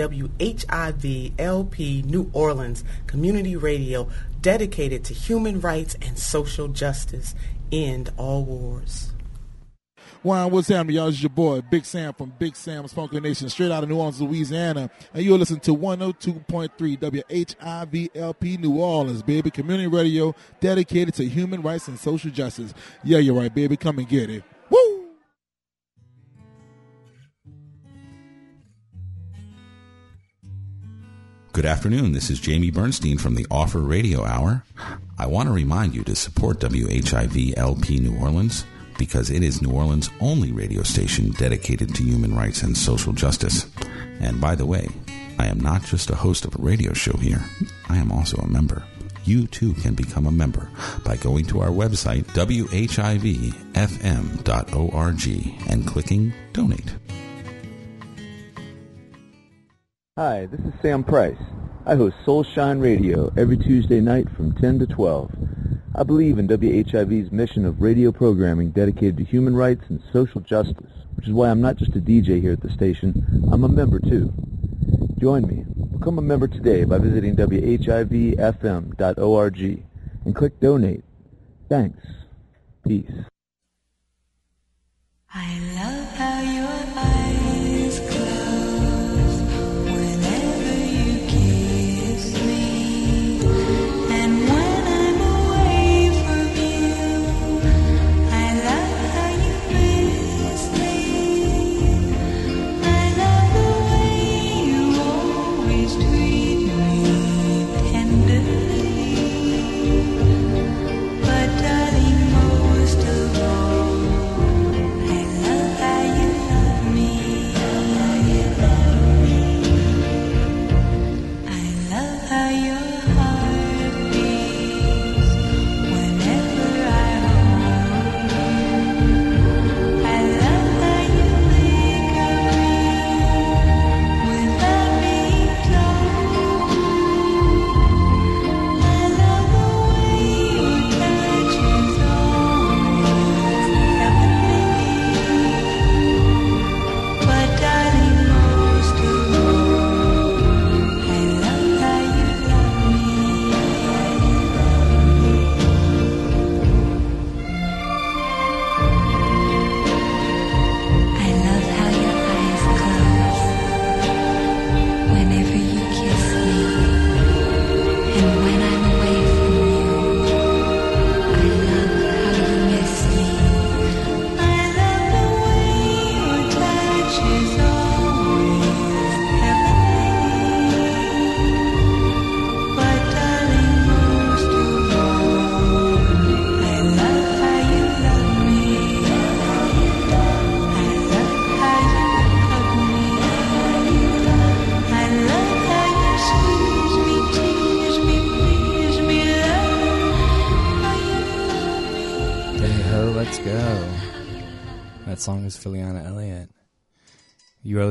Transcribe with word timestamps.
WHIV 0.00 1.32
LP 1.38 2.02
New 2.02 2.30
Orleans 2.32 2.84
Community 3.06 3.56
Radio 3.56 4.08
dedicated 4.40 5.04
to 5.04 5.14
human 5.14 5.60
rights 5.60 5.96
and 6.00 6.18
social 6.18 6.68
justice. 6.68 7.34
End 7.70 8.10
all 8.16 8.44
wars. 8.44 9.12
Wine, 10.22 10.50
what's 10.50 10.68
happening, 10.68 10.96
y'all? 10.96 11.08
It's 11.08 11.22
your 11.22 11.30
boy, 11.30 11.62
Big 11.62 11.86
Sam 11.86 12.12
from 12.12 12.34
Big 12.38 12.54
Sam's 12.54 12.92
Funky 12.92 13.20
Nation, 13.20 13.48
straight 13.48 13.70
out 13.70 13.82
of 13.82 13.88
New 13.88 13.96
Orleans, 13.96 14.20
Louisiana. 14.20 14.90
And 15.14 15.24
you're 15.24 15.38
listening 15.38 15.60
to 15.60 15.74
102.3 15.74 16.98
WHIVLP 16.98 18.60
New 18.60 18.76
Orleans, 18.78 19.22
baby. 19.22 19.50
Community 19.50 19.86
radio 19.86 20.34
dedicated 20.60 21.14
to 21.14 21.24
human 21.24 21.62
rights 21.62 21.88
and 21.88 21.98
social 21.98 22.30
justice. 22.30 22.74
Yeah, 23.02 23.16
you're 23.16 23.34
right, 23.34 23.54
baby. 23.54 23.78
Come 23.78 23.98
and 23.98 24.08
get 24.08 24.28
it. 24.28 24.44
Good 31.52 31.66
afternoon. 31.66 32.12
This 32.12 32.30
is 32.30 32.38
Jamie 32.38 32.70
Bernstein 32.70 33.18
from 33.18 33.34
the 33.34 33.44
Offer 33.50 33.80
Radio 33.80 34.24
Hour. 34.24 34.62
I 35.18 35.26
want 35.26 35.48
to 35.48 35.52
remind 35.52 35.96
you 35.96 36.04
to 36.04 36.14
support 36.14 36.60
WHIV 36.60 37.58
LP 37.58 37.98
New 37.98 38.16
Orleans 38.16 38.64
because 38.96 39.30
it 39.30 39.42
is 39.42 39.60
New 39.60 39.72
Orleans' 39.72 40.10
only 40.20 40.52
radio 40.52 40.84
station 40.84 41.32
dedicated 41.32 41.92
to 41.96 42.04
human 42.04 42.36
rights 42.36 42.62
and 42.62 42.76
social 42.76 43.12
justice. 43.12 43.66
And 44.20 44.40
by 44.40 44.54
the 44.54 44.64
way, 44.64 44.86
I 45.40 45.46
am 45.46 45.58
not 45.58 45.82
just 45.82 46.08
a 46.10 46.14
host 46.14 46.44
of 46.44 46.54
a 46.54 46.62
radio 46.62 46.92
show 46.92 47.16
here, 47.16 47.44
I 47.88 47.96
am 47.96 48.12
also 48.12 48.36
a 48.36 48.46
member. 48.46 48.84
You 49.24 49.48
too 49.48 49.74
can 49.74 49.94
become 49.94 50.26
a 50.26 50.32
member 50.32 50.70
by 51.04 51.16
going 51.16 51.46
to 51.46 51.62
our 51.62 51.70
website, 51.70 52.26
whivfm.org, 52.26 52.80
and 55.68 55.86
clicking 55.86 56.32
Donate. 56.52 56.94
Hi, 60.20 60.44
this 60.44 60.60
is 60.60 60.74
Sam 60.82 61.02
Price. 61.02 61.40
I 61.86 61.94
host 61.94 62.14
Soul 62.26 62.42
Shine 62.44 62.78
Radio 62.78 63.32
every 63.38 63.56
Tuesday 63.56 64.02
night 64.02 64.28
from 64.36 64.54
10 64.54 64.80
to 64.80 64.86
12. 64.86 65.30
I 65.94 66.02
believe 66.02 66.38
in 66.38 66.46
WHIV's 66.46 67.32
mission 67.32 67.64
of 67.64 67.80
radio 67.80 68.12
programming 68.12 68.70
dedicated 68.70 69.16
to 69.16 69.24
human 69.24 69.56
rights 69.56 69.84
and 69.88 70.02
social 70.12 70.42
justice, 70.42 70.92
which 71.14 71.26
is 71.26 71.32
why 71.32 71.48
I'm 71.48 71.62
not 71.62 71.76
just 71.76 71.96
a 71.96 72.00
DJ 72.00 72.38
here 72.42 72.52
at 72.52 72.60
the 72.60 72.68
station, 72.68 73.48
I'm 73.50 73.64
a 73.64 73.68
member 73.68 73.98
too. 73.98 74.30
Join 75.18 75.46
me. 75.46 75.64
Become 75.96 76.18
a 76.18 76.22
member 76.22 76.48
today 76.48 76.84
by 76.84 76.98
visiting 76.98 77.34
WHIVFM.org 77.36 78.36
and 80.26 80.36
click 80.36 80.60
Donate. 80.60 81.04
Thanks. 81.70 82.06
Peace. 82.86 83.10
I 85.32 85.58
love 85.76 85.99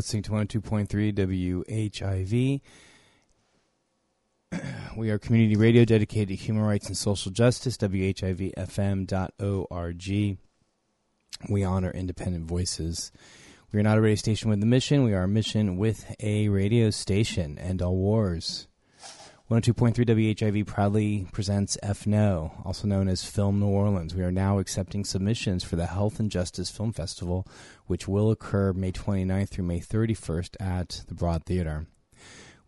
listening 0.09 0.24
to 0.24 0.31
102.3 0.31 1.62
WHIV. 1.68 2.62
We 4.97 5.12
are 5.12 5.20
community 5.20 5.56
radio 5.56 5.86
dedicated 5.86 6.30
to 6.30 6.36
human 6.36 6.64
rights 6.64 6.88
and 6.88 6.97
social 6.97 7.31
justice, 7.31 7.78
WHIVFM.org. 7.78 8.38
We 11.48 11.64
honor 11.64 11.92
independent 11.92 12.46
voices. 12.48 13.12
We 13.72 13.80
are 13.80 13.84
not 13.84 14.00
a 14.00 14.02
radio 14.02 14.16
station 14.16 14.50
with 14.50 14.64
a 14.64 14.66
mission. 14.66 15.03
We 15.03 15.14
are 15.14 15.25
a 15.25 15.28
mission 15.28 15.78
with 15.78 16.16
a 16.19 16.50
radio 16.50 16.90
station. 16.90 17.59
End 17.59 17.84
all 17.84 17.96
wars. 17.96 18.68
102.3 19.50 20.06
WHIV 20.06 20.68
proudly 20.68 21.26
presents 21.32 21.76
FNO, 21.82 22.64
also 22.68 22.88
known 22.88 23.08
as 23.08 23.26
Film 23.26 23.60
New 23.60 23.66
Orleans. 23.66 24.14
We 24.14 24.22
are 24.22 24.32
now 24.32 24.60
accepting 24.60 25.04
submissions 25.04 25.64
for 25.64 25.76
the 25.76 25.88
Health 25.88 26.20
and 26.20 26.30
Justice 26.30 26.70
Film 26.70 26.94
Festival, 26.94 27.48
which 27.88 28.08
will 28.08 28.30
occur 28.30 28.74
May 28.74 28.92
29th 28.92 29.50
through 29.50 29.66
May 29.66 29.80
31st 29.80 30.56
at 30.60 31.02
the 31.08 31.16
Broad 31.16 31.46
Theater. 31.46 31.88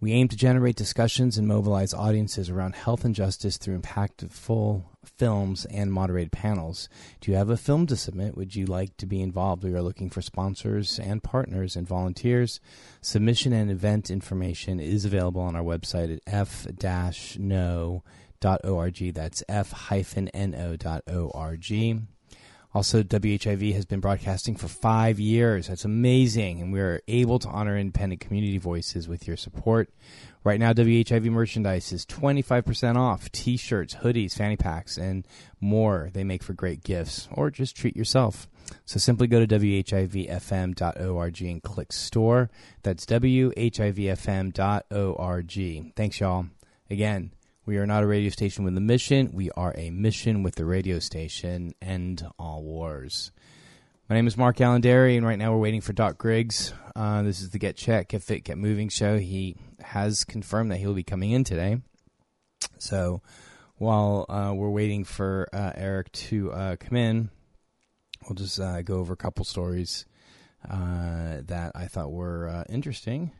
We 0.02 0.12
aim 0.14 0.28
to 0.30 0.36
generate 0.36 0.76
discussions 0.76 1.38
and 1.38 1.48
mobilize 1.48 1.94
audiences 1.94 2.50
around 2.50 2.74
health 2.74 3.06
and 3.06 3.14
justice 3.14 3.58
through 3.58 3.78
impactful 3.78 4.84
films 5.06 5.66
and 5.66 5.94
moderated 5.94 6.32
panels. 6.32 6.90
Do 7.20 7.30
you 7.30 7.38
have 7.38 7.52
a 7.52 7.58
film 7.58 7.86
to 7.86 7.96
submit? 7.96 8.36
Would 8.36 8.56
you 8.56 8.66
like 8.66 8.98
to 8.98 9.06
be 9.06 9.22
involved? 9.22 9.64
We 9.64 9.76
are 9.76 9.82
looking 9.84 10.10
for 10.10 10.24
sponsors 10.24 10.98
and 10.98 11.22
partners 11.22 11.76
and 11.76 11.88
volunteers. 11.88 12.60
Submission 13.02 13.54
and 13.54 13.70
event 13.70 14.10
information 14.10 14.80
is 14.80 15.06
available 15.06 15.42
on 15.42 15.56
our 15.56 15.62
website 15.62 16.12
at 16.12 16.22
f-no.org. 16.26 18.04
That's 19.14 19.44
f-no.org. 19.48 20.42
Also, 22.74 23.04
WHIV 23.04 23.74
has 23.74 23.86
been 23.86 24.00
broadcasting 24.00 24.56
for 24.56 24.70
five 24.70 25.20
years. 25.20 25.68
That's 25.68 25.84
amazing. 25.84 26.62
And 26.62 26.72
we 26.72 26.80
are 26.80 27.02
able 27.08 27.38
to 27.40 27.50
honor 27.50 27.78
independent 27.78 28.22
community 28.22 28.58
voices 28.58 29.10
with 29.10 29.28
your 29.28 29.36
support. 29.36 29.90
Right 30.44 30.60
now, 30.60 30.72
WHIV 30.74 31.26
merchandise 31.26 31.92
is 31.92 32.06
25% 32.06 32.96
off 32.96 33.32
t 33.32 33.58
shirts, 33.58 33.96
hoodies, 33.96 34.36
fanny 34.36 34.56
packs, 34.58 34.98
and 34.98 35.28
more. 35.60 36.10
They 36.14 36.24
make 36.24 36.44
for 36.44 36.54
great 36.54 36.84
gifts, 36.84 37.28
or 37.32 37.52
just 37.52 37.76
treat 37.76 37.96
yourself. 37.96 38.48
So 38.86 39.00
simply 39.00 39.28
go 39.28 39.46
to 39.46 39.60
WHIVFM.org 39.60 41.42
and 41.42 41.62
click 41.62 41.92
store. 41.92 42.50
That's 42.84 43.06
WHIVFM.org. 43.06 43.56
Thanks, 45.96 46.20
y'all. 46.20 46.46
Again, 46.90 47.32
we 47.72 47.78
are 47.78 47.88
not 47.88 48.04
a 48.04 48.06
radio 48.06 48.30
station 48.30 48.66
with 48.66 48.76
a 48.76 48.82
mission. 48.82 49.30
We 49.32 49.50
are 49.52 49.74
a 49.78 49.92
mission 49.92 50.44
with 50.44 50.56
the 50.56 50.66
radio 50.66 51.00
station. 51.00 51.74
End 51.82 52.22
all 52.38 52.64
wars. 52.64 53.32
My 54.10 54.16
name 54.18 54.28
is 54.28 54.36
Mark 54.36 54.60
Alain 54.60 54.82
Dery, 54.82 55.16
and 55.16 55.26
right 55.26 55.40
now 55.40 55.54
we're 55.54 55.60
waiting 55.60 55.80
for 55.80 55.94
Doc 55.94 56.18
Griggs. 56.18 56.74
Uh, 56.98 57.24
this 57.24 57.40
is 57.40 57.52
the 57.52 57.60
Get 57.60 57.78
Check, 57.78 58.10
Get 58.10 58.24
Fit, 58.24 58.44
Get 58.44 58.58
Moving 58.58 58.90
show. 58.90 59.18
He 59.18 59.56
has 59.80 60.26
confirmed 60.26 60.70
that 60.72 60.80
he'll 60.80 60.94
be 60.94 61.06
coming 61.06 61.32
in 61.32 61.46
today. 61.46 61.78
So 62.78 63.22
while 63.78 64.26
uh, 64.28 64.52
we're 64.54 64.70
waiting 64.70 65.06
for 65.06 65.48
uh, 65.54 65.72
Eric 65.74 66.12
to 66.12 66.52
uh, 66.52 66.76
come 66.76 66.98
in, 66.98 67.30
we'll 68.28 68.36
just 68.36 68.60
uh, 68.60 68.82
go 68.82 68.96
over 68.96 69.14
a 69.14 69.16
couple 69.16 69.46
stories 69.46 70.06
uh, 70.70 71.38
that 71.46 71.72
I 71.74 71.86
thought 71.86 72.12
were 72.12 72.66
interesting. 72.68 73.32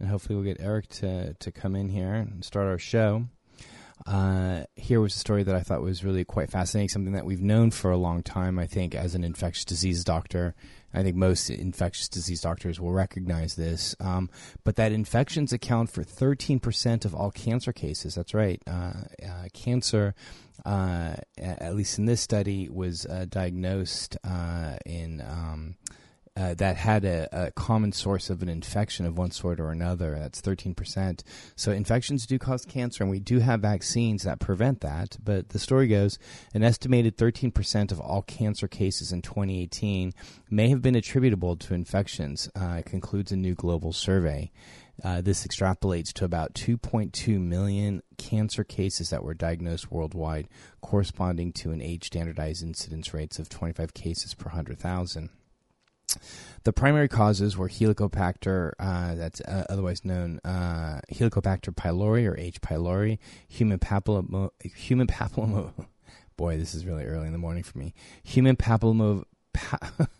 And 0.00 0.08
hopefully 0.08 0.36
we'll 0.36 0.44
get 0.44 0.60
Eric 0.60 0.88
to, 0.88 1.34
to 1.34 1.52
come 1.52 1.74
in 1.74 1.88
here 1.88 2.14
and 2.14 2.44
start 2.44 2.66
our 2.66 2.78
show. 2.78 3.26
Uh, 4.06 4.64
here 4.76 5.00
was 5.00 5.14
a 5.16 5.18
story 5.18 5.42
that 5.42 5.54
I 5.54 5.60
thought 5.60 5.82
was 5.82 6.04
really 6.04 6.24
quite 6.24 6.50
fascinating, 6.50 6.88
something 6.88 7.12
that 7.14 7.24
we've 7.24 7.42
known 7.42 7.70
for 7.70 7.90
a 7.90 7.96
long 7.96 8.22
time, 8.22 8.58
I 8.58 8.66
think, 8.66 8.94
as 8.94 9.14
an 9.14 9.24
infectious 9.24 9.64
disease 9.64 10.04
doctor. 10.04 10.54
I 10.94 11.02
think 11.02 11.16
most 11.16 11.50
infectious 11.50 12.08
disease 12.08 12.40
doctors 12.40 12.80
will 12.80 12.92
recognize 12.92 13.56
this. 13.56 13.94
Um, 14.00 14.30
but 14.64 14.76
that 14.76 14.92
infections 14.92 15.52
account 15.52 15.90
for 15.90 16.02
13% 16.02 17.04
of 17.04 17.14
all 17.14 17.30
cancer 17.30 17.72
cases. 17.72 18.14
That's 18.14 18.32
right. 18.32 18.62
Uh, 18.66 18.92
uh, 19.22 19.48
cancer, 19.52 20.14
uh, 20.64 21.16
at 21.36 21.74
least 21.74 21.98
in 21.98 22.06
this 22.06 22.20
study, 22.20 22.68
was 22.70 23.04
uh, 23.06 23.26
diagnosed 23.28 24.16
uh, 24.24 24.76
in. 24.86 25.20
Um, 25.20 25.76
uh, 26.38 26.54
that 26.54 26.76
had 26.76 27.04
a, 27.04 27.28
a, 27.32 27.50
common 27.50 27.90
source 27.90 28.30
of 28.30 28.42
an 28.42 28.48
infection 28.48 29.04
of 29.04 29.18
one 29.18 29.32
sort 29.32 29.58
or 29.58 29.70
another. 29.70 30.16
That's 30.16 30.40
13%. 30.40 31.22
So 31.56 31.72
infections 31.72 32.26
do 32.26 32.38
cause 32.38 32.64
cancer, 32.64 33.02
and 33.02 33.10
we 33.10 33.18
do 33.18 33.40
have 33.40 33.60
vaccines 33.60 34.22
that 34.22 34.38
prevent 34.38 34.80
that. 34.82 35.16
But 35.22 35.48
the 35.48 35.58
story 35.58 35.88
goes 35.88 36.16
an 36.54 36.62
estimated 36.62 37.16
13% 37.16 37.90
of 37.90 38.00
all 38.00 38.22
cancer 38.22 38.68
cases 38.68 39.10
in 39.10 39.20
2018 39.20 40.12
may 40.48 40.68
have 40.68 40.80
been 40.80 40.94
attributable 40.94 41.56
to 41.56 41.74
infections, 41.74 42.48
uh, 42.54 42.82
concludes 42.86 43.32
a 43.32 43.36
new 43.36 43.56
global 43.56 43.92
survey. 43.92 44.52
Uh, 45.02 45.20
this 45.20 45.44
extrapolates 45.44 46.12
to 46.12 46.24
about 46.24 46.54
2.2 46.54 47.40
million 47.40 48.02
cancer 48.16 48.62
cases 48.62 49.10
that 49.10 49.24
were 49.24 49.34
diagnosed 49.34 49.90
worldwide, 49.90 50.48
corresponding 50.82 51.52
to 51.52 51.72
an 51.72 51.82
age 51.82 52.06
standardized 52.06 52.62
incidence 52.62 53.12
rates 53.12 53.40
of 53.40 53.48
25 53.48 53.92
cases 53.92 54.34
per 54.34 54.46
100,000. 54.46 55.30
The 56.64 56.72
primary 56.72 57.08
causes 57.08 57.56
were 57.56 57.68
Helicobacter, 57.68 58.72
uh, 58.78 59.14
that's 59.14 59.40
uh, 59.42 59.64
otherwise 59.70 60.04
known 60.04 60.40
uh, 60.44 61.00
Helicobacter 61.12 61.74
pylori 61.74 62.26
or 62.26 62.36
H. 62.38 62.60
pylori, 62.60 63.18
human 63.46 63.78
papilloma, 63.78 64.50
human 64.62 65.06
papilloma. 65.06 65.72
Boy, 66.36 66.56
this 66.56 66.74
is 66.74 66.84
really 66.86 67.04
early 67.04 67.26
in 67.26 67.32
the 67.32 67.38
morning 67.38 67.62
for 67.62 67.78
me. 67.78 67.94
Human 68.22 68.56
papilloma. 68.56 69.24
Pa- 69.52 69.78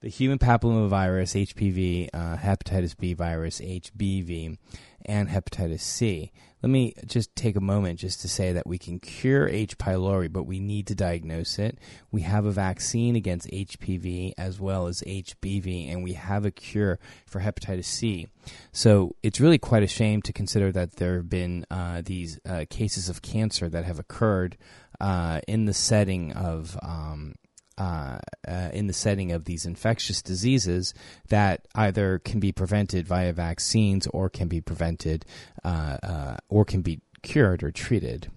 the 0.00 0.08
human 0.08 0.38
papillomavirus, 0.38 1.46
HPV, 1.54 2.08
uh, 2.12 2.36
hepatitis 2.36 2.96
B 2.96 3.14
virus, 3.14 3.60
HBV, 3.60 4.58
and 5.04 5.28
hepatitis 5.28 5.80
C. 5.80 6.32
Let 6.62 6.70
me 6.70 6.94
just 7.06 7.36
take 7.36 7.54
a 7.54 7.60
moment 7.60 8.00
just 8.00 8.20
to 8.22 8.28
say 8.28 8.52
that 8.52 8.66
we 8.66 8.78
can 8.78 8.98
cure 8.98 9.48
H. 9.48 9.78
pylori, 9.78 10.32
but 10.32 10.42
we 10.42 10.58
need 10.58 10.88
to 10.88 10.94
diagnose 10.94 11.56
it. 11.58 11.78
We 12.10 12.22
have 12.22 12.46
a 12.46 12.50
vaccine 12.50 13.14
against 13.14 13.48
HPV 13.48 14.32
as 14.36 14.58
well 14.58 14.88
as 14.88 15.02
HBV, 15.02 15.92
and 15.92 16.02
we 16.02 16.14
have 16.14 16.44
a 16.44 16.50
cure 16.50 16.98
for 17.26 17.40
hepatitis 17.40 17.84
C. 17.84 18.26
So 18.72 19.14
it's 19.22 19.40
really 19.40 19.58
quite 19.58 19.84
a 19.84 19.88
shame 19.88 20.20
to 20.22 20.32
consider 20.32 20.72
that 20.72 20.96
there 20.96 21.16
have 21.16 21.30
been 21.30 21.64
uh, 21.70 22.02
these 22.04 22.40
uh, 22.44 22.64
cases 22.68 23.08
of 23.08 23.22
cancer 23.22 23.68
that 23.68 23.84
have 23.84 24.00
occurred 24.00 24.56
uh, 25.00 25.40
in 25.46 25.66
the 25.66 25.74
setting 25.74 26.32
of 26.32 26.76
um, 26.82 27.36
uh, 27.78 28.18
uh, 28.46 28.70
in 28.72 28.86
the 28.86 28.92
setting 28.92 29.32
of 29.32 29.44
these 29.44 29.64
infectious 29.64 30.20
diseases 30.20 30.92
that 31.28 31.66
either 31.74 32.18
can 32.18 32.40
be 32.40 32.52
prevented 32.52 33.06
via 33.06 33.32
vaccines 33.32 34.06
or 34.08 34.28
can 34.28 34.48
be 34.48 34.60
prevented 34.60 35.24
uh, 35.64 35.96
uh 36.02 36.36
or 36.48 36.64
can 36.64 36.82
be 36.82 37.00
cured 37.22 37.62
or 37.62 37.70
treated. 37.70 38.30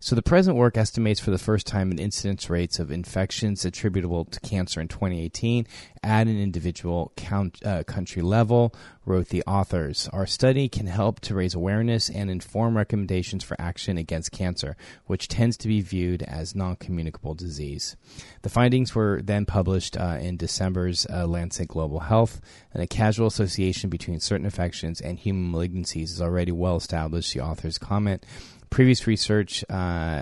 So 0.00 0.14
the 0.14 0.22
present 0.22 0.56
work 0.56 0.76
estimates 0.76 1.18
for 1.18 1.32
the 1.32 1.38
first 1.38 1.66
time 1.66 1.90
an 1.90 1.98
incidence 1.98 2.48
rates 2.48 2.78
of 2.78 2.92
infections 2.92 3.64
attributable 3.64 4.24
to 4.26 4.38
cancer 4.40 4.80
in 4.80 4.86
2018 4.86 5.66
at 6.04 6.28
an 6.28 6.40
individual 6.40 7.12
count, 7.16 7.58
uh, 7.66 7.82
country 7.82 8.22
level, 8.22 8.72
wrote 9.04 9.28
the 9.28 9.42
authors. 9.44 10.08
Our 10.12 10.26
study 10.26 10.68
can 10.68 10.86
help 10.86 11.18
to 11.20 11.34
raise 11.34 11.54
awareness 11.54 12.08
and 12.08 12.30
inform 12.30 12.76
recommendations 12.76 13.42
for 13.42 13.56
action 13.60 13.98
against 13.98 14.30
cancer, 14.30 14.76
which 15.06 15.26
tends 15.26 15.56
to 15.58 15.68
be 15.68 15.80
viewed 15.80 16.22
as 16.22 16.54
non-communicable 16.54 17.34
disease. 17.34 17.96
The 18.42 18.50
findings 18.50 18.94
were 18.94 19.20
then 19.22 19.46
published 19.46 19.96
uh, 19.96 20.18
in 20.20 20.36
December's 20.36 21.06
uh, 21.06 21.26
Lancet 21.26 21.66
Global 21.66 22.00
Health, 22.00 22.40
and 22.72 22.82
a 22.82 22.86
casual 22.86 23.26
association 23.26 23.90
between 23.90 24.20
certain 24.20 24.44
infections 24.44 25.00
and 25.00 25.18
human 25.18 25.50
malignancies 25.50 26.04
is 26.04 26.22
already 26.22 26.52
well 26.52 26.76
established, 26.76 27.34
the 27.34 27.40
authors 27.40 27.78
comment. 27.78 28.24
Previous 28.70 29.06
research 29.06 29.64
uh, 29.70 29.72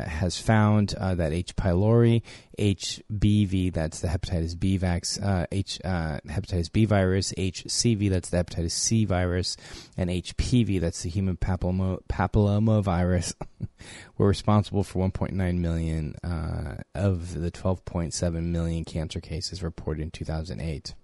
has 0.06 0.38
found 0.40 0.94
uh, 0.94 1.14
that 1.14 1.32
H. 1.32 1.56
pylori, 1.56 2.22
HBV, 2.58 3.72
that's 3.72 4.00
the 4.00 4.08
hepatitis 4.08 4.58
B 4.58 4.78
vax, 4.78 5.22
uh, 5.22 5.46
H 5.52 5.78
uh, 5.84 6.18
hepatitis 6.26 6.72
B 6.72 6.84
virus, 6.84 7.32
HCV, 7.36 8.10
that's 8.10 8.30
the 8.30 8.38
hepatitis 8.38 8.72
C 8.72 9.04
virus, 9.04 9.56
and 9.96 10.10
HPV, 10.10 10.80
that's 10.80 11.02
the 11.02 11.10
human 11.10 11.36
papilloma, 11.36 12.00
papilloma 12.08 12.82
virus, 12.82 13.34
were 14.18 14.28
responsible 14.28 14.84
for 14.84 15.08
1.9 15.08 15.58
million 15.58 16.14
uh, 16.24 16.76
of 16.94 17.34
the 17.34 17.50
12.7 17.50 18.42
million 18.44 18.84
cancer 18.84 19.20
cases 19.20 19.62
reported 19.62 20.02
in 20.02 20.10
2008. 20.10 20.94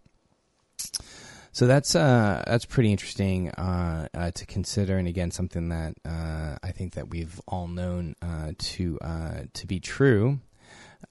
So 1.54 1.66
that's 1.66 1.94
uh, 1.94 2.42
that's 2.46 2.64
pretty 2.64 2.90
interesting 2.92 3.50
uh, 3.50 4.08
uh, 4.14 4.30
to 4.30 4.46
consider, 4.46 4.96
and 4.96 5.06
again, 5.06 5.30
something 5.30 5.68
that 5.68 5.94
uh, 6.02 6.56
I 6.62 6.72
think 6.72 6.94
that 6.94 7.10
we've 7.10 7.38
all 7.46 7.68
known 7.68 8.16
uh, 8.22 8.52
to 8.56 8.98
uh, 9.02 9.40
to 9.52 9.66
be 9.66 9.78
true. 9.78 10.40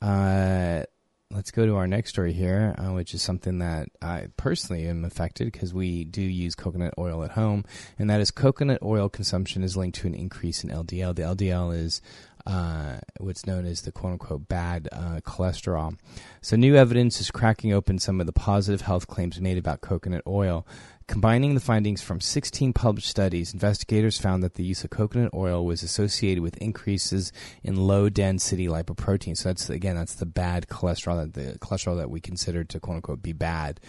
let's 0.01 1.51
go 1.51 1.65
to 1.65 1.75
our 1.75 1.87
next 1.87 2.09
story 2.09 2.33
here, 2.33 2.75
which 2.89 3.13
is 3.13 3.21
something 3.21 3.59
that 3.59 3.89
I 4.01 4.27
personally 4.35 4.87
am 4.87 5.05
affected 5.05 5.45
because 5.51 5.75
we 5.75 6.05
do 6.05 6.23
use 6.23 6.55
coconut 6.55 6.95
oil 6.97 7.23
at 7.23 7.31
home, 7.31 7.63
and 7.99 8.09
that 8.09 8.19
is 8.19 8.31
coconut 8.31 8.81
oil 8.81 9.09
consumption 9.09 9.63
is 9.63 9.77
linked 9.77 9.99
to 9.99 10.07
an 10.07 10.15
increase 10.15 10.63
in 10.63 10.71
LDL. 10.71 11.15
The 11.15 11.21
LDL 11.21 11.75
is 11.75 12.01
uh, 12.45 12.97
what's 13.19 13.45
known 13.45 13.65
as 13.65 13.81
the 13.81 13.91
quote 13.91 14.13
unquote 14.13 14.47
bad 14.47 14.89
uh, 14.91 15.19
cholesterol. 15.23 15.97
So, 16.41 16.55
new 16.55 16.75
evidence 16.75 17.21
is 17.21 17.31
cracking 17.31 17.73
open 17.73 17.99
some 17.99 18.19
of 18.19 18.25
the 18.25 18.33
positive 18.33 18.81
health 18.81 19.07
claims 19.07 19.39
made 19.39 19.57
about 19.57 19.81
coconut 19.81 20.23
oil. 20.27 20.65
Combining 21.07 21.55
the 21.55 21.59
findings 21.59 22.01
from 22.01 22.21
16 22.21 22.71
published 22.71 23.09
studies, 23.09 23.53
investigators 23.53 24.17
found 24.17 24.43
that 24.43 24.53
the 24.53 24.63
use 24.63 24.85
of 24.85 24.91
coconut 24.91 25.31
oil 25.33 25.65
was 25.65 25.83
associated 25.83 26.41
with 26.41 26.55
increases 26.57 27.33
in 27.63 27.75
low 27.75 28.07
density 28.07 28.67
lipoprotein. 28.67 29.35
So 29.35 29.49
that's 29.49 29.69
again, 29.69 29.95
that's 29.95 30.15
the 30.15 30.25
bad 30.25 30.67
cholesterol, 30.67 31.33
the 31.33 31.59
cholesterol 31.59 31.97
that 31.97 32.09
we 32.09 32.21
consider 32.21 32.63
to 32.63 32.79
quote 32.79 32.95
unquote 32.97 33.21
be 33.21 33.33
bad 33.33 33.81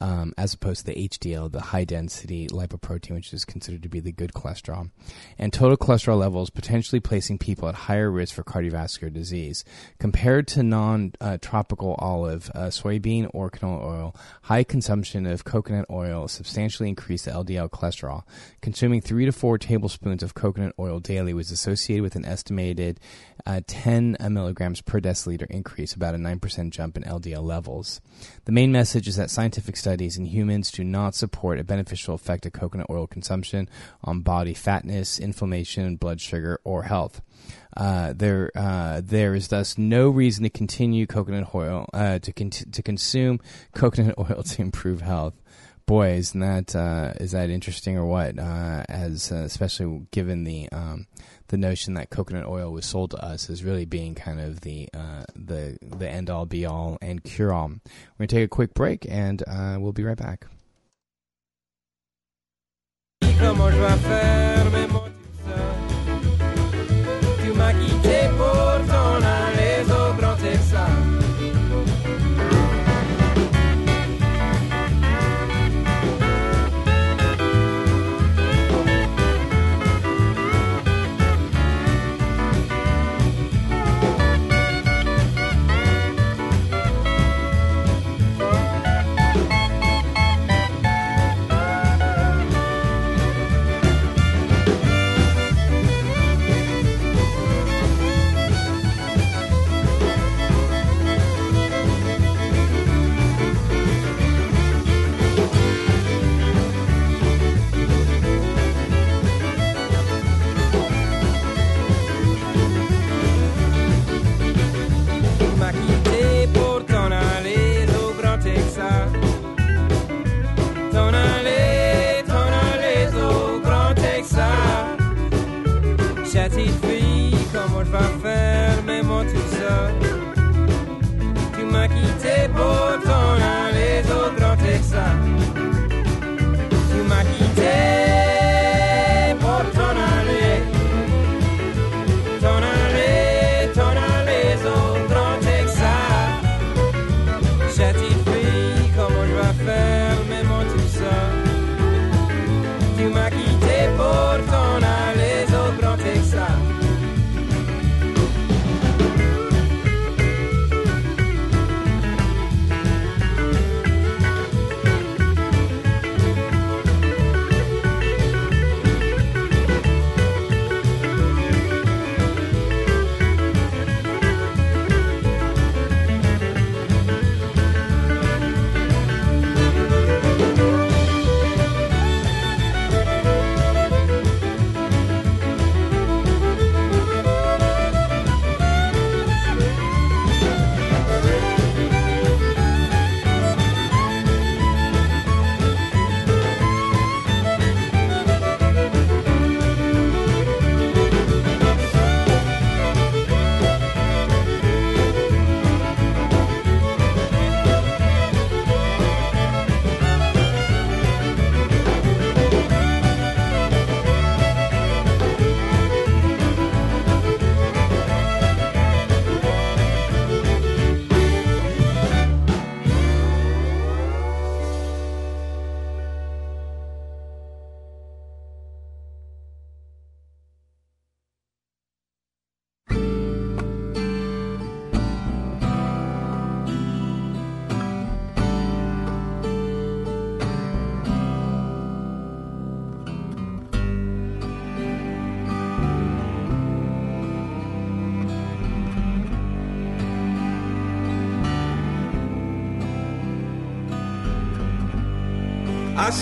um, 0.00 0.32
as 0.36 0.54
opposed 0.54 0.86
to 0.86 0.92
the 0.92 1.08
HDL, 1.08 1.50
the 1.50 1.60
high 1.60 1.84
density 1.84 2.48
lipoprotein, 2.48 3.14
which 3.14 3.32
is 3.32 3.44
considered 3.44 3.82
to 3.82 3.88
be 3.88 4.00
the 4.00 4.12
good 4.12 4.32
cholesterol, 4.32 4.90
and 5.38 5.52
total 5.52 5.76
cholesterol 5.76 6.18
levels 6.18 6.50
potentially 6.50 7.00
placing 7.00 7.38
people 7.38 7.68
at 7.68 7.74
higher 7.74 8.10
risk 8.10 8.34
for 8.34 8.44
cardiovascular 8.44 9.12
disease. 9.12 9.64
Compared 9.98 10.46
to 10.48 10.62
non 10.62 11.12
tropical 11.40 11.94
olive, 11.98 12.50
uh, 12.54 12.66
soybean, 12.66 13.30
or 13.32 13.50
canola 13.50 13.82
oil, 13.84 14.16
high 14.42 14.64
consumption 14.64 15.26
of 15.26 15.44
coconut 15.44 15.86
oil 15.90 16.28
substantially 16.28 16.88
increased 16.88 17.24
the 17.24 17.30
LDL 17.30 17.70
cholesterol. 17.70 18.22
Consuming 18.60 19.00
three 19.00 19.24
to 19.24 19.32
four 19.32 19.58
tablespoons 19.58 20.22
of 20.22 20.34
coconut 20.34 20.74
oil 20.78 21.00
daily 21.00 21.34
was 21.34 21.50
associated 21.50 22.02
with 22.02 22.16
an 22.16 22.24
estimated 22.24 23.00
uh, 23.46 23.60
10 23.66 24.16
milligrams 24.30 24.80
per 24.80 25.00
deciliter 25.00 25.46
increase, 25.50 25.94
about 25.94 26.14
a 26.14 26.18
9% 26.18 26.70
jump 26.70 26.96
in 26.96 27.02
LDL 27.02 27.42
levels. 27.42 28.00
The 28.44 28.52
main 28.52 28.72
message 28.72 29.08
is 29.08 29.16
that 29.16 29.30
scientific 29.30 29.76
studies 29.82 30.16
in 30.16 30.24
humans 30.24 30.70
do 30.70 30.84
not 30.84 31.14
support 31.14 31.58
a 31.58 31.64
beneficial 31.64 32.14
effect 32.14 32.46
of 32.46 32.52
coconut 32.52 32.86
oil 32.88 33.06
consumption 33.06 33.68
on 34.04 34.20
body 34.20 34.54
fatness, 34.54 35.18
inflammation, 35.18 35.96
blood 35.96 36.20
sugar, 36.20 36.60
or 36.62 36.84
health. 36.84 37.20
Uh, 37.76 38.12
there, 38.14 38.52
uh, 38.54 39.00
there 39.02 39.34
is 39.34 39.48
thus 39.48 39.76
no 39.76 40.08
reason 40.08 40.44
to 40.44 40.50
continue 40.50 41.06
coconut 41.06 41.52
oil 41.52 41.88
uh, 41.92 42.18
to 42.20 42.32
con- 42.32 42.50
to 42.50 42.82
consume 42.82 43.40
coconut 43.74 44.14
oil 44.18 44.42
to 44.42 44.62
improve 44.62 45.00
health 45.00 45.34
boy, 45.86 46.12
isn't 46.12 46.40
that 46.40 46.74
uh, 46.76 47.12
is 47.20 47.32
that 47.32 47.50
interesting 47.50 47.96
or 47.96 48.06
what? 48.06 48.38
Uh, 48.38 48.82
as 48.88 49.32
uh, 49.32 49.36
especially 49.36 50.06
given 50.10 50.44
the 50.44 50.68
um, 50.72 51.06
the 51.52 51.58
notion 51.58 51.92
that 51.92 52.08
coconut 52.08 52.46
oil 52.46 52.72
was 52.72 52.86
sold 52.86 53.10
to 53.10 53.22
us 53.22 53.50
as 53.50 53.62
really 53.62 53.84
being 53.84 54.14
kind 54.14 54.40
of 54.40 54.62
the 54.62 54.88
uh, 54.94 55.22
the 55.36 55.76
the 55.82 56.08
end 56.08 56.30
all 56.30 56.46
be 56.46 56.64
all 56.64 56.96
and 57.02 57.22
cure 57.22 57.52
all. 57.52 57.68
We're 57.68 58.26
gonna 58.26 58.28
take 58.28 58.44
a 58.46 58.48
quick 58.48 58.72
break 58.72 59.06
and 59.06 59.42
uh, 59.46 59.76
we'll 59.78 59.92
be 59.92 60.02
right 60.02 60.16
back. 60.16 60.46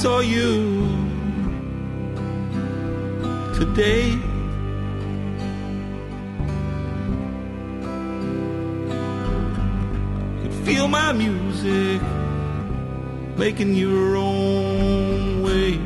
Saw 0.00 0.20
you 0.20 0.86
today. 3.54 4.16
Could 10.40 10.54
feel 10.64 10.88
my 10.88 11.12
music 11.12 12.00
making 13.36 13.74
your 13.74 14.16
own 14.16 15.42
way. 15.42 15.76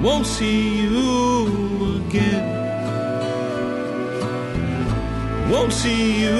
Won't 0.00 0.24
see 0.24 0.82
you 0.82 2.00
again. 2.06 2.44
Won't 5.50 5.72
see 5.72 6.22
you 6.22 6.38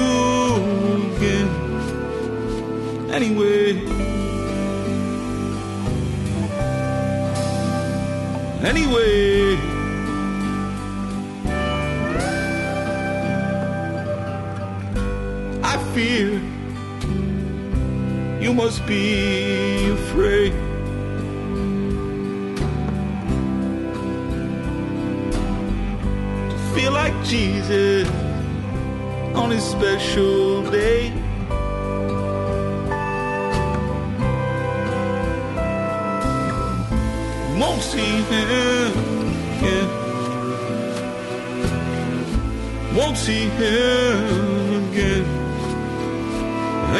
again. 1.17 1.66
Anyway. 3.17 3.71
Anyway. 8.63 9.57
I 15.63 15.77
fear 15.95 16.29
you 18.39 18.53
must 18.53 18.85
be 18.85 19.89
afraid. 19.89 20.51
To 26.51 26.57
feel 26.75 26.91
like 26.91 27.15
Jesus 27.25 28.07
on 29.33 29.49
his 29.49 29.63
special 29.63 30.61
day. 30.69 31.16
Won't 37.77 37.89
see 37.91 38.23
him 38.31 38.91
again. 39.59 39.89
Won't 42.95 43.17
see 43.17 43.49
him 43.49 44.89
again. 44.89 45.25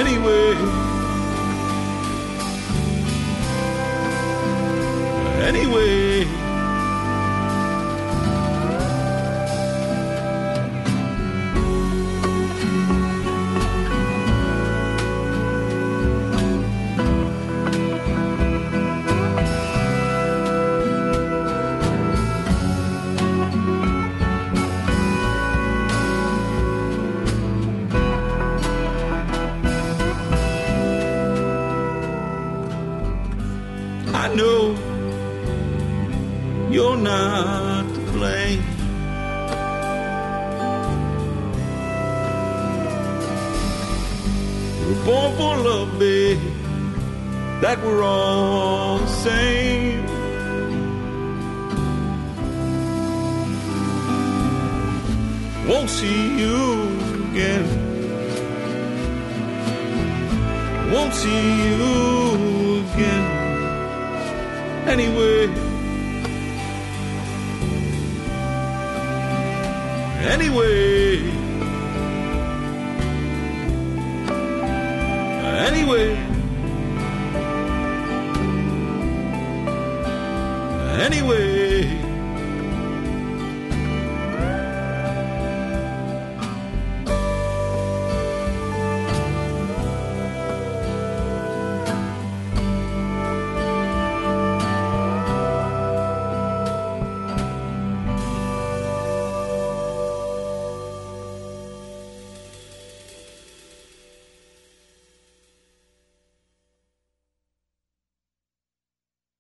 Anyway. 0.02 0.54
Anyway. 5.50 5.97
Born 45.08 45.32
for 45.38 45.56
love, 45.56 45.98
babe. 45.98 46.38
That 47.62 47.82
we're 47.82 48.04
all 48.04 48.98
the 49.00 49.08
same. 49.08 50.06
Won't 55.66 55.90
see 55.90 56.38
you 56.42 56.58
again. 57.30 57.66
Won't 60.92 61.14
see 61.14 61.44
you 61.68 62.84
again 62.92 63.24
anyway. 64.94 65.48
Anyway. 70.36 71.37
Anyway. 75.58 76.16
Anyway. 81.02 81.97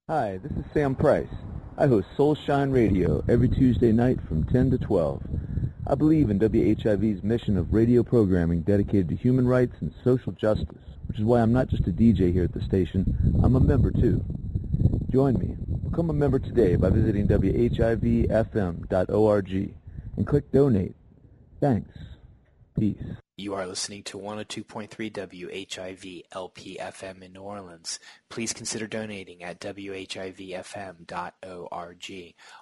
Hi, 0.09 0.39
this 0.41 0.53
is 0.53 0.63
Sam 0.73 0.95
Price. 0.95 1.27
I 1.77 1.85
host 1.87 2.07
Soul 2.15 2.33
Shine 2.33 2.71
Radio 2.71 3.21
every 3.27 3.49
Tuesday 3.49 3.91
night 3.91 4.21
from 4.25 4.45
10 4.45 4.71
to 4.71 4.77
12. 4.77 5.21
I 5.85 5.95
believe 5.95 6.29
in 6.29 6.39
WHIV's 6.39 7.23
mission 7.23 7.57
of 7.57 7.73
radio 7.73 8.03
programming 8.03 8.61
dedicated 8.61 9.09
to 9.09 9.17
human 9.17 9.45
rights 9.45 9.75
and 9.81 9.93
social 10.05 10.31
justice, 10.31 10.79
which 11.09 11.19
is 11.19 11.25
why 11.25 11.41
I'm 11.41 11.51
not 11.51 11.67
just 11.67 11.87
a 11.87 11.91
DJ 11.91 12.31
here 12.31 12.45
at 12.45 12.53
the 12.53 12.61
station, 12.61 13.17
I'm 13.43 13.57
a 13.57 13.59
member 13.59 13.91
too. 13.91 14.23
Join 15.11 15.37
me. 15.39 15.57
Become 15.89 16.09
a 16.09 16.13
member 16.13 16.39
today 16.39 16.77
by 16.77 16.89
visiting 16.89 17.27
WHIVFM.org 17.27 18.29
and 20.15 20.25
click 20.25 20.49
Donate. 20.53 20.95
Thanks. 21.59 21.91
Peace. 22.79 23.03
You 23.39 23.53
are 23.53 23.67
listening 23.67 24.01
to 24.05 24.17
102.3 24.17 24.89
WHIV 24.89 26.23
LP 26.31 26.79
FM 26.81 27.21
in 27.21 27.33
New 27.33 27.41
Orleans. 27.41 27.99
Please 28.29 28.51
consider 28.51 28.87
donating 28.87 29.43
at 29.43 29.59
WHIVFM.org. 29.59 31.05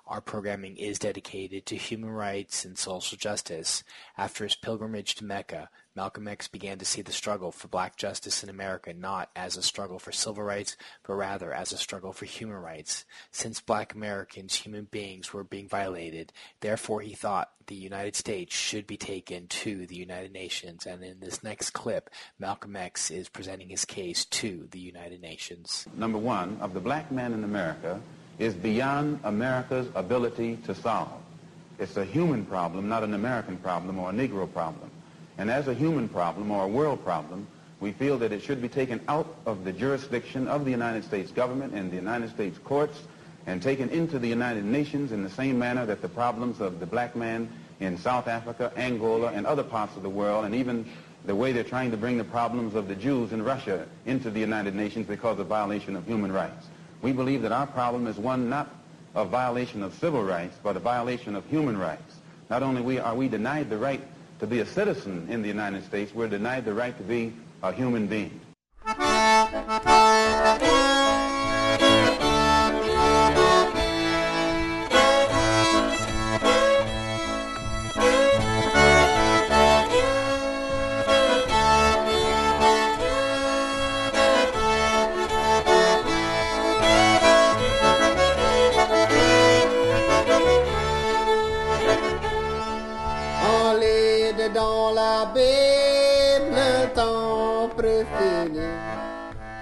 Our 0.06 0.20
programming 0.20 0.76
is 0.76 1.00
dedicated 1.00 1.66
to 1.68 1.78
human 1.78 2.10
rights 2.10 2.66
and 2.66 2.78
social 2.78 3.18
justice. 3.18 3.86
After 4.18 4.44
his 4.44 4.58
pilgrimage 4.58 5.16
to 5.16 5.24
Mecca, 5.24 5.70
Malcolm 5.96 6.28
X 6.28 6.50
began 6.50 6.78
to 6.78 6.86
see 6.86 7.02
the 7.02 7.14
struggle 7.14 7.54
for 7.54 7.70
black 7.70 7.96
justice 7.96 8.44
in 8.44 8.50
America 8.50 8.94
not 8.94 9.30
as 9.36 9.56
a 9.56 9.62
struggle 9.62 9.98
for 9.98 10.12
civil 10.12 10.44
rights, 10.44 10.76
but 11.08 11.14
rather 11.14 11.54
as 11.54 11.72
a 11.72 11.78
struggle 11.78 12.12
for 12.12 12.26
human 12.26 12.58
rights. 12.58 13.06
Since 13.32 13.62
black 13.62 13.94
Americans, 13.94 14.56
human 14.56 14.86
beings, 14.92 15.34
were 15.34 15.46
being 15.46 15.70
violated, 15.70 16.34
therefore 16.60 17.00
he 17.00 17.14
thought 17.14 17.52
the 17.68 17.76
United 17.76 18.16
States 18.16 18.54
should 18.54 18.86
be 18.86 18.98
taken 18.98 19.48
to 19.48 19.86
the 19.86 19.96
United 19.96 20.34
Nations. 20.34 20.86
And 20.86 21.02
in 21.02 21.22
this 21.22 21.44
next 21.44 21.70
clip, 21.70 22.10
Malcolm 22.40 22.76
X 22.76 23.10
is 23.10 23.30
presenting 23.30 23.70
his 23.70 23.86
case 23.86 24.26
to 24.26 24.68
the 24.72 24.80
United 24.80 25.22
Nations. 25.22 25.88
number 25.96 26.18
one, 26.18 26.58
of 26.60 26.74
the 26.74 26.80
black 26.82 27.10
man 27.12 27.34
in 27.34 27.44
America 27.46 28.02
is 28.38 28.54
beyond 28.54 29.20
America's 29.24 29.88
ability 29.96 30.58
to 30.66 30.76
solve. 30.76 31.22
It's 31.80 31.96
a 31.96 32.06
human 32.06 32.46
problem, 32.46 32.90
not 32.90 33.04
an 33.04 33.14
American 33.14 33.58
problem 33.58 33.98
or 33.98 34.10
a 34.10 34.14
Negro 34.14 34.52
problem. 34.52 34.92
And 35.38 35.52
as 35.52 35.68
a 35.68 35.74
human 35.74 36.08
problem 36.08 36.52
or 36.52 36.64
a 36.64 36.68
world 36.68 37.04
problem, 37.04 37.48
we 37.80 37.92
feel 37.92 38.18
that 38.20 38.32
it 38.32 38.42
should 38.42 38.62
be 38.62 38.70
taken 38.70 39.02
out 39.08 39.36
of 39.46 39.66
the 39.66 39.74
jurisdiction 39.74 40.48
of 40.48 40.66
the 40.66 40.72
United 40.72 41.04
States 41.04 41.32
government 41.32 41.74
and 41.74 41.92
the 41.92 41.96
United 41.96 42.30
States 42.30 42.58
courts 42.64 43.02
and 43.46 43.62
taken 43.62 43.90
into 43.90 44.18
the 44.18 44.28
United 44.28 44.66
Nations 44.66 45.12
in 45.12 45.24
the 45.24 45.30
same 45.30 45.60
manner 45.60 45.86
that 45.86 46.02
the 46.02 46.10
problems 46.10 46.62
of 46.62 46.80
the 46.80 46.86
black 46.86 47.16
man 47.16 47.50
in 47.80 47.98
South 47.98 48.28
Africa, 48.28 48.72
Angola, 48.78 49.32
and 49.34 49.46
other 49.46 49.64
parts 49.64 49.96
of 49.98 50.04
the 50.04 50.10
world, 50.10 50.46
and 50.46 50.56
even 50.56 50.86
the 51.26 51.36
way 51.36 51.52
they're 51.52 51.64
trying 51.64 51.92
to 51.92 51.98
bring 51.98 52.18
the 52.18 52.24
problems 52.24 52.76
of 52.76 52.88
the 52.88 52.96
Jews 52.96 53.34
in 53.34 53.44
Russia 53.44 53.86
into 54.06 54.30
the 54.30 54.40
United 54.40 54.74
Nations 54.74 55.06
because 55.06 55.38
of 55.40 55.48
violation 55.48 55.96
of 55.96 56.06
human 56.06 56.32
rights. 56.32 56.68
We 57.02 57.12
believe 57.12 57.42
that 57.42 57.52
our 57.52 57.68
problem 57.68 58.08
is 58.08 58.18
one 58.18 58.50
not 58.50 58.70
of 59.14 59.30
violation 59.30 59.84
of 59.84 59.94
civil 59.96 60.24
rights, 60.24 60.58
but 60.64 60.76
a 60.76 60.80
violation 60.80 61.36
of 61.36 61.46
human 61.48 61.78
rights. 61.78 62.16
Not 62.50 62.64
only 62.64 63.00
are 63.00 63.16
we 63.16 63.28
denied 63.28 63.70
the 63.70 63.78
right 63.78 64.02
to 64.40 64.48
be 64.48 64.60
a 64.60 64.66
citizen 64.66 65.28
in 65.30 65.42
the 65.42 65.48
United 65.48 65.84
States, 65.86 66.14
we're 66.14 66.28
denied 66.28 66.66
the 66.66 66.74
right 66.74 66.98
to 66.98 67.04
be 67.04 67.34
a 67.64 67.72
human 67.72 68.08
being. 68.08 68.40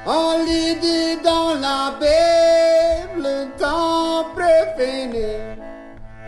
On 0.05 0.43
lit 0.43 1.17
dans 1.23 1.53
la 1.61 1.95
Bible 1.97 3.23
le 3.23 3.57
temps 3.57 4.25
préféré. 4.35 5.39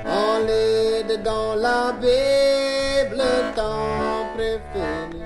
On 0.05 0.39
lit 0.47 1.17
dans 1.17 1.55
la 1.55 1.91
Bible 1.99 3.17
le 3.17 3.53
temps 3.53 4.29
préféré. 4.33 5.25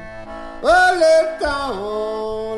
Oh 0.63 0.89
le 0.95 1.39
temps, 1.39 2.48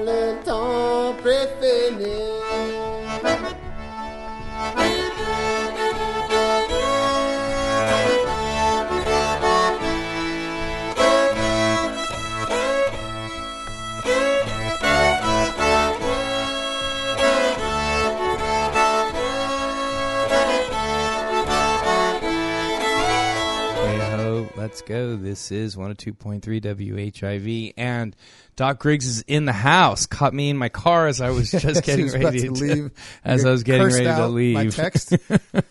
go. 24.91 25.15
This 25.15 25.51
is 25.51 25.75
102.3 25.75 26.41
WHIV, 26.41 27.73
and 27.77 28.15
Doc 28.58 28.80
Griggs 28.80 29.08
is 29.08 29.21
in 29.25 29.45
the 29.45 29.54
house. 29.54 30.06
Caught 30.06 30.34
me 30.34 30.49
in 30.49 30.58
my 30.58 30.69
car 30.69 31.08
as 31.08 31.21
I 31.21 31.30
was 31.30 31.51
just 31.51 31.84
getting 31.84 32.12
ready 32.12 32.41
to 32.41 32.51
leave. 32.51 32.91
As 33.23 33.45
I 33.45 33.51
was 33.51 33.63
getting 33.63 33.88
ready 33.88 34.04
to 34.04 34.27
leave. 34.27 34.56
my 34.56 34.67
text. 34.67 35.13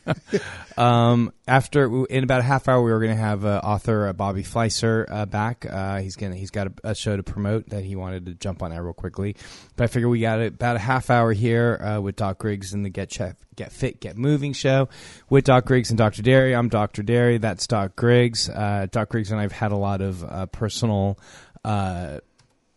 um, 0.81 1.31
after 1.47 2.07
in 2.07 2.25
about 2.25 2.41
a 2.41 2.43
half 2.43 2.67
hour, 2.67 2.83
we 2.83 2.91
were 2.91 3.01
going 3.01 3.15
to 3.15 3.23
have 3.23 3.45
uh, 3.45 3.61
author 3.63 4.09
uh, 4.09 4.13
Bobby 4.15 4.43
Fleiser 4.43 5.05
uh, 5.11 5.27
back. 5.27 5.67
Uh, 5.69 5.99
he's 5.99 6.17
gonna 6.17 6.37
he's 6.37 6.51
got 6.51 6.69
a, 6.69 6.73
a 6.85 6.95
show 6.95 7.19
to 7.19 7.23
promote 7.23 7.69
that 7.69 7.85
he 7.85 7.97
wanted 7.97 8.25
to 8.25 8.35
jump 8.35 8.63
on 8.63 8.71
that 8.71 8.83
real 8.83 8.95
quickly. 8.95 9.37
But 9.77 9.85
I 9.85 9.87
figure 9.89 10.09
we 10.09 10.21
got 10.21 10.41
about 10.41 10.77
a 10.77 10.79
half 10.79 11.11
hour 11.11 11.35
here 11.35 11.77
uh, 11.77 12.01
with 12.01 12.17
Doc 12.17 12.39
Griggs 12.39 12.73
and 12.73 12.83
the 12.83 12.89
Get 12.89 13.13
Chef, 13.13 13.37
Get 13.57 13.73
Fit, 13.73 14.01
Get 14.01 14.17
Moving 14.17 14.55
show 14.55 14.89
with 15.29 15.45
Doc 15.45 15.67
Griggs 15.67 15.91
and 15.91 15.99
Dr. 15.99 16.23
Dery. 16.23 16.57
I'm 16.57 16.71
Dr. 16.71 17.03
Dery. 17.03 17.39
That's 17.39 17.67
Doc 17.67 17.95
Griggs. 17.95 18.49
Uh, 18.49 18.87
Doc 18.91 19.11
Griggs 19.11 19.31
and 19.31 19.39
I've 19.39 19.53
had 19.53 19.73
a 19.73 19.77
lot 19.77 20.01
of 20.01 20.25
uh, 20.25 20.47
personal 20.47 21.19
uh, 21.63 22.21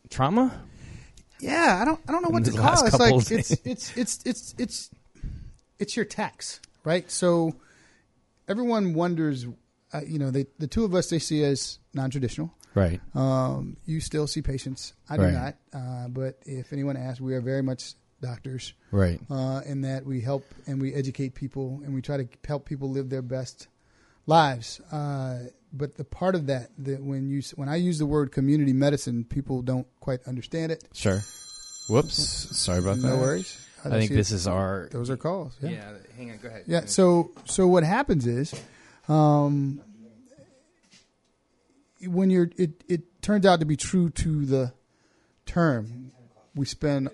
trauma. 0.10 0.62
Yeah, 1.40 1.80
I 1.82 1.86
don't 1.86 2.02
I 2.06 2.12
don't 2.12 2.22
know 2.22 2.30
what 2.30 2.44
to 2.46 2.52
call 2.52 2.84
it. 2.84 2.88
It's 2.88 3.00
like 3.00 3.32
it's, 3.32 3.52
it's 3.52 3.98
it's 3.98 4.26
it's 4.26 4.56
it's 4.58 4.90
it's 5.80 5.96
your 5.96 6.06
tax, 6.06 6.60
right? 6.84 7.10
So 7.10 7.56
everyone 8.48 8.94
wonders, 8.94 9.46
uh, 9.94 10.02
you 10.06 10.20
know, 10.20 10.32
they, 10.32 10.46
the 10.60 10.68
two 10.68 10.84
of 10.86 10.94
us 10.96 11.10
they 11.10 11.20
see 11.20 11.44
as 11.44 11.80
non-traditional. 11.94 12.54
Right. 12.76 13.00
Um, 13.14 13.78
you 13.86 14.00
still 14.00 14.26
see 14.28 14.42
patients. 14.42 14.94
I 15.10 15.18
do 15.18 15.24
Right. 15.24 15.34
not. 15.34 15.56
Uh, 15.74 16.08
but 16.08 16.40
if 16.46 16.74
anyone 16.74 16.98
asks, 16.98 17.22
we 17.22 17.36
are 17.36 17.42
very 17.42 17.62
much 17.62 17.94
doctors. 18.22 18.74
Right. 18.92 19.20
Uh, 19.30 19.62
in 19.66 19.82
that 19.82 20.06
we 20.06 20.22
help 20.22 20.44
and 20.66 20.82
we 20.82 20.94
educate 20.94 21.36
people 21.36 21.82
and 21.86 21.94
we 21.94 22.02
try 22.02 22.18
to 22.18 22.28
help 22.48 22.66
people 22.66 22.90
live 22.90 23.10
their 23.10 23.22
best 23.22 23.68
lives. 24.26 24.80
Uh, 24.92 25.40
but 25.72 25.96
the 25.96 26.04
part 26.04 26.36
of 26.36 26.48
that 26.48 26.70
that 26.80 27.04
when 27.04 27.30
you 27.30 27.42
when 27.56 27.68
I 27.70 27.76
use 27.76 27.98
the 28.00 28.06
word 28.06 28.32
community 28.32 28.74
medicine, 28.74 29.24
people 29.24 29.62
don't 29.62 29.88
quite 30.00 30.22
understand 30.28 30.72
it. 30.72 30.84
Sure. 30.94 31.22
Whoops. 31.90 32.16
Sorry 32.58 32.80
about 32.80 32.98
that. 33.02 33.08
No 33.08 33.18
worries. 33.18 33.60
I 33.86 33.90
think 33.90 34.12
this 34.12 34.32
it. 34.32 34.36
is 34.36 34.48
our. 34.48 34.90
Those 34.92 35.10
are 35.10 35.18
calls. 35.18 35.58
Yeah. 35.62 35.70
Yeah, 35.70 35.94
hang 36.18 36.32
on, 36.32 36.38
go 36.38 36.48
ahead. 36.48 36.64
Yeah. 36.68 36.86
So 36.86 37.32
so 37.46 37.68
what 37.68 37.84
happens 37.84 38.26
is, 38.26 38.54
um, 39.08 39.82
when 42.06 42.30
you're 42.30 42.50
it 42.58 42.84
it 42.88 43.22
turns 43.22 43.46
out 43.46 43.60
to 43.60 43.66
be 43.66 43.76
true 43.76 44.10
to 44.10 44.46
the 44.46 44.74
term. 45.46 46.12
We 46.56 46.66
spend 46.66 47.10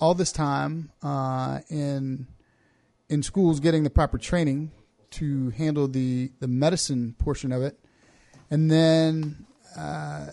all 0.00 0.14
this 0.14 0.30
time 0.30 0.90
uh, 1.02 1.60
in 1.68 2.28
in 3.08 3.22
schools 3.22 3.60
getting 3.60 3.82
the 3.82 3.90
proper 3.90 4.18
training 4.18 4.70
to 5.12 5.50
handle 5.50 5.88
the 5.88 6.30
the 6.40 6.48
medicine 6.48 7.14
portion 7.18 7.50
of 7.52 7.62
it, 7.62 7.78
and 8.50 8.70
then 8.70 9.46
uh, 9.76 10.28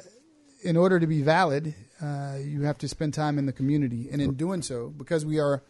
in 0.64 0.78
order 0.78 1.00
to 1.00 1.08
be 1.08 1.22
valid, 1.22 1.74
uh, 2.02 2.38
you 2.42 2.64
have 2.64 2.78
to 2.80 2.88
spend 2.88 3.14
time 3.14 3.38
in 3.38 3.46
the 3.46 3.54
community, 3.54 4.10
and 4.12 4.22
in 4.22 4.34
doing 4.34 4.62
so, 4.62 4.90
because 4.90 5.26
we 5.26 5.40
are 5.40 5.64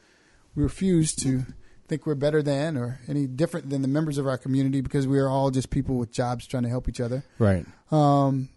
we 0.56 0.64
refuse 0.64 1.14
to 1.16 1.44
think 1.88 2.06
we're 2.08 2.16
better 2.16 2.42
than 2.42 2.78
or 2.78 3.00
any 3.08 3.28
different 3.28 3.70
than 3.70 3.82
the 3.84 3.88
members 3.88 4.18
of 4.18 4.26
our 4.26 4.38
community 4.40 4.82
because 4.82 5.08
we 5.08 5.20
are 5.20 5.30
all 5.30 5.52
just 5.52 5.70
people 5.70 5.98
with 5.98 6.12
jobs 6.12 6.48
trying 6.48 6.64
to 6.64 6.70
help 6.70 6.90
each 6.90 7.00
other. 7.00 7.24
Right. 7.38 7.64
Um, 7.92 8.50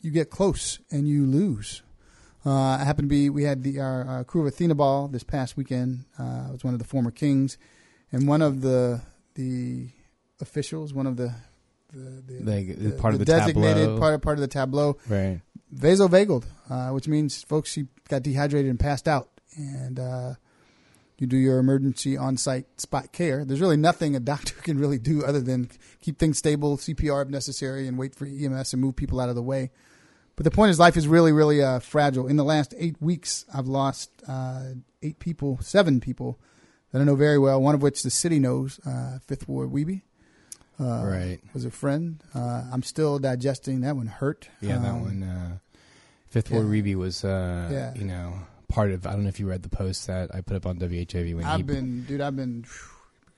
you 0.00 0.10
get 0.10 0.28
close 0.30 0.80
and 0.90 1.06
you 1.08 1.24
lose. 1.24 1.82
Uh, 2.44 2.50
I 2.52 2.84
happened 2.84 3.08
to 3.08 3.14
be, 3.14 3.30
we 3.30 3.44
had 3.44 3.62
the 3.62 3.78
our, 3.80 4.00
uh 4.02 4.24
Krewe 4.24 4.40
of 4.40 4.46
Athena 4.48 4.74
Ball 4.74 5.08
this 5.08 5.22
past 5.22 5.56
weekend. 5.56 6.04
Uh, 6.18 6.46
I 6.48 6.50
was 6.50 6.64
one 6.64 6.74
of 6.74 6.78
the 6.78 6.84
former 6.84 7.10
Kings, 7.10 7.56
and 8.12 8.26
one 8.28 8.42
of 8.42 8.60
the 8.60 9.00
the 9.34 9.88
officials, 10.40 10.92
one 10.92 11.06
of 11.06 11.16
the 11.16 11.32
the, 11.92 12.22
the, 12.26 12.40
Like, 12.42 12.98
part 12.98 13.14
of 13.14 13.20
the 13.20 13.24
designated 13.24 13.84
tableau. 13.84 13.98
part 14.00 14.14
of 14.14 14.20
part 14.22 14.36
of 14.36 14.40
the 14.40 14.48
tableau, 14.48 14.98
Right. 15.08 15.40
Vasovagaled, 15.74 16.44
uh, 16.70 16.90
which 16.90 17.08
means 17.08 17.42
folks 17.42 17.70
she 17.70 17.86
got 18.08 18.22
dehydrated 18.22 18.70
and 18.70 18.78
passed 18.78 19.08
out, 19.08 19.28
and 19.56 19.98
uh, 19.98 20.34
you 21.18 21.26
do 21.26 21.36
your 21.36 21.58
emergency 21.58 22.16
on-site 22.16 22.80
spot 22.80 23.12
care. 23.12 23.44
There's 23.44 23.60
really 23.60 23.76
nothing 23.76 24.14
a 24.14 24.20
doctor 24.20 24.54
can 24.62 24.78
really 24.78 24.98
do 24.98 25.24
other 25.24 25.40
than 25.40 25.70
keep 26.00 26.18
things 26.18 26.38
stable, 26.38 26.76
CPR 26.76 27.22
if 27.22 27.28
necessary, 27.28 27.88
and 27.88 27.98
wait 27.98 28.14
for 28.14 28.26
EMS 28.26 28.72
and 28.72 28.82
move 28.82 28.96
people 28.96 29.20
out 29.20 29.28
of 29.28 29.34
the 29.34 29.42
way. 29.42 29.70
But 30.36 30.44
the 30.44 30.50
point 30.50 30.70
is, 30.70 30.80
life 30.80 30.96
is 30.96 31.06
really, 31.06 31.30
really 31.32 31.62
uh, 31.62 31.78
fragile. 31.78 32.26
In 32.26 32.36
the 32.36 32.44
last 32.44 32.74
eight 32.76 33.00
weeks, 33.00 33.44
I've 33.54 33.68
lost 33.68 34.10
uh, 34.26 34.70
eight 35.02 35.20
people, 35.20 35.58
seven 35.60 36.00
people 36.00 36.40
that 36.90 37.00
I 37.00 37.04
know 37.04 37.14
very 37.14 37.38
well. 37.38 37.60
One 37.62 37.74
of 37.76 37.82
which 37.82 38.02
the 38.02 38.10
city 38.10 38.40
knows, 38.40 38.80
uh, 38.86 39.18
Fifth 39.26 39.48
Ward 39.48 39.70
Weebie. 39.70 40.02
Uh, 40.80 41.04
Right. 41.04 41.38
was 41.52 41.64
a 41.64 41.70
friend. 41.70 42.20
Uh, 42.34 42.64
I'm 42.72 42.82
still 42.82 43.20
digesting. 43.20 43.82
That 43.82 43.94
one 43.94 44.08
hurt. 44.08 44.48
Yeah, 44.60 44.78
that 44.78 44.90
Um, 44.90 45.02
one. 45.02 45.22
Uh, 45.22 45.58
Fifth 46.34 46.50
Ward. 46.50 46.66
Weebie 46.66 46.96
was, 46.96 47.24
uh, 47.24 47.68
Yeah. 47.72 47.94
you 47.94 48.04
know, 48.04 48.34
part 48.68 48.90
of. 48.90 49.06
I 49.06 49.12
don't 49.12 49.22
know 49.22 49.28
if 49.28 49.38
you 49.40 49.48
read 49.48 49.62
the 49.62 49.68
post 49.68 50.06
that 50.08 50.34
I 50.34 50.40
put 50.40 50.56
up 50.56 50.66
on 50.66 50.78
WHIV 50.78 51.34
when 51.36 51.44
he 51.44 51.50
I've 51.50 51.66
been, 51.66 52.04
dude. 52.04 52.20
I've 52.20 52.36
been, 52.36 52.64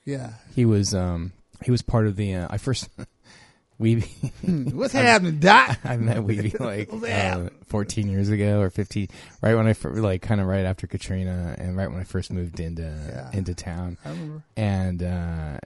yeah. 0.05 0.33
he 0.55 0.65
was 0.65 0.93
um 0.95 1.31
he 1.63 1.71
was 1.71 1.81
part 1.81 2.07
of 2.07 2.15
the. 2.15 2.33
Uh, 2.35 2.47
I 2.49 2.57
first 2.57 2.89
Weebie. 3.79 4.31
Hmm, 4.43 4.75
what's 4.75 4.93
happening, 4.97 5.39
Doc? 5.39 5.77
I 5.85 5.97
met 5.97 6.17
Weebie 6.17 6.59
like 6.59 6.89
uh, 6.91 7.49
14 7.67 8.09
years 8.09 8.29
ago 8.29 8.59
or 8.61 8.71
15, 8.71 9.07
right 9.43 9.53
when 9.53 9.67
I 9.67 9.73
fir- 9.73 9.91
like 9.93 10.23
kind 10.23 10.41
of 10.41 10.47
right 10.47 10.65
after 10.65 10.87
Katrina 10.87 11.55
and 11.59 11.77
right 11.77 11.89
when 11.91 11.99
I 11.99 12.03
first 12.03 12.31
moved 12.33 12.59
into 12.59 12.81
Yeah. 12.81 13.29
into 13.33 13.53
town. 13.53 13.97
I 14.03 14.09
remember. 14.09 14.43
And 14.57 15.03
uh, 15.03 15.59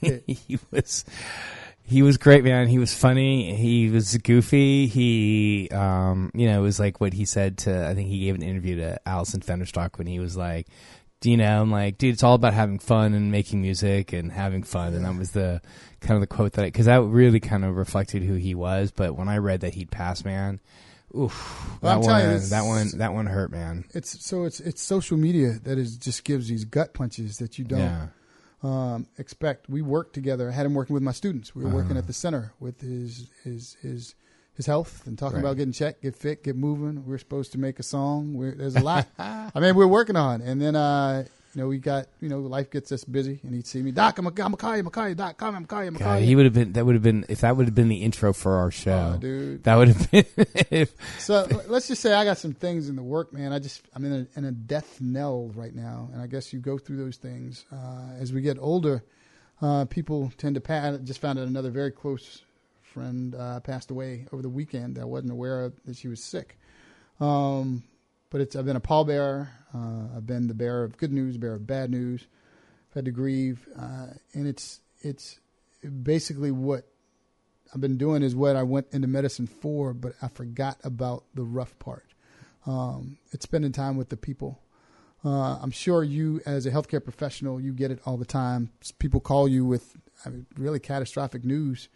he 0.00 0.58
was 0.70 1.04
he 1.90 2.02
was 2.02 2.18
great, 2.18 2.44
man. 2.44 2.68
He 2.68 2.78
was 2.78 2.94
funny. 2.94 3.56
He 3.56 3.90
was 3.90 4.16
goofy. 4.18 4.86
He, 4.86 5.68
um, 5.72 6.30
you 6.34 6.46
know, 6.46 6.60
it 6.60 6.62
was 6.62 6.78
like 6.78 7.00
what 7.00 7.12
he 7.12 7.24
said 7.24 7.58
to. 7.58 7.88
I 7.88 7.96
think 7.96 8.08
he 8.08 8.20
gave 8.20 8.36
an 8.36 8.42
interview 8.42 8.76
to 8.76 9.00
Allison 9.08 9.40
Fensterstock 9.40 9.98
when 9.98 10.06
he 10.06 10.20
was 10.20 10.36
like, 10.36 10.68
you 11.24 11.36
know?" 11.36 11.60
I'm 11.60 11.72
like, 11.72 11.98
"Dude, 11.98 12.14
it's 12.14 12.22
all 12.22 12.34
about 12.34 12.54
having 12.54 12.78
fun 12.78 13.12
and 13.12 13.32
making 13.32 13.60
music 13.60 14.12
and 14.12 14.30
having 14.30 14.62
fun." 14.62 14.94
And 14.94 15.04
that 15.04 15.18
was 15.18 15.32
the 15.32 15.60
kind 16.00 16.14
of 16.14 16.20
the 16.20 16.28
quote 16.28 16.52
that 16.52 16.62
because 16.62 16.86
that 16.86 17.02
really 17.02 17.40
kind 17.40 17.64
of 17.64 17.74
reflected 17.74 18.22
who 18.22 18.34
he 18.34 18.54
was. 18.54 18.92
But 18.92 19.16
when 19.16 19.28
I 19.28 19.38
read 19.38 19.62
that 19.62 19.74
he'd 19.74 19.90
passed, 19.90 20.24
man, 20.24 20.60
oof, 21.12 21.76
Well, 21.82 21.98
that 21.98 22.06
telling 22.06 22.24
you, 22.24 22.36
one, 22.36 22.50
that 22.50 22.64
one, 22.64 22.98
that 22.98 23.12
one 23.14 23.26
hurt, 23.26 23.50
man. 23.50 23.84
It's 23.94 24.24
so 24.24 24.44
it's 24.44 24.60
it's 24.60 24.80
social 24.80 25.16
media 25.16 25.58
that 25.64 25.76
is 25.76 25.96
just 25.96 26.22
gives 26.22 26.46
these 26.46 26.64
gut 26.64 26.94
punches 26.94 27.38
that 27.38 27.58
you 27.58 27.64
don't 27.64 27.80
Yeah. 27.80 28.06
Um, 28.62 29.06
expect. 29.18 29.68
We 29.68 29.82
worked 29.82 30.12
together. 30.14 30.48
I 30.48 30.52
had 30.52 30.66
him 30.66 30.74
working 30.74 30.94
with 30.94 31.02
my 31.02 31.12
students. 31.12 31.54
We 31.54 31.64
were 31.64 31.70
working 31.70 31.92
Uh-huh. 31.92 31.98
at 32.00 32.06
the 32.06 32.12
center 32.12 32.52
with 32.60 32.80
his 32.80 33.28
his 33.44 33.76
his 33.82 34.14
his 34.54 34.66
health 34.66 35.06
and 35.06 35.18
talking 35.18 35.36
Right. 35.36 35.44
about 35.44 35.56
getting 35.56 35.72
checked, 35.72 36.02
get 36.02 36.14
fit, 36.14 36.44
get 36.44 36.56
moving. 36.56 37.06
We're 37.06 37.16
supposed 37.18 37.52
to 37.52 37.58
make 37.58 37.78
a 37.78 37.82
song. 37.82 38.34
We're, 38.34 38.54
there's 38.54 38.76
a 38.76 38.80
lot. 38.80 39.06
I 39.18 39.50
mean, 39.60 39.74
we're 39.74 39.86
working 39.86 40.16
on, 40.16 40.42
and 40.42 40.60
then 40.60 40.76
uh, 40.76 41.24
you 41.54 41.60
know 41.62 41.68
we 41.68 41.78
got 41.78 42.06
you 42.20 42.28
know 42.28 42.38
life 42.40 42.70
gets 42.70 42.92
us 42.92 43.04
busy, 43.04 43.40
and 43.42 43.54
he'd 43.54 43.66
see 43.66 43.82
me, 43.82 43.90
Doc, 43.90 44.18
I'm 44.18 44.24
gonna, 44.24 44.34
I'm 44.44 44.52
gonna 44.52 44.56
call 44.56 44.72
you, 44.72 44.78
I'm 44.78 44.84
gonna 44.84 44.90
call 44.90 45.08
you, 45.08 45.14
Doc, 45.14 45.36
call 45.36 45.50
me, 45.52 45.56
I'm 45.56 45.62
gonna 45.64 45.66
call 45.68 45.82
you, 45.82 45.88
I'm 45.88 45.94
gonna 45.94 46.04
call 46.04 46.14
God, 46.14 46.22
he 46.22 46.36
would 46.36 46.44
have 46.44 46.54
been. 46.54 46.72
That 46.74 46.86
would 46.86 46.94
have 46.94 47.02
been 47.02 47.24
if 47.28 47.40
that 47.40 47.56
would 47.56 47.66
have 47.66 47.74
been 47.74 47.88
the 47.88 48.02
intro 48.02 48.32
for 48.32 48.56
our 48.56 48.70
show, 48.70 49.14
Oh, 49.14 49.18
dude. 49.18 49.64
That 49.64 49.76
would 49.76 49.88
have 49.88 50.10
been. 50.10 50.24
if, 50.70 50.94
So 51.18 51.46
l- 51.50 51.62
let's 51.68 51.88
just 51.88 52.02
say 52.02 52.14
I 52.14 52.24
got 52.24 52.38
some 52.38 52.52
things 52.52 52.88
in 52.88 52.96
the 52.96 53.02
work, 53.02 53.32
man. 53.32 53.52
I 53.52 53.58
just 53.58 53.82
I'm 53.94 54.04
in 54.04 54.12
a, 54.34 54.38
in 54.38 54.44
a 54.44 54.52
death 54.52 55.00
knell 55.00 55.50
right 55.54 55.74
now, 55.74 56.08
and 56.12 56.22
I 56.22 56.26
guess 56.26 56.52
you 56.52 56.60
go 56.60 56.78
through 56.78 56.98
those 56.98 57.16
things 57.16 57.64
uh, 57.72 58.12
as 58.18 58.32
we 58.32 58.40
get 58.40 58.58
older. 58.60 59.02
Uh, 59.62 59.84
people 59.84 60.32
tend 60.38 60.54
to 60.54 60.60
pass. 60.60 60.94
I 60.94 60.96
just 60.98 61.20
found 61.20 61.38
out 61.38 61.46
another 61.46 61.70
very 61.70 61.90
close 61.90 62.42
friend 62.82 63.34
uh, 63.34 63.60
passed 63.60 63.90
away 63.90 64.26
over 64.32 64.40
the 64.42 64.48
weekend. 64.48 64.98
I 64.98 65.04
wasn't 65.04 65.32
aware 65.32 65.64
of 65.64 65.74
that 65.84 65.96
she 65.96 66.08
was 66.08 66.22
sick. 66.24 66.58
Um, 67.20 67.82
but 68.30 68.40
it's 68.40 68.56
I've 68.56 68.64
been 68.64 68.76
a 68.76 68.80
pallbearer. 68.80 69.48
Uh, 69.74 70.16
I've 70.16 70.26
been 70.26 70.46
the 70.46 70.54
bearer 70.54 70.84
of 70.84 70.96
good 70.96 71.12
news, 71.12 71.36
bearer 71.36 71.54
of 71.54 71.66
bad 71.66 71.90
news. 71.90 72.26
I've 72.90 72.94
had 72.94 73.04
to 73.04 73.10
grieve, 73.10 73.68
uh, 73.78 74.08
and 74.32 74.46
it's 74.46 74.80
it's 75.00 75.38
basically 76.02 76.50
what 76.50 76.84
I've 77.74 77.80
been 77.80 77.98
doing 77.98 78.22
is 78.22 78.34
what 78.34 78.56
I 78.56 78.62
went 78.62 78.88
into 78.92 79.08
medicine 79.08 79.46
for, 79.46 79.92
but 79.92 80.14
I 80.22 80.28
forgot 80.28 80.78
about 80.82 81.24
the 81.34 81.44
rough 81.44 81.78
part. 81.78 82.06
Um, 82.66 83.18
it's 83.32 83.44
spending 83.44 83.72
time 83.72 83.96
with 83.96 84.08
the 84.08 84.16
people. 84.16 84.60
Uh, 85.24 85.58
I'm 85.60 85.70
sure 85.70 86.02
you, 86.02 86.40
as 86.46 86.66
a 86.66 86.70
healthcare 86.70 87.02
professional, 87.02 87.60
you 87.60 87.72
get 87.72 87.90
it 87.90 88.00
all 88.06 88.16
the 88.16 88.24
time. 88.24 88.70
People 88.98 89.20
call 89.20 89.48
you 89.48 89.64
with 89.64 89.96
I 90.24 90.30
mean, 90.30 90.46
really 90.56 90.80
catastrophic 90.80 91.44
news, 91.44 91.88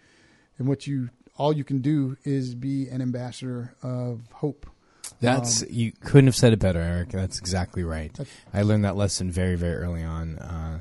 and 0.59 0.69
what 0.69 0.87
you 0.87 1.11
all 1.37 1.53
you 1.53 1.65
can 1.65 1.81
do 1.81 2.17
is 2.25 2.55
be 2.55 2.89
an 2.89 3.03
ambassador 3.03 3.75
of 3.83 4.21
hope. 4.33 4.67
That's 5.25 5.63
Um, 5.63 5.69
you 5.71 5.93
couldn't 6.01 6.27
have 6.27 6.37
said 6.37 6.53
it 6.53 6.59
better, 6.59 6.81
Eric. 6.81 7.11
That's 7.11 7.39
exactly 7.39 7.85
right. 7.85 8.17
I 8.53 8.63
learned 8.63 8.85
that 8.85 8.97
lesson 8.97 9.31
very, 9.31 9.57
very 9.57 9.77
early 9.77 10.03
on. 10.03 10.39
Uh, 10.39 10.81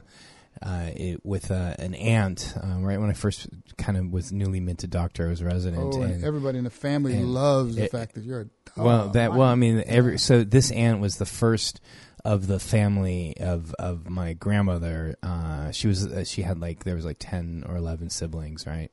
uh, 0.62 0.90
it, 0.96 1.26
with 1.26 1.52
uh, 1.52 1.76
an 1.80 1.94
aunt, 1.94 2.54
uh, 2.56 2.80
right 2.80 3.00
when 3.00 3.10
I 3.10 3.14
first 3.14 3.48
kind 3.78 3.98
of 3.98 4.12
was 4.14 4.32
newly 4.32 4.62
minted 4.62 4.92
doctor, 4.92 5.28
I 5.28 5.30
was 5.30 5.42
a 5.42 5.46
resident. 5.46 5.94
Oh, 5.96 6.02
and 6.02 6.24
everybody 6.24 6.58
in 6.58 6.64
the 6.64 6.70
family 6.70 7.14
and 7.16 7.34
loves 7.34 7.76
the 7.76 7.86
it- 7.86 7.92
fact 7.92 8.16
that 8.16 8.24
you're 8.24 8.42
a 8.42 8.46
well, 8.82 9.10
that 9.10 9.34
well, 9.34 9.50
I 9.50 9.56
mean, 9.56 9.84
every 9.86 10.18
so 10.18 10.44
this 10.44 10.72
aunt 10.72 11.00
was 11.00 11.18
the 11.18 11.26
first 11.26 11.80
of 12.26 12.48
the 12.48 12.60
family 12.60 13.36
of 13.40 13.74
of 13.78 14.10
my 14.10 14.34
grandmother. 14.34 15.16
Uh, 15.22 15.72
she 15.72 15.88
was 15.88 16.06
uh, 16.08 16.24
she 16.24 16.42
had 16.42 16.60
like 16.60 16.84
there 16.84 16.96
was 16.96 17.06
like 17.06 17.18
ten 17.20 17.64
or 17.68 17.76
eleven 17.76 18.10
siblings, 18.10 18.66
right? 18.66 18.90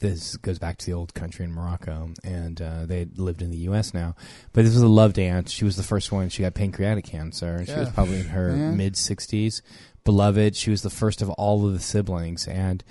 This 0.00 0.36
goes 0.36 0.58
back 0.58 0.76
to 0.78 0.86
the 0.86 0.92
old 0.92 1.14
country 1.14 1.44
in 1.44 1.52
Morocco, 1.52 2.10
and 2.24 2.60
uh, 2.60 2.86
they 2.86 3.06
lived 3.16 3.42
in 3.42 3.50
the 3.50 3.58
U.S. 3.58 3.94
now. 3.94 4.14
But 4.52 4.64
this 4.64 4.74
was 4.74 4.82
a 4.82 4.88
loved 4.88 5.18
aunt. 5.18 5.48
She 5.48 5.64
was 5.64 5.76
the 5.76 5.82
first 5.82 6.10
one. 6.12 6.28
She 6.28 6.42
got 6.42 6.54
pancreatic 6.54 7.04
cancer. 7.04 7.56
and 7.56 7.66
She 7.66 7.74
was 7.74 7.90
probably 7.90 8.20
in 8.20 8.26
her 8.26 8.52
Man. 8.52 8.76
mid 8.76 8.96
sixties. 8.96 9.62
Beloved. 10.04 10.56
She 10.56 10.70
was 10.70 10.82
the 10.82 10.90
first 10.90 11.22
of 11.22 11.30
all 11.30 11.66
of 11.66 11.72
the 11.72 11.78
siblings, 11.80 12.46
and 12.48 12.82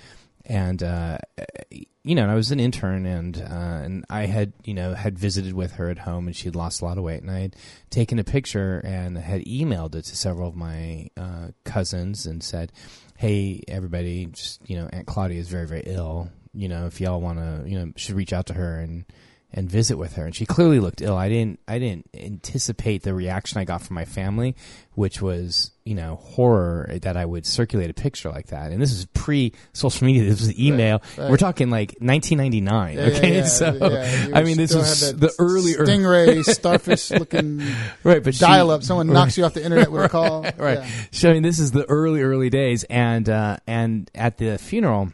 and 0.46 0.82
uh, 0.82 1.18
you 2.04 2.14
know, 2.14 2.26
I 2.28 2.34
was 2.34 2.50
an 2.52 2.60
intern, 2.60 3.04
and 3.04 3.36
uh, 3.36 3.44
and 3.84 4.04
I 4.08 4.26
had 4.26 4.52
you 4.64 4.72
know 4.72 4.94
had 4.94 5.18
visited 5.18 5.52
with 5.52 5.72
her 5.72 5.90
at 5.90 5.98
home, 5.98 6.26
and 6.26 6.34
she 6.34 6.44
had 6.46 6.56
lost 6.56 6.80
a 6.80 6.84
lot 6.86 6.96
of 6.96 7.04
weight, 7.04 7.20
and 7.22 7.30
I 7.30 7.40
had 7.40 7.56
taken 7.90 8.18
a 8.18 8.24
picture 8.24 8.80
and 8.84 9.18
had 9.18 9.42
emailed 9.44 9.94
it 9.94 10.04
to 10.06 10.16
several 10.16 10.48
of 10.48 10.56
my 10.56 11.10
uh, 11.18 11.48
cousins 11.64 12.24
and 12.24 12.42
said, 12.42 12.72
"Hey, 13.18 13.62
everybody, 13.68 14.26
just 14.26 14.60
you 14.68 14.76
know, 14.78 14.88
Aunt 14.92 15.06
Claudia 15.06 15.38
is 15.38 15.48
very 15.48 15.66
very 15.66 15.82
ill. 15.84 16.30
You 16.58 16.68
know, 16.68 16.86
if 16.86 17.00
y'all 17.00 17.20
want 17.20 17.38
to, 17.38 17.68
you 17.68 17.78
know, 17.78 17.92
should 17.96 18.16
reach 18.16 18.32
out 18.32 18.46
to 18.46 18.54
her 18.54 18.78
and." 18.80 19.04
and 19.50 19.66
visit 19.70 19.96
with 19.96 20.12
her. 20.16 20.26
And 20.26 20.36
she 20.36 20.44
clearly 20.44 20.78
looked 20.78 21.00
ill. 21.00 21.16
I 21.16 21.30
didn't 21.30 21.58
i 21.66 21.78
didn't 21.78 22.10
anticipate 22.12 23.02
the 23.02 23.14
reaction 23.14 23.58
i 23.58 23.64
got 23.64 23.80
from 23.80 23.94
my 23.94 24.04
family 24.04 24.54
which 24.94 25.22
was 25.22 25.70
you 25.84 25.94
know 25.94 26.16
horror 26.16 26.98
that 27.00 27.16
i 27.16 27.24
would 27.24 27.46
circulate 27.46 27.88
a 27.88 27.94
picture 27.94 28.28
like 28.28 28.48
that. 28.48 28.72
And 28.72 28.82
this 28.82 28.92
is 28.92 29.06
pre 29.06 29.54
social 29.72 30.04
media. 30.06 30.24
This 30.24 30.40
was 30.40 30.58
email. 30.60 31.00
Right. 31.16 31.30
we're 31.30 31.38
talking 31.38 31.70
like 31.70 31.94
1999 31.98 32.96
Yeah, 32.98 33.02
okay? 33.04 33.28
yeah, 33.30 33.34
yeah, 33.38 33.44
so 33.46 34.32
i 34.34 34.42
mean 34.42 34.58
this 34.58 34.74
was 34.74 35.16
the 35.16 35.34
early 35.38 35.72
stingray 35.72 36.44
starfish 36.54 37.10
looking 37.10 37.62
right 38.04 38.22
but 38.22 38.34
she- 38.34 38.40
dial 38.40 38.70
up. 38.70 38.82
Someone 38.82 39.06
knocks 39.06 39.38
you 39.38 39.46
off 39.46 39.54
the 39.54 39.64
internet 39.64 39.90
with 39.90 40.04
a 40.04 40.08
call. 40.10 40.42
right 40.58 40.86
so 41.10 41.30
i 41.30 41.32
mean 41.32 41.42
this 41.42 41.58
is 41.58 41.70
the 41.72 41.86
early 41.86 42.20
early 42.20 42.50
days. 42.50 42.84
And 42.84 43.26
uh 43.30 43.56
and 43.66 44.10
at 44.14 44.36
the 44.36 44.58
funeral 44.58 45.10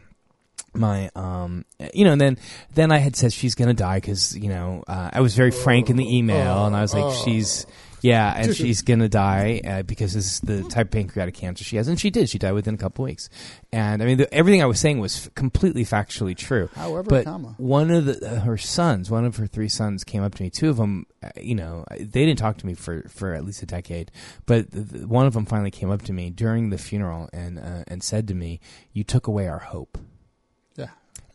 my 0.77 1.09
um 1.15 1.65
you 1.93 2.05
know 2.05 2.11
and 2.11 2.21
then 2.21 2.37
then 2.73 2.91
i 2.91 2.97
had 2.97 3.15
said 3.15 3.31
she's 3.33 3.55
gonna 3.55 3.73
die 3.73 3.97
because 3.97 4.37
you 4.37 4.49
know 4.49 4.83
uh, 4.87 5.09
i 5.13 5.21
was 5.21 5.35
very 5.35 5.51
frank 5.51 5.89
in 5.89 5.97
the 5.97 6.17
email 6.17 6.65
and 6.65 6.75
i 6.75 6.81
was 6.81 6.93
like 6.93 7.03
oh. 7.03 7.23
she's 7.25 7.65
yeah 8.01 8.33
and 8.37 8.55
she's 8.55 8.81
gonna 8.81 9.09
die 9.09 9.61
uh, 9.65 9.81
because 9.83 10.13
this 10.13 10.33
is 10.33 10.39
the 10.41 10.63
type 10.63 10.87
of 10.87 10.91
pancreatic 10.91 11.33
cancer 11.33 11.63
she 11.63 11.77
has 11.77 11.87
and 11.87 11.99
she 11.99 12.09
did 12.09 12.29
she 12.29 12.37
died 12.37 12.53
within 12.53 12.75
a 12.75 12.77
couple 12.77 13.03
weeks 13.03 13.29
and 13.71 14.01
i 14.01 14.05
mean 14.05 14.17
the, 14.17 14.33
everything 14.33 14.61
i 14.61 14.65
was 14.65 14.79
saying 14.79 14.99
was 14.99 15.25
f- 15.25 15.33
completely 15.33 15.83
factually 15.83 16.37
true 16.37 16.69
However, 16.75 17.09
but 17.09 17.25
comma. 17.25 17.55
one 17.57 17.89
of 17.89 18.05
the 18.05 18.25
uh, 18.25 18.39
her 18.41 18.57
sons 18.57 19.09
one 19.09 19.25
of 19.25 19.37
her 19.37 19.47
three 19.47 19.69
sons 19.69 20.03
came 20.03 20.23
up 20.23 20.35
to 20.35 20.43
me 20.43 20.49
two 20.49 20.69
of 20.69 20.77
them 20.77 21.07
uh, 21.23 21.29
you 21.37 21.55
know 21.55 21.83
they 21.97 22.25
didn't 22.25 22.37
talk 22.37 22.57
to 22.57 22.65
me 22.67 22.75
for 22.75 23.07
for 23.09 23.33
at 23.33 23.43
least 23.43 23.63
a 23.63 23.65
decade 23.65 24.11
but 24.45 24.69
the, 24.71 24.81
the, 24.81 25.07
one 25.07 25.25
of 25.25 25.33
them 25.33 25.45
finally 25.45 25.71
came 25.71 25.89
up 25.89 26.03
to 26.03 26.13
me 26.13 26.29
during 26.29 26.69
the 26.69 26.77
funeral 26.77 27.29
and 27.33 27.57
uh, 27.57 27.83
and 27.87 28.03
said 28.03 28.27
to 28.27 28.35
me 28.35 28.59
you 28.93 29.03
took 29.03 29.27
away 29.27 29.47
our 29.47 29.59
hope. 29.59 29.97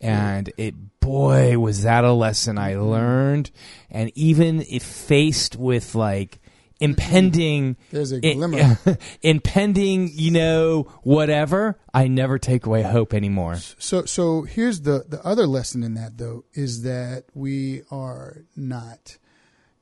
And 0.00 0.52
it 0.56 0.74
boy 1.00 1.58
was 1.58 1.82
that 1.82 2.04
a 2.04 2.12
lesson 2.12 2.58
i 2.58 2.74
learned 2.74 3.50
and 3.90 4.10
even 4.14 4.64
if 4.68 4.82
faced 4.82 5.56
with 5.56 5.94
like 5.94 6.40
impending 6.80 7.76
There's 7.90 8.12
a 8.12 8.20
glimmer. 8.20 8.78
impending 9.22 10.10
you 10.12 10.30
know 10.30 10.82
whatever 11.02 11.78
i 11.92 12.08
never 12.08 12.38
take 12.38 12.64
away 12.66 12.82
hope 12.82 13.12
anymore 13.12 13.56
So, 13.56 14.04
so 14.06 14.42
here's 14.42 14.80
the 14.82 15.04
the 15.06 15.24
other 15.24 15.46
lesson 15.46 15.82
in 15.82 15.94
that 15.94 16.16
though 16.16 16.44
is 16.54 16.82
that 16.82 17.24
we 17.34 17.82
are 17.90 18.44
not 18.56 19.18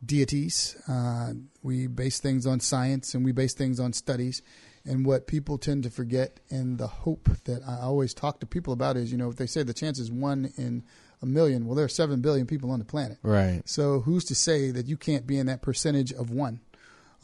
deities. 0.05 0.77
Uh, 0.89 1.33
we 1.63 1.87
base 1.87 2.21
things 2.21 2.47
on 2.47 2.61
science 2.61 3.15
and 3.15 3.25
we 3.25 3.33
base 3.33 3.55
things 3.55 3.81
on 3.81 3.93
studies. 3.93 4.43
And 4.89 5.05
what 5.05 5.27
people 5.27 5.59
tend 5.59 5.83
to 5.83 5.91
forget, 5.91 6.41
and 6.49 6.79
the 6.79 6.87
hope 6.87 7.29
that 7.45 7.63
I 7.69 7.83
always 7.83 8.15
talk 8.15 8.41
to 8.41 8.47
people 8.47 8.73
about 8.73 8.97
is, 8.97 9.13
you 9.13 9.19
know, 9.19 9.29
if 9.29 9.37
they 9.37 9.47
say 9.47 9.63
the 9.63 9.75
chance 9.75 9.99
is 9.99 10.11
one 10.11 10.51
in 10.57 10.83
a 11.21 11.27
million, 11.27 11.67
well, 11.67 11.75
there 11.75 11.85
are 11.85 11.91
seven 11.91 12.23
billion 12.23 12.47
people 12.47 12.71
on 12.71 12.79
the 12.79 12.87
planet. 12.87 13.19
Right. 13.23 13.61
So 13.67 14.01
who's 14.01 14.25
to 14.27 14.35
say 14.35 14.71
that 14.71 14.87
you 14.87 14.97
can't 14.97 15.27
be 15.27 15.39
in 15.39 15.47
that 15.47 15.61
percentage 15.61 16.13
of 16.13 16.31
one? 16.31 16.61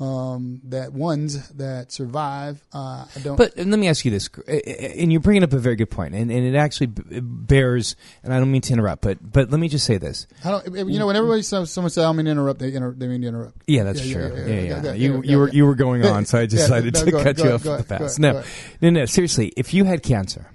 Um, 0.00 0.60
that 0.64 0.92
ones 0.92 1.50
that 1.50 1.92
survive, 1.92 2.60
uh, 2.72 3.06
I 3.14 3.18
don't. 3.22 3.36
But 3.36 3.56
let 3.56 3.66
me 3.78 3.86
ask 3.86 4.04
you 4.04 4.10
this, 4.10 4.28
and 4.48 5.12
you're 5.12 5.20
bringing 5.20 5.44
up 5.44 5.52
a 5.52 5.58
very 5.58 5.76
good 5.76 5.90
point, 5.90 6.16
and, 6.16 6.32
and 6.32 6.44
it 6.44 6.56
actually 6.56 6.88
bears. 6.88 7.94
And 8.24 8.34
I 8.34 8.40
don't 8.40 8.50
mean 8.50 8.62
to 8.62 8.72
interrupt, 8.72 9.02
but 9.02 9.18
but 9.22 9.52
let 9.52 9.60
me 9.60 9.68
just 9.68 9.86
say 9.86 9.98
this. 9.98 10.26
I 10.44 10.50
don't. 10.50 10.88
You 10.88 10.98
know, 10.98 11.06
when 11.06 11.14
everybody 11.14 11.42
says 11.42 11.70
someone 11.70 11.90
says, 11.90 12.02
"I 12.02 12.08
don't 12.08 12.16
mean 12.16 12.24
to 12.24 12.32
interrupt," 12.32 12.58
they 12.58 12.74
inter- 12.74 12.92
they 12.92 13.06
mean 13.06 13.22
to 13.22 13.28
interrupt. 13.28 13.56
Yeah, 13.68 13.84
that's 13.84 14.00
true. 14.00 14.34
Yeah, 14.34 14.46
yeah. 14.46 14.82
yeah, 14.82 14.92
You 14.92 14.92
yeah, 14.92 14.92
you 14.94 15.12
were 15.12 15.24
you 15.24 15.38
were 15.38 15.48
you 15.50 15.66
were 15.66 15.74
going 15.76 16.04
on, 16.04 16.26
so 16.26 16.40
I 16.40 16.46
decided 16.46 16.94
no, 16.94 17.04
to 17.04 17.10
go 17.12 17.18
cut 17.18 17.26
ahead, 17.26 17.38
you 17.38 17.44
go 17.44 17.54
off 17.54 17.62
the 17.62 17.76
go 17.76 17.98
pass. 17.98 18.18
No, 18.18 18.32
go 18.32 18.42
no, 18.80 18.90
no. 18.90 19.04
Seriously, 19.06 19.52
if 19.56 19.72
you 19.72 19.84
had 19.84 20.02
cancer, 20.02 20.50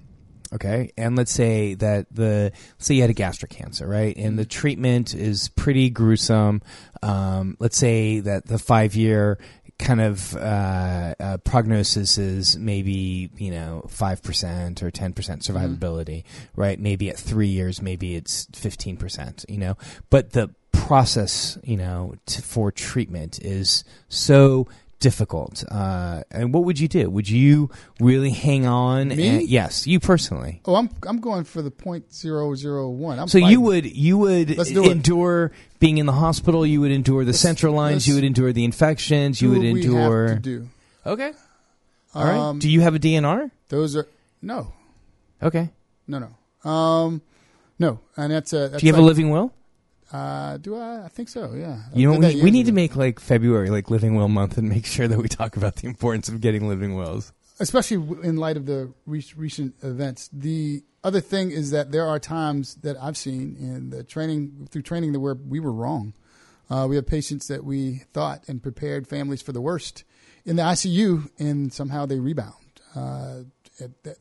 okay, 0.53 0.91
and 0.97 1.15
let's 1.15 1.31
say 1.31 1.75
that 1.75 2.07
the 2.11 2.51
let's 2.53 2.85
say 2.85 2.95
you 2.95 3.01
had 3.01 3.09
a 3.09 3.13
gastric 3.13 3.51
cancer, 3.51 3.87
right, 3.87 4.15
and 4.17 4.37
the 4.37 4.45
treatment 4.45 5.13
is 5.13 5.49
pretty 5.49 5.89
gruesome. 5.89 6.61
Um, 7.01 7.57
let's 7.59 7.77
say 7.77 8.19
that 8.21 8.45
the 8.47 8.59
five 8.59 8.95
year 8.95 9.39
kind 9.79 10.01
of 10.01 10.35
uh, 10.35 11.15
uh, 11.19 11.37
prognosis 11.37 12.17
is 12.17 12.57
maybe 12.57 13.29
you 13.37 13.51
know 13.51 13.85
five 13.89 14.21
percent 14.21 14.83
or 14.83 14.91
ten 14.91 15.13
percent 15.13 15.41
survivability, 15.41 16.23
right? 16.55 16.79
Maybe 16.79 17.09
at 17.09 17.17
three 17.17 17.47
years, 17.47 17.81
maybe 17.81 18.15
it's 18.15 18.47
fifteen 18.53 18.97
percent. 18.97 19.45
You 19.47 19.57
know, 19.57 19.77
but 20.09 20.31
the 20.31 20.53
process, 20.71 21.57
you 21.63 21.77
know, 21.77 22.15
t- 22.25 22.41
for 22.41 22.71
treatment 22.71 23.39
is 23.39 23.83
so 24.09 24.67
difficult. 24.99 25.63
Uh, 25.69 26.23
and 26.31 26.53
what 26.53 26.63
would 26.65 26.79
you 26.79 26.87
do? 26.87 27.09
Would 27.09 27.29
you 27.29 27.69
really 27.99 28.31
hang 28.31 28.65
on? 28.65 29.09
Me? 29.09 29.27
and- 29.39 29.47
yes, 29.49 29.87
you 29.87 29.99
personally. 29.99 30.61
Oh, 30.65 30.75
I'm 30.75 30.89
I'm 31.07 31.19
going 31.19 31.43
for 31.43 31.61
the 31.61 31.71
point 31.71 32.13
zero 32.13 32.53
zero 32.55 32.89
one. 32.89 33.19
I'm 33.19 33.27
so 33.27 33.37
you 33.37 33.61
would 33.61 33.85
you 33.85 34.17
would 34.17 34.57
Let's 34.57 34.69
it. 34.71 34.77
endure 34.77 35.51
being 35.79 35.97
in 35.97 36.05
the 36.05 36.13
hospital. 36.13 36.65
You 36.65 36.81
would 36.81 36.91
endure 36.91 37.25
the 37.25 37.33
central 37.33 37.73
lines. 37.73 38.07
You 38.07 38.15
would 38.15 38.23
endure 38.23 38.51
the 38.53 38.63
infections. 38.65 39.41
You 39.41 39.51
would 39.51 39.63
endure. 39.63 40.27
have 40.27 40.37
to 40.37 40.41
do. 40.41 40.69
Okay. 41.05 41.31
All 42.13 42.23
right. 42.23 42.37
Um, 42.37 42.59
Do 42.59 42.69
you 42.69 42.81
have 42.81 42.95
a 42.95 42.99
DNR? 42.99 43.51
Those 43.69 43.95
are 43.95 44.07
no, 44.41 44.73
Okay. 45.43 45.69
no, 46.07 46.19
no. 46.19 46.69
Um, 46.69 47.21
no, 47.77 47.99
and 48.17 48.31
that's 48.33 48.51
a. 48.53 48.69
That's 48.69 48.81
Do 48.81 48.87
you 48.87 48.93
have 48.93 48.99
a 49.01 49.05
living 49.05 49.29
will? 49.29 49.53
Uh, 50.11 50.57
do 50.57 50.75
I? 50.75 51.05
I 51.05 51.07
think 51.07 51.29
so. 51.29 51.53
Yeah. 51.55 51.77
I 51.93 51.97
You 51.97 52.11
know, 52.11 52.17
we, 52.17 52.41
we 52.41 52.51
need 52.51 52.65
to 52.65 52.71
make 52.71 52.95
like 52.95 53.19
February 53.19 53.69
like 53.69 53.89
living 53.91 54.15
will 54.15 54.27
month 54.27 54.57
and 54.57 54.67
make 54.69 54.85
sure 54.85 55.07
that 55.07 55.17
we 55.19 55.27
talk 55.27 55.55
about 55.57 55.77
the 55.77 55.87
importance 55.87 56.29
of 56.29 56.41
getting 56.41 56.67
living 56.67 56.95
wills. 56.95 57.31
especially 57.59 57.97
in 58.23 58.37
light 58.37 58.57
of 58.57 58.65
the 58.65 58.91
re- 59.05 59.23
recent 59.35 59.75
events. 59.83 60.29
The 60.33 60.83
other 61.03 61.21
thing 61.21 61.51
is 61.51 61.71
that 61.71 61.91
there 61.91 62.07
are 62.07 62.19
times 62.19 62.75
that 62.75 62.97
I've 63.01 63.17
seen 63.17 63.55
in 63.59 63.89
the 63.91 64.03
training 64.03 64.67
through 64.71 64.81
training 64.81 65.11
that 65.13 65.19
where 65.19 65.35
we 65.35 65.59
were 65.59 65.71
wrong. 65.71 66.13
Uh, 66.69 66.85
we 66.89 66.95
have 66.95 67.05
patients 67.05 67.47
that 67.47 67.63
we 67.63 68.03
thought 68.13 68.43
and 68.47 68.61
prepared 68.61 69.07
families 69.07 69.41
for 69.41 69.51
the 69.51 69.61
worst 69.61 70.03
in 70.45 70.55
the 70.55 70.61
ICU, 70.63 71.29
and 71.39 71.71
somehow 71.73 72.05
they 72.05 72.19
rebound. 72.19 72.53
Uh, 72.95 73.41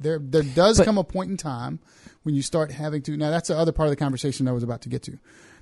there, 0.01 0.19
there 0.19 0.43
does 0.43 0.79
But- 0.79 0.85
come 0.85 0.99
a 0.99 1.05
point 1.05 1.31
in 1.31 1.37
time 1.37 1.81
when 2.23 2.35
you 2.35 2.43
start 2.43 2.71
having 2.71 3.03
to. 3.03 3.17
Now, 3.17 3.31
that's 3.31 3.49
the 3.49 3.57
other 3.57 3.73
part 3.73 3.89
of 3.89 3.91
the 3.91 3.97
conversation 3.97 4.47
I 4.49 4.53
was 4.53 4.63
about 4.63 4.83
to 4.83 4.89
get 4.89 5.03
to. 5.05 5.19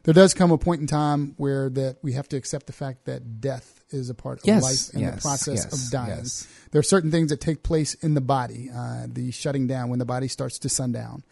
There 0.07 0.15
does 0.15 0.35
come 0.35 0.53
a 0.53 0.59
point 0.59 0.81
in 0.81 0.87
time 0.87 1.35
where 1.37 1.69
that 1.69 1.97
we 2.01 2.13
have 2.13 2.29
to 2.29 2.37
accept 2.37 2.67
the 2.69 2.73
fact 2.73 3.07
that 3.07 3.41
death 3.41 3.83
is 3.91 4.09
a 4.09 4.15
part 4.15 4.39
of 4.39 4.47
Yes, 4.47 4.63
life 4.63 4.95
and 4.95 5.13
the 5.13 5.21
process 5.21 5.65
yes, 5.65 5.87
of 5.87 5.91
dying. 5.91 6.19
yes. 6.19 6.47
There 6.71 6.79
are 6.79 6.85
certain 6.85 7.11
things 7.11 7.31
that 7.31 7.41
take 7.41 7.65
place 7.65 7.95
in 7.95 8.15
the 8.15 8.21
body, 8.21 8.71
uh, 8.73 9.09
the 9.09 9.33
shutting 9.33 9.67
down 9.67 9.89
when 9.89 9.99
the 9.99 10.05
body 10.05 10.29
starts 10.29 10.61
to 10.61 10.69
sundown 10.69 11.25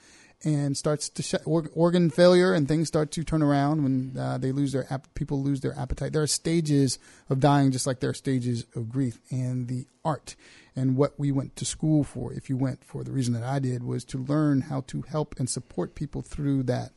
and 0.45 0.77
starts 0.77 1.09
to 1.09 1.23
shut, 1.23 1.43
or, 1.47 1.71
organ 1.73 2.11
failure 2.11 2.53
and 2.53 2.67
things 2.67 2.89
start 2.89 3.13
to 3.13 3.23
turn 3.23 3.43
around 3.45 3.85
when 3.85 4.17
uh, 4.19 4.39
they 4.39 4.51
lose 4.51 4.73
their 4.73 4.93
ap- 4.93 5.15
people 5.15 5.41
lose 5.41 5.61
their 5.61 5.79
appetite. 5.79 6.13
There 6.13 6.23
are 6.23 6.27
stages 6.27 6.99
of 7.31 7.39
dying, 7.39 7.71
just 7.71 7.87
like 7.87 8.01
there 8.01 8.11
are 8.11 8.15
stages 8.15 8.67
of 8.75 8.91
grief, 8.91 9.21
and 9.31 9.69
the 9.69 9.87
art 10.05 10.35
and 10.77 10.97
what 10.97 11.17
we 11.19 11.31
went 11.31 11.55
to 11.57 11.65
school 11.65 12.03
for. 12.03 12.33
If 12.33 12.51
you 12.51 12.57
went 12.57 12.83
for 12.85 13.05
the 13.05 13.13
reason 13.13 13.33
that 13.35 13.45
I 13.45 13.61
did 13.61 13.85
was 13.85 14.05
to 14.07 14.19
learn 14.19 14.63
how 14.63 14.81
to 14.89 15.03
help 15.03 15.37
and 15.39 15.49
support 15.49 15.95
people 15.95 16.21
through 16.21 16.65
that 16.65 16.91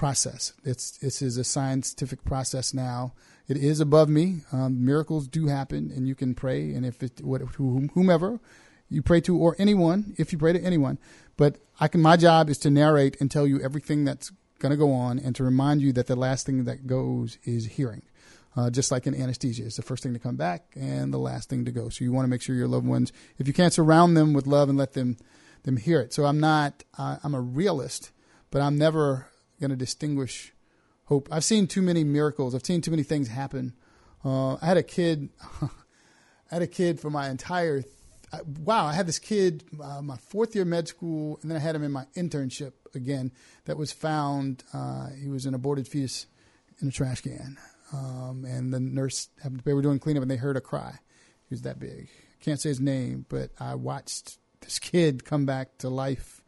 process. 0.00 0.54
It's 0.64 0.92
this 0.92 1.20
is 1.20 1.36
a 1.36 1.44
scientific 1.44 2.24
process 2.24 2.72
now. 2.72 3.12
It 3.48 3.58
is 3.58 3.80
above 3.80 4.08
me. 4.08 4.40
Um, 4.50 4.82
miracles 4.82 5.28
do 5.28 5.48
happen, 5.48 5.92
and 5.94 6.08
you 6.08 6.14
can 6.14 6.34
pray, 6.34 6.72
and 6.72 6.86
if 6.86 7.02
it 7.02 7.20
what, 7.22 7.42
whomever 7.42 8.40
you 8.88 9.02
pray 9.02 9.20
to, 9.20 9.36
or 9.36 9.56
anyone, 9.58 10.14
if 10.16 10.32
you 10.32 10.38
pray 10.38 10.54
to 10.54 10.64
anyone, 10.64 10.98
but 11.36 11.58
I 11.78 11.86
can. 11.86 12.00
My 12.00 12.16
job 12.16 12.48
is 12.48 12.56
to 12.60 12.70
narrate 12.70 13.18
and 13.20 13.30
tell 13.30 13.46
you 13.46 13.60
everything 13.60 14.06
that's 14.06 14.32
going 14.58 14.70
to 14.70 14.78
go 14.78 14.90
on, 14.90 15.18
and 15.18 15.36
to 15.36 15.44
remind 15.44 15.82
you 15.82 15.92
that 15.92 16.06
the 16.06 16.16
last 16.16 16.46
thing 16.46 16.64
that 16.64 16.86
goes 16.86 17.36
is 17.44 17.66
hearing. 17.66 18.00
Uh, 18.56 18.70
just 18.70 18.90
like 18.90 19.06
in 19.06 19.14
anesthesia, 19.14 19.66
it's 19.66 19.76
the 19.76 19.82
first 19.82 20.02
thing 20.02 20.14
to 20.14 20.18
come 20.18 20.36
back 20.36 20.64
and 20.74 21.12
the 21.12 21.18
last 21.18 21.50
thing 21.50 21.66
to 21.66 21.70
go. 21.70 21.90
So 21.90 22.04
you 22.04 22.10
want 22.10 22.24
to 22.24 22.30
make 22.30 22.40
sure 22.40 22.56
your 22.56 22.68
loved 22.68 22.86
ones, 22.86 23.12
if 23.38 23.46
you 23.46 23.52
can't 23.52 23.72
surround 23.72 24.16
them 24.16 24.32
with 24.32 24.46
love 24.46 24.70
and 24.70 24.78
let 24.78 24.94
them 24.94 25.18
them 25.64 25.76
hear 25.76 26.00
it. 26.00 26.14
So 26.14 26.24
I'm 26.24 26.40
not. 26.40 26.84
Uh, 26.96 27.18
I'm 27.22 27.34
a 27.34 27.40
realist, 27.40 28.12
but 28.50 28.62
I'm 28.62 28.78
never 28.78 29.26
going 29.60 29.70
to 29.70 29.76
distinguish 29.76 30.52
hope. 31.04 31.28
I've 31.30 31.44
seen 31.44 31.66
too 31.66 31.82
many 31.82 32.04
miracles. 32.04 32.54
I've 32.54 32.64
seen 32.64 32.80
too 32.80 32.90
many 32.90 33.02
things 33.02 33.28
happen. 33.28 33.74
Uh, 34.24 34.54
I 34.54 34.66
had 34.66 34.76
a 34.76 34.82
kid. 34.82 35.28
I 35.62 35.68
had 36.50 36.62
a 36.62 36.66
kid 36.66 37.00
for 37.00 37.10
my 37.10 37.28
entire. 37.28 37.84
I- 38.32 38.40
Wow, 38.64 38.86
I 38.86 38.92
had 38.92 39.06
this 39.08 39.18
kid 39.18 39.64
uh, 39.82 40.02
my 40.02 40.16
fourth 40.16 40.54
year 40.54 40.64
med 40.64 40.86
school, 40.88 41.38
and 41.42 41.50
then 41.50 41.56
I 41.56 41.60
had 41.60 41.74
him 41.74 41.82
in 41.82 41.90
my 41.90 42.06
internship 42.16 42.72
again. 42.94 43.32
That 43.64 43.76
was 43.76 43.90
found. 43.92 44.62
Uh, 44.72 45.08
he 45.20 45.28
was 45.28 45.46
an 45.46 45.54
aborted 45.54 45.88
fetus 45.88 46.26
in 46.80 46.88
a 46.88 46.90
trash 46.92 47.20
can, 47.22 47.58
um, 47.92 48.44
and 48.46 48.72
the 48.72 48.78
nurse 48.80 49.28
happened- 49.42 49.62
they 49.64 49.74
were 49.74 49.82
doing 49.82 49.98
cleanup, 49.98 50.22
and 50.22 50.30
they 50.30 50.36
heard 50.36 50.56
a 50.56 50.60
cry. 50.60 50.98
He 51.48 51.54
was 51.54 51.62
that 51.62 51.78
big. 51.80 52.08
Can't 52.40 52.60
say 52.60 52.68
his 52.68 52.80
name, 52.80 53.26
but 53.28 53.50
I 53.58 53.74
watched 53.74 54.38
this 54.60 54.78
kid 54.78 55.24
come 55.24 55.44
back 55.44 55.76
to 55.78 55.88
life. 55.90 56.39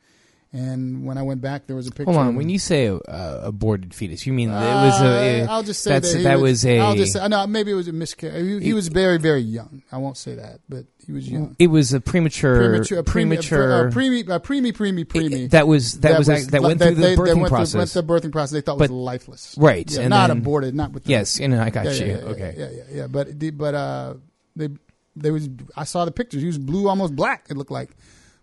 And 0.55 1.07
when 1.07 1.17
I 1.17 1.23
went 1.23 1.41
back, 1.41 1.67
there 1.67 1.77
was 1.77 1.87
a 1.87 1.91
picture. 1.91 2.13
Hold 2.13 2.19
on. 2.27 2.37
When 2.37 2.51
you 2.51 2.59
say 2.59 2.87
uh, 2.89 3.01
aborted 3.43 3.95
fetus, 3.95 4.27
you 4.27 4.35
mean 4.35 4.51
it 4.51 4.53
was 4.53 5.01
a? 5.01 5.41
Uh, 5.43 5.47
I'll 5.51 5.63
just 5.63 5.83
say 5.83 5.93
that's, 5.93 6.13
that, 6.13 6.23
that 6.25 6.35
was, 6.35 6.43
was 6.43 6.67
a. 6.67 6.79
I'll 6.79 6.95
just 6.95 7.15
say, 7.15 7.27
no, 7.27 7.47
maybe 7.47 7.71
it 7.71 7.75
was 7.75 7.89
a 7.89 7.93
miscarriage. 7.93 8.63
He, 8.63 8.67
he 8.67 8.75
was 8.75 8.89
very, 8.89 9.17
very 9.17 9.41
young. 9.41 9.83
I 9.91 9.97
won't 9.97 10.19
say 10.19 10.35
that, 10.35 10.61
but 10.69 10.85
he 11.07 11.13
was 11.13 11.27
young. 11.27 11.57
It 11.59 11.69
was 11.69 11.95
a 11.95 12.03
premature. 12.03 12.57
Premature, 12.57 12.99
a 12.99 13.03
premature. 13.03 13.91
preemie, 13.91 14.29
a 14.29 14.41
preemie, 14.41 14.75
preemie, 14.75 15.07
preemie. 15.07 15.49
that 15.51 15.67
was 15.67 16.01
that, 16.01 16.19
was, 16.19 16.29
act- 16.29 16.51
that 16.51 16.61
went 16.61 16.83
through 16.83 16.97
the 16.97 17.01
they, 17.01 17.17
birthing 17.17 17.25
they 17.25 17.35
went 17.35 17.49
process. 17.49 17.73
Through, 17.73 17.79
went 17.79 17.91
through 17.91 18.03
the 18.03 18.29
birthing 18.29 18.33
process. 18.33 18.51
They 18.51 18.61
thought 18.61 18.79
But- 18.79 18.91
was 18.91 18.99
lifeless. 18.99 19.55
Right, 19.57 19.91
Yeah, 19.91 20.03
and 20.03 20.11
not 20.11 20.27
then- 20.27 20.37
aborted. 20.37 20.75
Not 20.75 20.93
with. 20.93 21.05
The, 21.05 21.13
Yes, 21.13 21.41
know, 21.41 21.63
I 21.63 21.71
got 21.71 21.87
yeah, 21.87 21.93
you. 21.93 22.07
Yeah, 22.07 22.17
Okay. 22.19 22.55
Yeah, 22.59 22.71
yeah, 22.71 22.83
yeah. 22.93 23.07
But 23.07 23.57
but 23.57 23.75
uh, 23.75 24.15
they 24.55 24.69
they 25.17 25.31
was. 25.31 25.49
I 25.75 25.85
saw 25.85 26.05
the 26.05 26.13
pictures. 26.13 26.43
He 26.43 26.47
was 26.47 26.59
blue, 26.59 26.89
almost 26.91 27.17
black. 27.17 27.47
It 27.49 27.57
looked 27.57 27.71
like. 27.71 27.97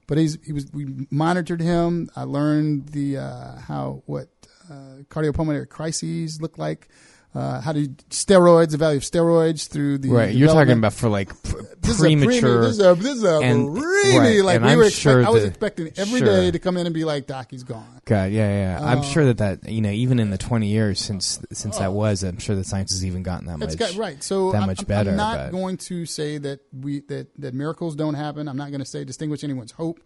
But 0.09 0.17
he's 0.17 0.39
he 0.43 0.53
was. 0.53 0.65
We 0.73 1.05
monitored 1.11 1.61
him. 1.61 2.09
I 2.15 2.23
learned 2.23 2.89
the 2.89 3.17
uh, 3.17 3.59
how 3.59 4.01
what 4.07 4.27
uh, 4.67 5.03
cardiopulmonary 5.07 5.69
crises 5.69 6.41
look 6.41 6.57
like. 6.57 6.89
Uh, 7.35 7.61
how 7.61 7.71
to 7.71 7.87
steroids, 8.09 8.71
the 8.71 8.77
value 8.77 8.97
of 8.97 9.03
steroids 9.03 9.67
through 9.69 9.99
the 9.99 10.09
right, 10.09 10.33
you're 10.33 10.47
talking 10.47 10.73
about 10.79 10.93
for 10.93 11.09
like 11.09 11.29
this 11.43 11.91
is 11.91 12.01
a 12.01 12.07
preemie- 12.07 12.25
premature. 12.25 12.61
this 12.63 12.71
is 12.71 12.79
a 12.79 12.95
this 12.95 13.17
is 13.17 13.23
a 13.23 13.37
and- 13.37 13.71
really 13.71 14.37
right, 14.39 14.43
like 14.45 14.61
we 14.63 14.67
I'm 14.69 14.77
were. 14.79 14.85
Expect, 14.85 15.01
sure 15.03 15.23
I 15.23 15.29
was 15.29 15.43
expecting 15.43 15.91
every 15.95 16.21
day 16.21 16.45
sure. 16.45 16.51
to 16.53 16.57
come 16.59 16.75
in 16.77 16.87
and 16.87 16.93
be 16.95 17.05
like, 17.05 17.27
"Doc, 17.27 17.49
he's 17.51 17.63
gone." 17.63 18.01
God, 18.05 18.31
yeah, 18.31 18.77
yeah. 18.79 18.83
I'm 18.83 18.99
Uh, 18.99 19.01
sure 19.03 19.25
that 19.31 19.37
that 19.37 19.69
you 19.69 19.79
know, 19.81 19.91
even 19.91 20.17
in 20.19 20.31
the 20.31 20.39
20 20.39 20.69
years 20.69 20.99
since 20.99 21.39
since 21.51 21.77
that 21.77 21.93
was, 21.93 22.23
I'm 22.23 22.39
sure 22.39 22.55
the 22.55 22.63
science 22.63 22.93
has 22.93 23.05
even 23.05 23.21
gotten 23.21 23.45
that 23.45 23.59
much. 23.59 23.77
got 23.77 23.95
right. 23.95 24.23
So 24.23 24.51
that 24.51 24.63
I'm, 24.63 24.67
much 24.67 24.87
better. 24.87 25.11
I'm 25.11 25.17
not 25.17 25.37
but- 25.37 25.51
going 25.51 25.77
to 25.77 26.07
say 26.07 26.39
that 26.39 26.61
we 26.73 27.01
that 27.01 27.27
that 27.37 27.53
miracles 27.53 27.95
don't 27.95 28.15
happen. 28.15 28.47
I'm 28.47 28.57
not 28.57 28.69
going 28.71 28.79
to 28.81 28.85
say 28.87 29.03
distinguish 29.03 29.43
anyone's 29.43 29.73
hope. 29.73 29.99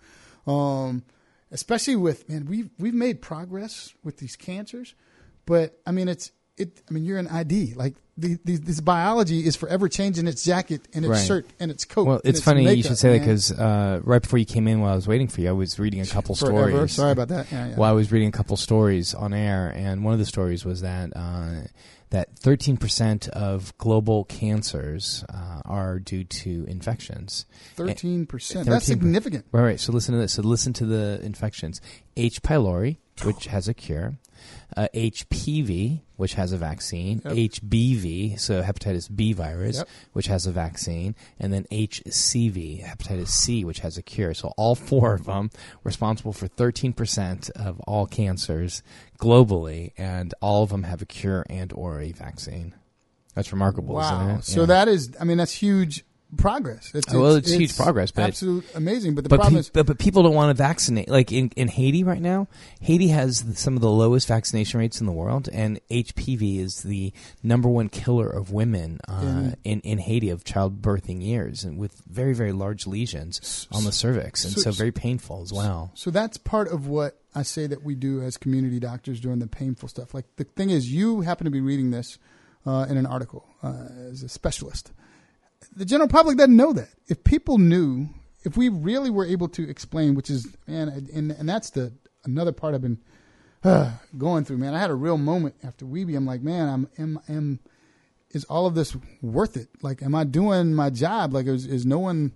Um, 0.45 1.03
especially 1.51 1.95
with 1.95 2.27
man, 2.29 2.47
we've 2.47 2.69
we've 2.77 2.93
made 2.93 3.21
progress 3.21 3.93
with 4.03 4.17
these 4.17 4.35
cancers, 4.35 4.93
but 5.45 5.79
I 5.87 5.91
mean 5.91 6.09
it's 6.09 6.31
it. 6.57 6.81
I 6.89 6.93
mean 6.93 7.03
you're 7.05 7.17
an 7.19 7.27
ID 7.27 7.73
like 7.75 7.95
the, 8.15 8.37
the, 8.45 8.57
this 8.57 8.79
biology 8.79 9.43
is 9.43 9.55
forever 9.55 9.89
changing 9.89 10.27
its 10.27 10.43
jacket 10.43 10.87
and 10.93 11.03
its 11.03 11.11
Right. 11.11 11.25
shirt 11.25 11.47
and 11.59 11.71
its 11.71 11.83
coat. 11.83 12.05
Well, 12.05 12.17
it's 12.23 12.37
its 12.37 12.41
funny 12.45 12.71
you 12.75 12.83
should 12.83 12.97
say 12.99 13.13
that 13.13 13.19
because 13.25 13.51
uh, 13.51 14.01
right 14.03 14.21
before 14.21 14.37
you 14.37 14.45
came 14.45 14.67
in, 14.67 14.81
while 14.81 14.91
I 14.91 14.95
was 14.95 15.07
waiting 15.07 15.27
for 15.27 15.41
you, 15.41 15.49
I 15.49 15.53
was 15.53 15.79
reading 15.79 15.99
a 15.99 16.05
couple 16.05 16.35
Forever. 16.35 16.69
stories. 16.69 16.91
Sorry 16.91 17.11
about 17.11 17.29
that. 17.29 17.51
Yeah, 17.51 17.69
yeah. 17.69 17.75
While 17.75 17.89
I 17.89 17.93
was 17.93 18.11
reading 18.11 18.29
a 18.29 18.31
couple 18.31 18.55
stories 18.55 19.15
on 19.15 19.33
air, 19.33 19.73
and 19.75 20.03
one 20.03 20.13
of 20.13 20.19
the 20.19 20.27
stories 20.27 20.63
was 20.63 20.81
that 20.81 21.09
uh, 21.15 21.61
that 22.11 22.35
13% 22.35 23.29
of 23.29 23.75
global 23.79 24.25
cancers 24.25 25.25
uh, 25.33 25.61
are 25.65 25.97
due 25.97 26.23
to 26.23 26.65
infections. 26.67 27.47
13%. 27.77 28.27
That's 28.65 28.85
13%. 28.85 28.87
significant. 28.87 29.45
Right, 29.51 29.63
right. 29.63 29.79
So 29.79 29.91
listen 29.91 30.13
to 30.13 30.19
this. 30.21 30.33
So 30.33 30.43
listen 30.43 30.71
to 30.73 30.85
the 30.85 31.19
infections: 31.23 31.81
H. 32.15 32.43
pylori, 32.43 32.97
which 33.23 33.47
has 33.47 33.67
a 33.67 33.73
cure. 33.73 34.19
Uh, 34.75 34.87
HPV, 34.93 36.01
which 36.23 36.35
has 36.35 36.53
a 36.53 36.57
vaccine, 36.57 37.21
Yep. 37.25 37.33
HBV, 37.33 38.39
so 38.39 38.61
hepatitis 38.63 39.13
B 39.13 39.33
virus, 39.33 39.75
Yep. 39.79 39.87
which 40.13 40.27
has 40.27 40.47
a 40.47 40.53
vaccine, 40.53 41.15
and 41.37 41.51
then 41.51 41.65
HCV, 41.69 42.81
hepatitis 42.81 43.27
C, 43.27 43.65
which 43.65 43.79
has 43.79 43.97
a 43.97 44.01
cure. 44.01 44.33
So 44.33 44.53
all 44.55 44.73
four 44.73 45.13
of 45.15 45.25
them 45.25 45.49
responsible 45.83 46.31
for 46.31 46.47
13% 46.47 47.49
of 47.49 47.81
all 47.81 48.05
cancers 48.07 48.83
globally, 49.19 49.91
and 49.97 50.33
all 50.39 50.63
of 50.63 50.69
them 50.69 50.83
have 50.83 51.01
a 51.01 51.05
cure 51.05 51.45
and 51.49 51.73
or 51.73 51.99
a 51.99 52.13
vaccine. 52.13 52.73
That's 53.35 53.51
remarkable, 53.51 53.95
Wow. 53.95 54.27
isn't 54.27 54.39
it? 54.39 54.45
So 54.45 54.65
that 54.65 54.87
is, 54.87 55.09
I 55.19 55.25
mean, 55.25 55.37
that's 55.39 55.51
huge 55.51 56.05
progress. 56.37 56.91
It's, 56.93 57.13
Oh, 57.13 57.21
well, 57.21 57.35
it's 57.35 57.51
huge 57.51 57.75
progress, 57.75 58.11
but 58.11 58.23
absolute 58.25 58.65
amazing. 58.75 59.15
But 59.15 59.23
the 59.23 59.29
but, 59.29 59.37
problem 59.37 59.55
pe- 59.55 59.59
is, 59.61 59.69
but, 59.69 59.85
but 59.85 59.99
people 59.99 60.23
don't 60.23 60.33
want 60.35 60.49
to 60.49 60.53
vaccinate. 60.61 61.09
Like 61.09 61.31
in, 61.31 61.51
in 61.55 61.67
Haiti 61.67 62.03
right 62.03 62.21
now, 62.21 62.47
Haiti 62.81 63.07
has 63.09 63.43
some 63.55 63.75
of 63.75 63.81
the 63.81 63.89
lowest 63.91 64.27
vaccination 64.27 64.79
rates 64.79 64.99
in 64.99 65.05
the 65.05 65.11
world, 65.11 65.49
and 65.51 65.79
HPV 65.89 66.59
is 66.59 66.83
the 66.83 67.13
number 67.41 67.69
one 67.69 67.89
killer 67.89 68.27
of 68.29 68.51
women 68.51 68.99
uh, 69.07 69.51
in, 69.63 69.79
in 69.81 69.97
Haiti 69.99 70.29
of 70.29 70.43
childbirthing 70.43 71.21
years, 71.23 71.63
and 71.63 71.77
with 71.77 72.01
very 72.07 72.33
very 72.33 72.51
large 72.51 72.87
lesions 72.87 73.67
on 73.71 73.83
the 73.83 73.91
cervix, 73.91 74.43
and 74.43 74.53
so- 74.53 74.61
so, 74.61 74.71
very 74.71 74.91
painful 74.91 75.41
as 75.41 75.51
well. 75.53 75.91
So 75.93 76.09
that's 76.11 76.37
part 76.37 76.67
of 76.71 76.87
what 76.87 77.19
I 77.35 77.43
say 77.43 77.67
that 77.67 77.83
we 77.83 77.95
do 77.95 78.21
as 78.21 78.37
community 78.37 78.79
doctors 78.79 79.19
during 79.19 79.39
the 79.39 79.47
painful 79.47 79.89
stuff. 79.89 80.13
Like 80.13 80.25
the 80.37 80.43
thing 80.43 80.69
is, 80.69 80.91
you 80.91 81.21
happen 81.21 81.45
to 81.45 81.51
be 81.51 81.61
reading 81.61 81.91
this 81.91 82.17
uh, 82.65 82.85
in 82.89 82.95
an 82.97 83.05
article 83.05 83.45
uh, 83.61 83.87
as 84.09 84.23
a 84.23 84.29
specialist. 84.29 84.91
The 85.75 85.85
general 85.85 86.07
public 86.07 86.37
doesn't 86.37 86.55
know 86.55 86.73
that. 86.73 86.89
If 87.07 87.23
people 87.23 87.57
knew, 87.57 88.09
if 88.43 88.57
we 88.57 88.69
really 88.69 89.09
were 89.09 89.25
able 89.25 89.47
to 89.49 89.67
explain, 89.69 90.15
which 90.15 90.29
is 90.29 90.55
man, 90.67 90.89
and 91.13 91.31
and 91.31 91.49
that's 91.49 91.71
the 91.71 91.93
another 92.25 92.51
part 92.51 92.75
I've 92.75 92.81
been 92.81 92.99
uh, 93.63 93.91
going 94.17 94.45
through. 94.45 94.57
Man, 94.57 94.73
I 94.73 94.79
had 94.79 94.89
a 94.89 94.95
real 94.95 95.17
moment 95.17 95.55
after 95.63 95.85
Weebie. 95.85 96.15
I'm 96.15 96.25
like, 96.25 96.41
man, 96.41 96.69
I'm 96.69 96.89
am 96.97 97.19
am 97.27 97.59
is 98.31 98.43
all 98.45 98.65
of 98.65 98.75
this 98.75 98.95
worth 99.21 99.57
it? 99.57 99.69
Like, 99.81 100.01
am 100.01 100.15
I 100.15 100.23
doing 100.23 100.73
my 100.73 100.89
job? 100.89 101.33
Like, 101.33 101.45
is, 101.45 101.65
is 101.67 101.85
no 101.85 101.99
one 101.99 102.33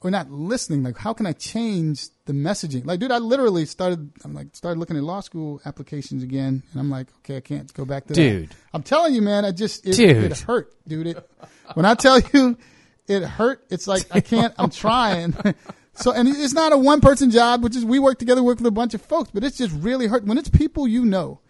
or 0.00 0.10
not 0.10 0.30
listening? 0.30 0.82
Like, 0.82 0.96
how 0.96 1.12
can 1.12 1.26
I 1.26 1.32
change 1.32 2.06
the 2.26 2.32
messaging? 2.32 2.86
Like, 2.86 3.00
dude, 3.00 3.10
I 3.10 3.18
literally 3.18 3.66
started. 3.66 4.10
I'm 4.24 4.34
like, 4.34 4.54
started 4.54 4.78
looking 4.78 4.96
at 4.96 5.02
law 5.02 5.20
school 5.20 5.60
applications 5.64 6.22
again, 6.22 6.62
and 6.72 6.80
I'm 6.80 6.90
like, 6.90 7.08
okay, 7.18 7.38
I 7.38 7.40
can't 7.40 7.72
go 7.74 7.84
back 7.84 8.06
to 8.06 8.14
Dude. 8.14 8.50
that. 8.50 8.56
I'm 8.72 8.82
telling 8.82 9.14
you, 9.14 9.22
man, 9.22 9.44
I 9.44 9.52
just 9.52 9.86
it, 9.86 9.96
Dude. 9.96 10.30
it 10.32 10.38
hurt, 10.40 10.72
dude. 10.86 11.08
It 11.08 11.30
when 11.74 11.84
I 11.86 11.94
tell 11.94 12.20
you 12.32 12.56
it 13.06 13.22
hurt, 13.24 13.64
it's 13.70 13.86
like 13.88 14.04
I 14.10 14.20
can't. 14.20 14.54
I'm 14.58 14.70
trying. 14.70 15.34
So, 16.00 16.12
and 16.12 16.28
it's 16.28 16.52
not 16.52 16.72
a 16.72 16.76
one 16.78 17.00
person 17.00 17.28
job, 17.32 17.64
which 17.64 17.74
is 17.74 17.84
we 17.84 17.98
work 17.98 18.20
together, 18.20 18.40
work 18.40 18.58
with 18.58 18.66
a 18.68 18.70
bunch 18.70 18.94
of 18.94 19.02
folks, 19.02 19.30
but 19.34 19.42
it's 19.42 19.58
just 19.58 19.72
really 19.82 20.06
hurt 20.06 20.24
when 20.24 20.38
it's 20.38 20.48
people 20.48 20.86
you 20.86 21.04
know. 21.04 21.40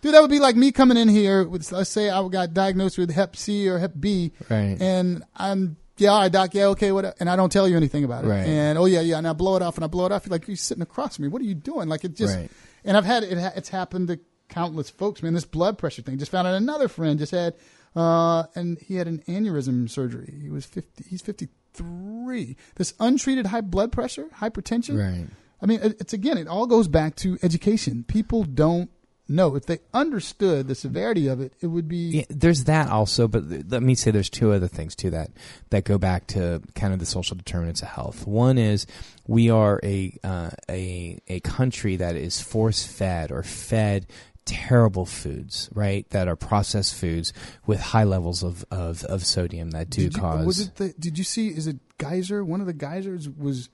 Dude, 0.00 0.14
that 0.14 0.20
would 0.20 0.30
be 0.30 0.38
like 0.38 0.54
me 0.54 0.70
coming 0.70 0.96
in 0.96 1.08
here 1.08 1.42
with, 1.48 1.72
let's 1.72 1.90
say 1.90 2.08
I 2.08 2.28
got 2.28 2.54
diagnosed 2.54 2.98
with 2.98 3.10
Hep 3.10 3.34
C 3.34 3.68
or 3.68 3.80
Hep 3.80 3.94
B, 3.98 4.32
Right. 4.48 4.76
and 4.80 5.24
I'm 5.34 5.76
yeah, 5.98 6.10
all 6.10 6.20
right, 6.22 6.32
doc, 6.32 6.54
yeah, 6.54 6.66
okay, 6.66 6.92
what, 6.92 7.16
and 7.20 7.28
I 7.30 7.36
don't 7.36 7.50
tell 7.50 7.68
you 7.68 7.76
anything 7.76 8.04
about 8.04 8.24
it, 8.24 8.28
Right. 8.28 8.46
and 8.46 8.78
oh 8.78 8.84
yeah, 8.86 9.00
yeah, 9.00 9.18
and 9.18 9.26
I 9.26 9.32
blow 9.32 9.56
it 9.56 9.62
off, 9.62 9.76
and 9.76 9.84
I 9.84 9.88
blow 9.88 10.06
it 10.06 10.12
off. 10.12 10.26
You're 10.26 10.32
like 10.32 10.46
you're 10.48 10.56
sitting 10.56 10.82
across 10.82 11.16
from 11.16 11.24
me. 11.24 11.28
What 11.28 11.40
are 11.42 11.46
you 11.46 11.54
doing? 11.54 11.88
Like 11.88 12.04
it 12.04 12.14
just, 12.14 12.36
Right. 12.36 12.50
and 12.84 12.96
I've 12.96 13.04
had 13.04 13.22
it. 13.22 13.32
It's 13.56 13.68
happened 13.68 14.08
to 14.08 14.18
countless 14.48 14.90
folks, 14.90 15.22
man. 15.22 15.34
This 15.34 15.44
blood 15.44 15.78
pressure 15.78 16.02
thing. 16.02 16.18
Just 16.18 16.30
found 16.30 16.46
out 16.46 16.54
another 16.54 16.88
friend 16.88 17.18
just 17.18 17.32
had, 17.32 17.54
uh, 17.94 18.44
and 18.54 18.78
he 18.78 18.94
had 18.96 19.08
an 19.08 19.22
aneurysm 19.28 19.88
surgery. 19.90 20.34
He 20.42 20.50
was 20.50 20.64
fifty. 20.66 21.04
He's 21.08 21.22
fifty 21.22 21.48
three. 21.72 22.56
This 22.76 22.94
untreated 23.00 23.46
high 23.46 23.60
blood 23.60 23.92
pressure, 23.92 24.26
hypertension. 24.38 24.98
Right. 24.98 25.26
I 25.60 25.66
mean, 25.66 25.80
it's 25.82 26.12
again, 26.12 26.36
it 26.38 26.48
all 26.48 26.66
goes 26.66 26.86
back 26.88 27.16
to 27.16 27.38
education. 27.42 28.04
People 28.06 28.44
don't 28.44 28.90
know. 29.28 29.56
If 29.56 29.66
they 29.66 29.78
understood 29.92 30.68
the 30.68 30.74
severity 30.74 31.28
of 31.28 31.40
it, 31.40 31.52
it 31.60 31.68
would 31.68 31.88
be. 31.88 31.96
Yeah, 32.18 32.24
there's 32.28 32.64
that 32.64 32.90
also, 32.90 33.28
but 33.28 33.48
th- 33.48 33.64
let 33.68 33.82
me 33.82 33.94
say 33.94 34.10
there's 34.10 34.30
two 34.30 34.52
other 34.52 34.68
things 34.68 34.94
to 34.96 35.10
that 35.10 35.30
that 35.70 35.84
go 35.84 35.98
back 35.98 36.26
to 36.28 36.62
kind 36.74 36.92
of 36.92 36.98
the 36.98 37.06
social 37.06 37.36
determinants 37.36 37.82
of 37.82 37.88
health. 37.88 38.26
One 38.26 38.58
is 38.58 38.86
we 39.26 39.50
are 39.50 39.80
a 39.82 40.16
uh, 40.22 40.50
a 40.68 41.18
a 41.28 41.40
country 41.40 41.96
that 41.96 42.16
is 42.16 42.40
force 42.40 42.84
fed 42.84 43.32
or 43.32 43.42
fed 43.42 44.06
terrible 44.46 45.04
foods, 45.04 45.68
right? 45.74 46.08
That 46.10 46.28
are 46.28 46.36
processed 46.36 46.94
foods 46.94 47.34
with 47.66 47.80
high 47.80 48.04
levels 48.04 48.42
of, 48.42 48.64
of, 48.70 49.04
of 49.04 49.26
sodium 49.26 49.72
that 49.72 49.90
do 49.90 50.04
did 50.04 50.14
you, 50.14 50.20
cause. 50.20 50.46
Was 50.46 50.60
it 50.60 50.76
the, 50.76 50.94
did 50.98 51.18
you 51.18 51.24
see? 51.24 51.48
Is 51.48 51.66
it 51.66 51.76
Geyser? 51.98 52.42
One 52.42 52.60
of 52.60 52.66
the 52.66 52.72
geysers 52.72 53.28
was. 53.28 53.68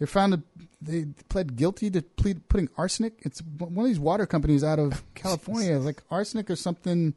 They 0.00 0.06
found 0.06 0.34
a, 0.34 0.42
they 0.82 1.04
pled 1.28 1.54
guilty 1.56 1.90
to 1.90 2.02
plead, 2.02 2.48
putting 2.48 2.68
arsenic. 2.76 3.12
It's 3.20 3.40
one 3.58 3.84
of 3.84 3.86
these 3.86 4.00
water 4.00 4.26
companies 4.26 4.64
out 4.64 4.78
of 4.80 5.04
California, 5.14 5.78
like 5.78 6.02
arsenic 6.10 6.50
or 6.50 6.56
something. 6.56 7.14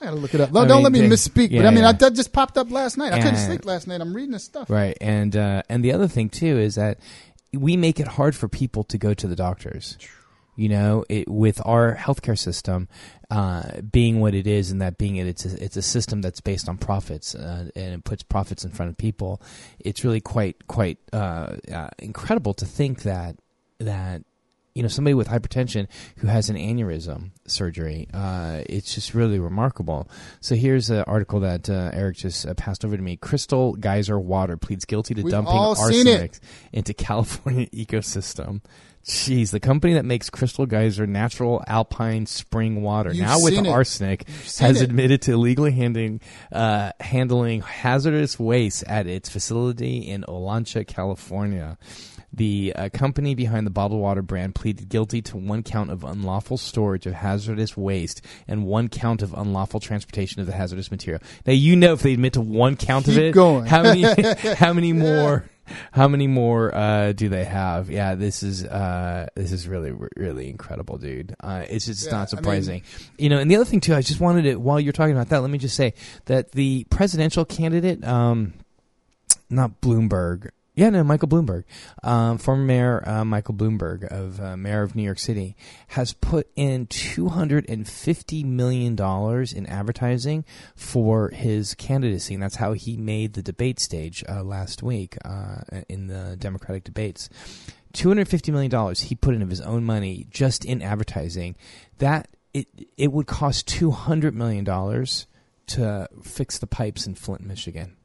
I 0.00 0.06
gotta 0.06 0.16
look 0.16 0.34
it 0.34 0.40
up. 0.40 0.50
No, 0.52 0.62
I 0.62 0.66
don't 0.66 0.76
mean, 0.78 0.82
let 0.84 0.92
me 0.92 1.00
they- 1.02 1.08
misspeak. 1.08 1.56
but 1.56 1.66
I 1.66 1.70
mean, 1.70 1.82
yeah. 1.84 1.90
I, 1.90 1.92
that 1.92 2.14
just 2.14 2.32
popped 2.32 2.56
up 2.56 2.70
last 2.70 2.96
night. 2.96 3.12
I 3.12 3.18
couldn't 3.18 3.34
And- 3.36 3.46
sleep 3.46 3.64
last 3.66 3.86
night. 3.86 4.00
I'm 4.00 4.14
reading 4.14 4.32
this 4.32 4.44
stuff. 4.44 4.70
Right, 4.70 4.96
and 5.00 5.36
uh, 5.36 5.62
and 5.68 5.84
the 5.84 5.92
other 5.92 6.08
thing 6.08 6.30
too 6.30 6.58
is 6.58 6.76
that 6.76 6.98
we 7.52 7.76
make 7.76 8.00
it 8.00 8.08
hard 8.08 8.34
for 8.34 8.48
people 8.48 8.82
to 8.84 8.96
go 8.98 9.12
to 9.14 9.26
the 9.28 9.36
doctors. 9.36 9.98
You 10.56 10.68
know, 10.68 11.04
it, 11.08 11.28
with 11.28 11.60
our 11.64 11.96
healthcare 11.96 12.38
system 12.38 12.88
uh, 13.30 13.80
being 13.80 14.20
what 14.20 14.34
it 14.34 14.46
is, 14.46 14.70
and 14.70 14.80
that 14.80 14.98
being 14.98 15.16
it, 15.16 15.26
it's 15.26 15.44
a, 15.44 15.64
it's 15.64 15.76
a 15.76 15.82
system 15.82 16.22
that's 16.22 16.40
based 16.40 16.68
on 16.68 16.78
profits, 16.78 17.34
uh, 17.34 17.70
and 17.74 17.94
it 17.94 18.04
puts 18.04 18.22
profits 18.22 18.64
in 18.64 18.70
front 18.70 18.90
of 18.90 18.96
people. 18.96 19.42
It's 19.80 20.04
really 20.04 20.20
quite 20.20 20.66
quite 20.66 20.98
uh, 21.12 21.56
uh, 21.72 21.88
incredible 21.98 22.54
to 22.54 22.66
think 22.66 23.02
that 23.02 23.36
that 23.78 24.22
you 24.74 24.82
know 24.82 24.88
somebody 24.88 25.14
with 25.14 25.28
hypertension 25.28 25.86
who 26.18 26.26
has 26.26 26.50
an 26.50 26.56
aneurysm 26.56 27.30
surgery 27.46 28.08
uh, 28.12 28.60
it's 28.68 28.94
just 28.94 29.14
really 29.14 29.38
remarkable 29.38 30.08
so 30.40 30.54
here's 30.54 30.90
an 30.90 31.04
article 31.06 31.40
that 31.40 31.70
uh, 31.70 31.90
eric 31.92 32.16
just 32.16 32.44
uh, 32.46 32.54
passed 32.54 32.84
over 32.84 32.96
to 32.96 33.02
me 33.02 33.16
crystal 33.16 33.74
geyser 33.74 34.18
water 34.18 34.56
pleads 34.56 34.84
guilty 34.84 35.14
to 35.14 35.22
We've 35.22 35.30
dumping 35.30 35.52
all 35.54 35.74
seen 35.76 36.06
it. 36.06 36.10
arsenic 36.12 36.38
into 36.72 36.92
california 36.94 37.66
ecosystem 37.72 38.60
Jeez, 39.06 39.50
the 39.50 39.60
company 39.60 39.92
that 39.92 40.06
makes 40.06 40.30
Crystal 40.30 40.64
Geyser 40.64 41.06
natural 41.06 41.62
alpine 41.66 42.24
spring 42.24 42.80
water, 42.80 43.10
You've 43.12 43.26
now 43.26 43.38
with 43.38 43.52
it. 43.52 43.66
arsenic, 43.66 44.26
has 44.60 44.80
it. 44.80 44.84
admitted 44.84 45.20
to 45.20 45.32
illegally 45.32 45.72
handling, 45.72 46.22
uh, 46.50 46.92
handling 47.00 47.60
hazardous 47.60 48.38
waste 48.38 48.82
at 48.86 49.06
its 49.06 49.28
facility 49.28 49.98
in 49.98 50.22
Olancha, 50.26 50.86
California. 50.86 51.76
The 52.36 52.72
uh, 52.74 52.88
company 52.92 53.34
behind 53.34 53.66
the 53.66 53.70
bottled 53.70 54.00
water 54.00 54.22
brand 54.22 54.54
pleaded 54.54 54.88
guilty 54.88 55.22
to 55.22 55.36
one 55.36 55.62
count 55.62 55.90
of 55.90 56.02
unlawful 56.02 56.56
storage 56.56 57.06
of 57.06 57.14
hazardous 57.14 57.76
waste 57.76 58.22
and 58.48 58.64
one 58.66 58.88
count 58.88 59.22
of 59.22 59.32
unlawful 59.34 59.78
transportation 59.80 60.40
of 60.40 60.46
the 60.46 60.52
hazardous 60.52 60.90
material. 60.90 61.22
Now 61.46 61.52
you 61.52 61.76
know 61.76 61.92
if 61.92 62.02
they 62.02 62.12
admit 62.14 62.32
to 62.32 62.40
one 62.40 62.76
count 62.76 63.06
of 63.06 63.14
Keep 63.14 63.22
it, 63.22 63.32
going. 63.32 63.66
how 63.66 63.82
many 63.82 64.02
how 64.56 64.72
many 64.72 64.92
more 64.92 65.48
how 65.92 66.08
many 66.08 66.26
more 66.26 66.74
uh, 66.74 67.12
do 67.12 67.28
they 67.28 67.44
have? 67.44 67.88
Yeah, 67.88 68.16
this 68.16 68.42
is 68.42 68.64
uh, 68.64 69.28
this 69.34 69.52
is 69.52 69.66
really 69.68 69.92
really 70.16 70.50
incredible, 70.50 70.98
dude. 70.98 71.34
Uh, 71.40 71.64
it's 71.70 71.86
just 71.86 72.06
Yeah, 72.06 72.10
not 72.12 72.16
I 72.16 72.20
mean- 72.20 72.28
surprising, 72.28 72.82
you 73.16 73.28
know. 73.28 73.38
And 73.38 73.50
the 73.50 73.56
other 73.56 73.64
thing 73.64 73.80
too, 73.80 73.94
I 73.94 74.02
just 74.02 74.20
wanted 74.20 74.42
to 74.42 74.56
while 74.56 74.80
you're 74.80 74.92
talking 74.92 75.14
about 75.14 75.28
that, 75.30 75.40
let 75.40 75.50
me 75.50 75.58
just 75.58 75.76
say 75.76 75.94
that 76.26 76.52
the 76.52 76.84
presidential 76.90 77.44
candidate, 77.44 78.04
um, 78.04 78.54
not 79.48 79.80
Bloomberg. 79.80 80.50
Yeah, 80.76 80.90
no, 80.90 81.04
Michael 81.04 81.28
Bloomberg, 81.28 81.62
um, 82.02 82.36
former 82.36 82.64
mayor 82.64 83.08
uh, 83.08 83.24
Michael 83.24 83.54
Bloomberg 83.54 84.04
of 84.10 84.40
uh, 84.40 84.56
mayor 84.56 84.82
of 84.82 84.96
New 84.96 85.04
York 85.04 85.20
City, 85.20 85.54
has 85.88 86.12
put 86.14 86.48
in 86.56 86.88
two 86.88 87.28
hundred 87.28 87.64
and 87.68 87.86
fifty 87.86 88.42
million 88.42 88.96
dollars 88.96 89.52
in 89.52 89.66
advertising 89.66 90.44
for 90.74 91.30
his 91.30 91.74
candidacy, 91.74 92.34
and 92.34 92.42
that's 92.42 92.56
how 92.56 92.72
he 92.72 92.96
made 92.96 93.34
the 93.34 93.42
debate 93.42 93.78
stage 93.78 94.24
uh, 94.28 94.42
last 94.42 94.82
week 94.82 95.16
uh, 95.24 95.58
in 95.88 96.08
the 96.08 96.36
Democratic 96.36 96.82
debates. 96.82 97.28
Two 97.92 98.08
hundred 98.08 98.26
fifty 98.26 98.50
million 98.50 98.70
dollars 98.70 99.02
he 99.02 99.14
put 99.14 99.36
in 99.36 99.42
of 99.42 99.50
his 99.50 99.60
own 99.60 99.84
money 99.84 100.26
just 100.28 100.64
in 100.64 100.82
advertising. 100.82 101.54
That 101.98 102.26
it 102.52 102.66
it 102.96 103.12
would 103.12 103.28
cost 103.28 103.68
two 103.68 103.92
hundred 103.92 104.34
million 104.34 104.64
dollars 104.64 105.28
to 105.68 106.08
fix 106.24 106.58
the 106.58 106.66
pipes 106.66 107.06
in 107.06 107.14
Flint, 107.14 107.46
Michigan. 107.46 107.96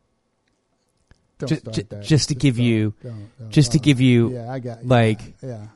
Don't 1.39 1.49
Ju- 1.49 1.55
start 1.55 1.89
that. 1.89 2.03
just 2.03 2.29
to 2.29 2.35
give 2.35 2.57
don't- 2.57 2.65
you, 2.65 2.93
don't- 3.01 3.29
don't- 3.39 3.49
just 3.49 3.71
to 3.71 3.79
give 3.79 3.99
you, 4.01 4.33
Yeah, 4.33 4.51
I 4.51 4.59
got- 4.59 4.79
yeah, 4.83 4.87
like, 4.89 5.33
yeah. 5.41 5.67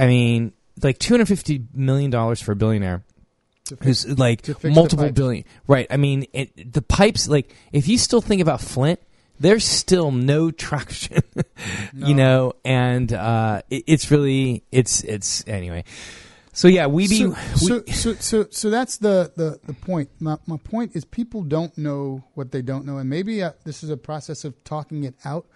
I 0.00 0.06
mean, 0.06 0.52
like 0.82 0.98
two 0.98 1.12
hundred 1.14 1.26
fifty 1.28 1.64
million 1.74 2.10
dollars 2.10 2.40
for 2.40 2.52
a 2.52 2.56
billionaire. 2.56 3.02
Who's 3.82 4.18
like 4.18 4.42
to 4.42 4.54
fix 4.54 4.62
the 4.62 4.70
multiple 4.70 5.10
billion, 5.10 5.44
right? 5.66 5.86
I 5.90 5.98
mean, 5.98 6.24
it, 6.32 6.72
the 6.72 6.80
pipes. 6.80 7.28
Like, 7.28 7.54
if 7.70 7.86
you 7.86 7.98
still 7.98 8.22
think 8.22 8.40
about 8.40 8.62
Flint, 8.62 8.98
there's 9.40 9.64
still 9.64 10.10
no 10.10 10.50
traction, 10.50 11.22
you 11.92 12.14
know, 12.14 12.54
and 12.64 13.12
uh, 13.12 13.60
it, 13.68 13.84
it's 13.86 14.10
really, 14.10 14.62
it's, 14.72 15.02
it's 15.04 15.44
anyway. 15.46 15.84
So 16.58 16.66
yeah, 16.66 16.88
we 16.88 17.06
be 17.06 17.18
so, 17.18 17.34
so, 17.54 17.84
so, 17.86 18.14
so, 18.14 18.46
so 18.50 18.68
that's 18.68 18.98
the, 18.98 19.32
the, 19.36 19.60
the 19.64 19.74
point. 19.74 20.10
My, 20.18 20.38
my 20.48 20.56
point 20.56 20.96
is 20.96 21.04
people 21.04 21.44
don't 21.44 21.78
know 21.78 22.24
what 22.34 22.50
they 22.50 22.62
don't 22.62 22.84
know. 22.84 22.98
And 22.98 23.08
maybe 23.08 23.44
uh, 23.44 23.52
this 23.64 23.84
is 23.84 23.90
a 23.90 23.96
process 23.96 24.44
of 24.44 24.64
talking 24.64 25.04
it 25.04 25.14
out. 25.24 25.46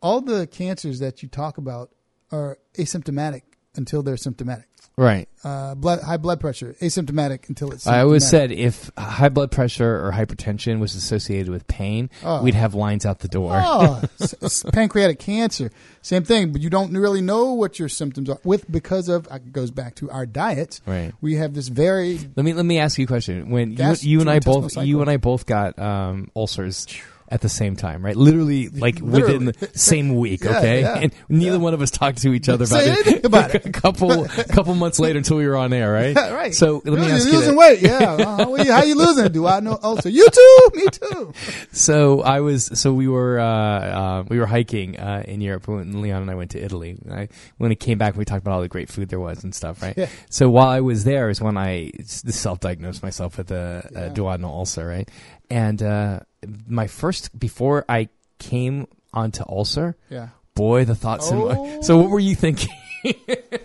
All 0.00 0.20
the 0.20 0.46
cancers 0.46 1.00
that 1.00 1.24
you 1.24 1.28
talk 1.28 1.58
about 1.58 1.90
are 2.30 2.56
asymptomatic 2.74 3.42
until 3.74 4.04
they're 4.04 4.16
symptomatic. 4.16 4.67
Right. 4.98 5.28
Uh, 5.44 5.74
blood, 5.76 6.00
high 6.02 6.16
blood 6.16 6.40
pressure, 6.40 6.74
asymptomatic 6.82 7.48
until 7.48 7.70
it's 7.72 7.86
I 7.86 8.00
always 8.00 8.28
said 8.28 8.50
if 8.50 8.90
high 8.98 9.28
blood 9.28 9.52
pressure 9.52 10.04
or 10.04 10.10
hypertension 10.12 10.80
was 10.80 10.96
associated 10.96 11.48
with 11.48 11.66
pain, 11.68 12.10
Oh. 12.24 12.42
we'd 12.42 12.54
have 12.54 12.74
lines 12.74 13.06
out 13.06 13.20
the 13.20 13.28
door. 13.28 13.52
Oh, 13.54 14.02
pancreatic 14.72 15.20
cancer, 15.20 15.70
same 16.02 16.24
thing. 16.24 16.52
But 16.52 16.60
you 16.60 16.70
don't 16.70 16.92
really 16.92 17.20
know 17.20 17.52
what 17.54 17.78
your 17.78 17.88
symptoms 17.88 18.28
are 18.28 18.40
with 18.44 18.70
because 18.70 19.08
of 19.08 19.28
it 19.30 19.52
goes 19.52 19.70
back 19.70 19.94
to 19.96 20.10
our 20.10 20.26
diet. 20.26 20.80
Right. 20.84 21.12
We 21.20 21.36
have 21.36 21.54
this 21.54 21.68
very 21.68 22.18
Let 22.36 22.44
me 22.44 22.52
let 22.52 22.66
me 22.66 22.78
ask 22.80 22.98
you 22.98 23.04
a 23.04 23.06
question. 23.08 23.50
When 23.50 23.76
you, 23.76 23.94
you 24.00 24.20
and 24.20 24.28
I 24.28 24.40
both 24.40 24.72
cycle. 24.72 24.84
you 24.88 25.00
and 25.00 25.08
I 25.08 25.16
both 25.18 25.46
got 25.46 25.78
um, 25.78 26.30
ulcers 26.34 26.86
at 27.30 27.42
the 27.42 27.48
same 27.48 27.76
time, 27.76 28.04
right? 28.04 28.16
Literally, 28.16 28.68
like 28.68 29.00
within 29.00 29.44
the 29.46 29.70
same 29.74 30.16
week. 30.16 30.44
Yeah, 30.44 30.58
Okay, 30.58 30.80
yeah, 30.80 30.98
and 30.98 31.12
neither 31.28 31.58
one 31.58 31.74
of 31.74 31.82
us 31.82 31.90
talked 31.90 32.18
to 32.22 32.32
each 32.32 32.48
other 32.48 32.64
about 32.64 32.82
Say 32.82 32.92
it. 32.92 33.24
about 33.24 33.54
it. 33.54 33.66
a 33.66 33.70
couple 33.72 34.24
couple 34.50 34.74
months 34.74 34.98
later 34.98 35.18
until 35.18 35.36
we 35.36 35.46
were 35.46 35.56
on 35.56 35.72
air, 35.72 35.92
right? 35.92 36.16
Yeah, 36.16 36.30
right. 36.32 36.54
So 36.54 36.80
let 36.84 36.98
me 36.98 37.10
ask 37.10 37.24
you're 37.24 37.34
you. 37.34 37.38
losing 37.40 37.54
that. 37.54 37.58
weight. 37.58 37.82
Yeah. 37.82 37.98
Uh, 38.12 38.36
how, 38.38 38.52
are 38.54 38.64
you, 38.64 38.72
how 38.72 38.82
you 38.82 38.94
losing? 38.96 39.30
Do 39.30 39.46
I 39.46 39.60
know? 39.60 39.78
Also, 39.82 40.08
you 40.08 40.26
too? 40.30 40.70
Me 40.74 40.84
too. 40.90 41.32
So 41.72 42.22
I 42.22 42.40
was 42.40 42.64
so 42.80 42.92
we 42.92 43.08
were 43.08 43.38
uh, 43.38 43.44
uh, 43.46 44.24
we 44.28 44.38
were 44.38 44.46
hiking 44.46 44.98
uh, 44.98 45.22
in 45.28 45.40
Europe 45.40 45.68
when 45.68 46.00
Leon 46.00 46.22
and 46.22 46.30
I 46.30 46.34
went 46.34 46.50
to 46.52 46.62
Italy. 46.64 46.96
I, 47.10 47.28
when 47.58 47.68
we 47.68 47.76
came 47.76 47.98
back, 47.98 48.16
we 48.16 48.24
talked 48.24 48.42
about 48.42 48.54
all 48.54 48.62
the 48.62 48.68
great 48.68 48.88
food 48.88 49.08
there 49.10 49.20
was 49.20 49.44
and 49.44 49.54
stuff, 49.54 49.82
right? 49.82 49.94
Yeah. 49.96 50.08
So 50.30 50.48
while 50.50 50.68
I 50.68 50.80
was 50.80 51.04
there 51.04 51.28
is 51.30 51.40
when 51.40 51.56
I 51.56 51.92
self-diagnosed 52.04 53.02
myself 53.02 53.38
with 53.38 53.50
a, 53.50 53.88
a 53.94 54.10
duodenal 54.14 54.44
ulcer, 54.50 54.86
right? 54.86 55.08
And 55.50 55.82
uh, 55.82 56.20
my 56.66 56.86
first 56.86 57.38
before 57.38 57.84
I 57.88 58.08
came 58.38 58.86
onto 59.14 59.42
ulcer, 59.48 59.96
Yeah. 60.10 60.28
boy, 60.54 60.84
the 60.84 60.94
thoughts. 60.94 61.30
In 61.30 61.38
my, 61.38 61.44
Oh. 61.56 61.80
so 61.82 61.96
what 61.98 62.10
were 62.10 62.20
you 62.20 62.34
thinking? 62.34 62.70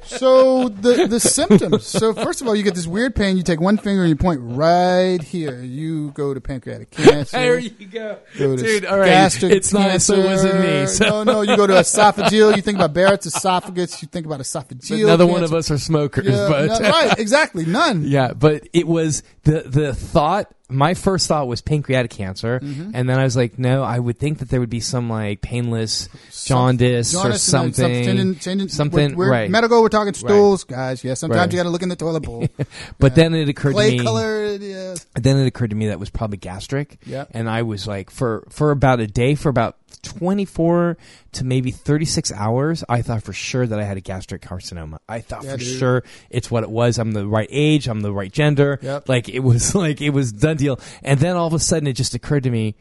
So 0.04 0.70
the 0.70 1.08
the 1.08 1.20
symptoms. 1.20 1.86
So 1.88 2.14
first 2.14 2.42
of 2.42 2.48
all, 2.48 2.56
you 2.56 2.62
get 2.64 2.76
this 2.76 2.86
weird 2.88 3.16
pain. 3.16 3.36
You 3.38 3.44
take 3.44 3.60
one 3.60 3.78
finger 3.78 4.02
and 4.02 4.10
you 4.10 4.16
point 4.16 4.40
right 4.44 5.22
here. 5.22 5.60
You 5.62 6.12
go 6.12 6.34
to 6.34 6.40
pancreatic 6.42 6.92
cancer. 6.92 7.38
there 7.38 7.58
you 7.60 7.70
go, 7.92 8.20
Go 8.38 8.56
dude. 8.56 8.86
All 8.86 9.00
right, 9.00 9.08
gastric 9.08 9.52
it's 9.54 9.74
not 9.74 10.02
so 10.02 10.16
it 10.16 10.26
wasn't 10.26 10.60
me. 10.62 10.86
So. 10.88 11.06
No, 11.10 11.24
no, 11.24 11.42
you 11.42 11.56
go 11.58 11.66
to 11.68 11.74
esophageal. 11.74 12.56
You 12.56 12.62
think 12.62 12.78
about 12.78 12.94
Barrett's 12.94 13.26
esophagus. 13.26 14.02
You 14.02 14.08
think 14.08 14.26
about 14.26 14.40
esophageal. 14.40 15.04
Another 15.06 15.26
one 15.26 15.44
of 15.44 15.54
us 15.54 15.72
are 15.72 15.78
smokers, 15.80 16.28
Yeah, 16.28 16.48
but 16.50 16.82
no, 16.82 16.90
right, 16.90 17.18
exactly, 17.20 17.66
none. 17.66 18.04
Yeah, 18.14 18.34
but 18.34 18.68
it 18.74 18.88
was 18.88 19.24
the 19.44 19.62
the 19.62 19.94
thought. 19.96 20.54
My 20.74 20.94
first 20.96 21.28
thought 21.28 21.48
was 21.48 21.62
pancreatic 21.62 22.12
cancer, 22.12 22.60
Mhm. 22.60 22.92
and 22.94 23.08
then 23.10 23.20
I 23.20 23.24
was 23.24 23.36
like, 23.38 23.58
no, 23.60 23.84
I 23.84 23.98
would 24.00 24.20
think 24.20 24.40
that 24.40 24.50
there 24.50 24.60
would 24.60 24.70
be 24.70 24.80
some 24.80 25.10
like 25.10 25.42
painless 25.42 26.10
jaundice, 26.46 27.14
or 27.16 27.24
Jaundice 27.24 27.54
and 27.54 27.76
something, 27.76 27.84
then 27.94 28.04
some- 28.06 28.16
changing- 28.18 28.40
changing- 28.40 28.68
something. 28.70 28.98
we're- 28.98 29.16
we're 29.16 29.30
right, 29.32 29.50
Medical. 29.50 29.82
We're 29.82 29.90
talking 29.90 30.08
Right. 30.08 30.16
stools, 30.18 30.64
guys. 30.64 31.04
Yeah, 31.04 31.14
sometimes 31.14 31.40
Right. 31.40 31.52
you 31.54 31.58
got 31.58 31.64
to 31.64 31.70
look 31.70 31.84
in 31.84 31.90
the 31.90 31.96
toilet 31.96 32.24
bowl. 32.24 32.48
but 33.00 33.16
then 33.16 33.34
it 33.34 33.50
occurred 33.50 33.74
Clay 33.74 33.92
to 33.92 33.98
me. 34.00 34.04
color. 34.04 34.56
Yeah. 34.56 34.96
Then 35.16 35.38
it 35.38 35.48
occurred 35.48 35.70
to 35.70 35.76
me 35.76 35.88
that 35.88 36.00
was 36.00 36.10
probably 36.10 36.38
gastric. 36.38 36.98
Yep. 37.06 37.30
And 37.32 37.50
I 37.50 37.62
was 37.64 37.88
like, 37.88 38.10
for 38.10 38.46
for 38.50 38.72
about 38.72 39.00
a 39.00 39.08
day, 39.08 39.36
for 39.36 39.50
about 39.50 39.78
twenty 40.04 40.46
four 40.46 40.98
to 41.32 41.44
maybe 41.44 41.72
thirty 41.72 42.06
six 42.06 42.32
hours, 42.32 42.84
I 42.88 43.02
thought 43.02 43.24
for 43.24 43.34
sure 43.34 43.66
that 43.66 43.80
I 43.80 43.84
had 43.84 43.98
a 43.98 44.02
gastric 44.02 44.42
carcinoma. 44.44 45.00
I 45.10 45.22
thought 45.22 45.44
Yeah, 45.44 45.54
for 45.54 45.58
dude. 45.58 45.68
sure 45.80 46.04
it's 46.30 46.52
what 46.52 46.64
it 46.64 46.70
was. 46.70 47.00
I'm 47.00 47.14
the 47.14 47.26
right 47.28 47.50
age. 47.50 47.88
I'm 47.88 48.02
the 48.02 48.14
right 48.14 48.32
gender. 48.32 48.78
Yep. 48.82 49.10
Like 49.10 49.30
it 49.30 49.40
was 49.40 49.74
like 49.86 50.02
it 50.02 50.12
was 50.12 50.32
done 50.32 50.58
deal. 50.58 50.80
And 51.02 51.20
then 51.20 51.36
all 51.36 51.48
of 51.48 51.54
a 51.54 51.60
sudden, 51.60 51.88
it 51.88 51.94
just 51.94 52.14
occurred 52.14 52.44
to 52.44 52.52
me, 52.52 52.76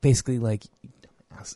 basically 0.00 0.38
like. 0.38 0.62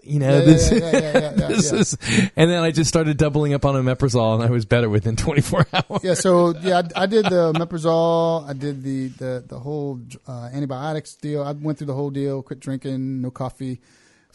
You 0.04 0.20
know 0.20 0.38
Yeah, 0.38 0.44
this. 0.44 0.70
yeah, 0.70 1.30
this 1.48 1.72
is, 1.72 1.98
and 2.36 2.48
then 2.48 2.62
I 2.62 2.70
just 2.70 2.86
started 2.88 3.16
doubling 3.16 3.52
up 3.52 3.64
on 3.66 3.74
omeprazole, 3.74 4.34
and 4.36 4.42
I 4.44 4.48
was 4.48 4.64
better 4.64 4.88
within 4.88 5.16
24 5.16 5.66
hours. 5.72 6.04
yeah, 6.04 6.14
so 6.14 6.54
yeah, 6.62 6.82
I, 6.94 7.02
I 7.02 7.06
did 7.06 7.24
the 7.26 7.52
meprazole. 7.52 8.48
I 8.48 8.52
did 8.52 8.84
the 8.84 9.08
the 9.08 9.44
the 9.46 9.58
whole 9.58 10.00
uh, 10.28 10.48
antibiotics 10.52 11.16
deal. 11.16 11.42
I 11.42 11.50
went 11.50 11.78
through 11.78 11.88
the 11.88 11.94
whole 11.94 12.10
deal. 12.10 12.42
Quit 12.42 12.60
drinking, 12.60 13.22
no 13.22 13.32
coffee, 13.32 13.80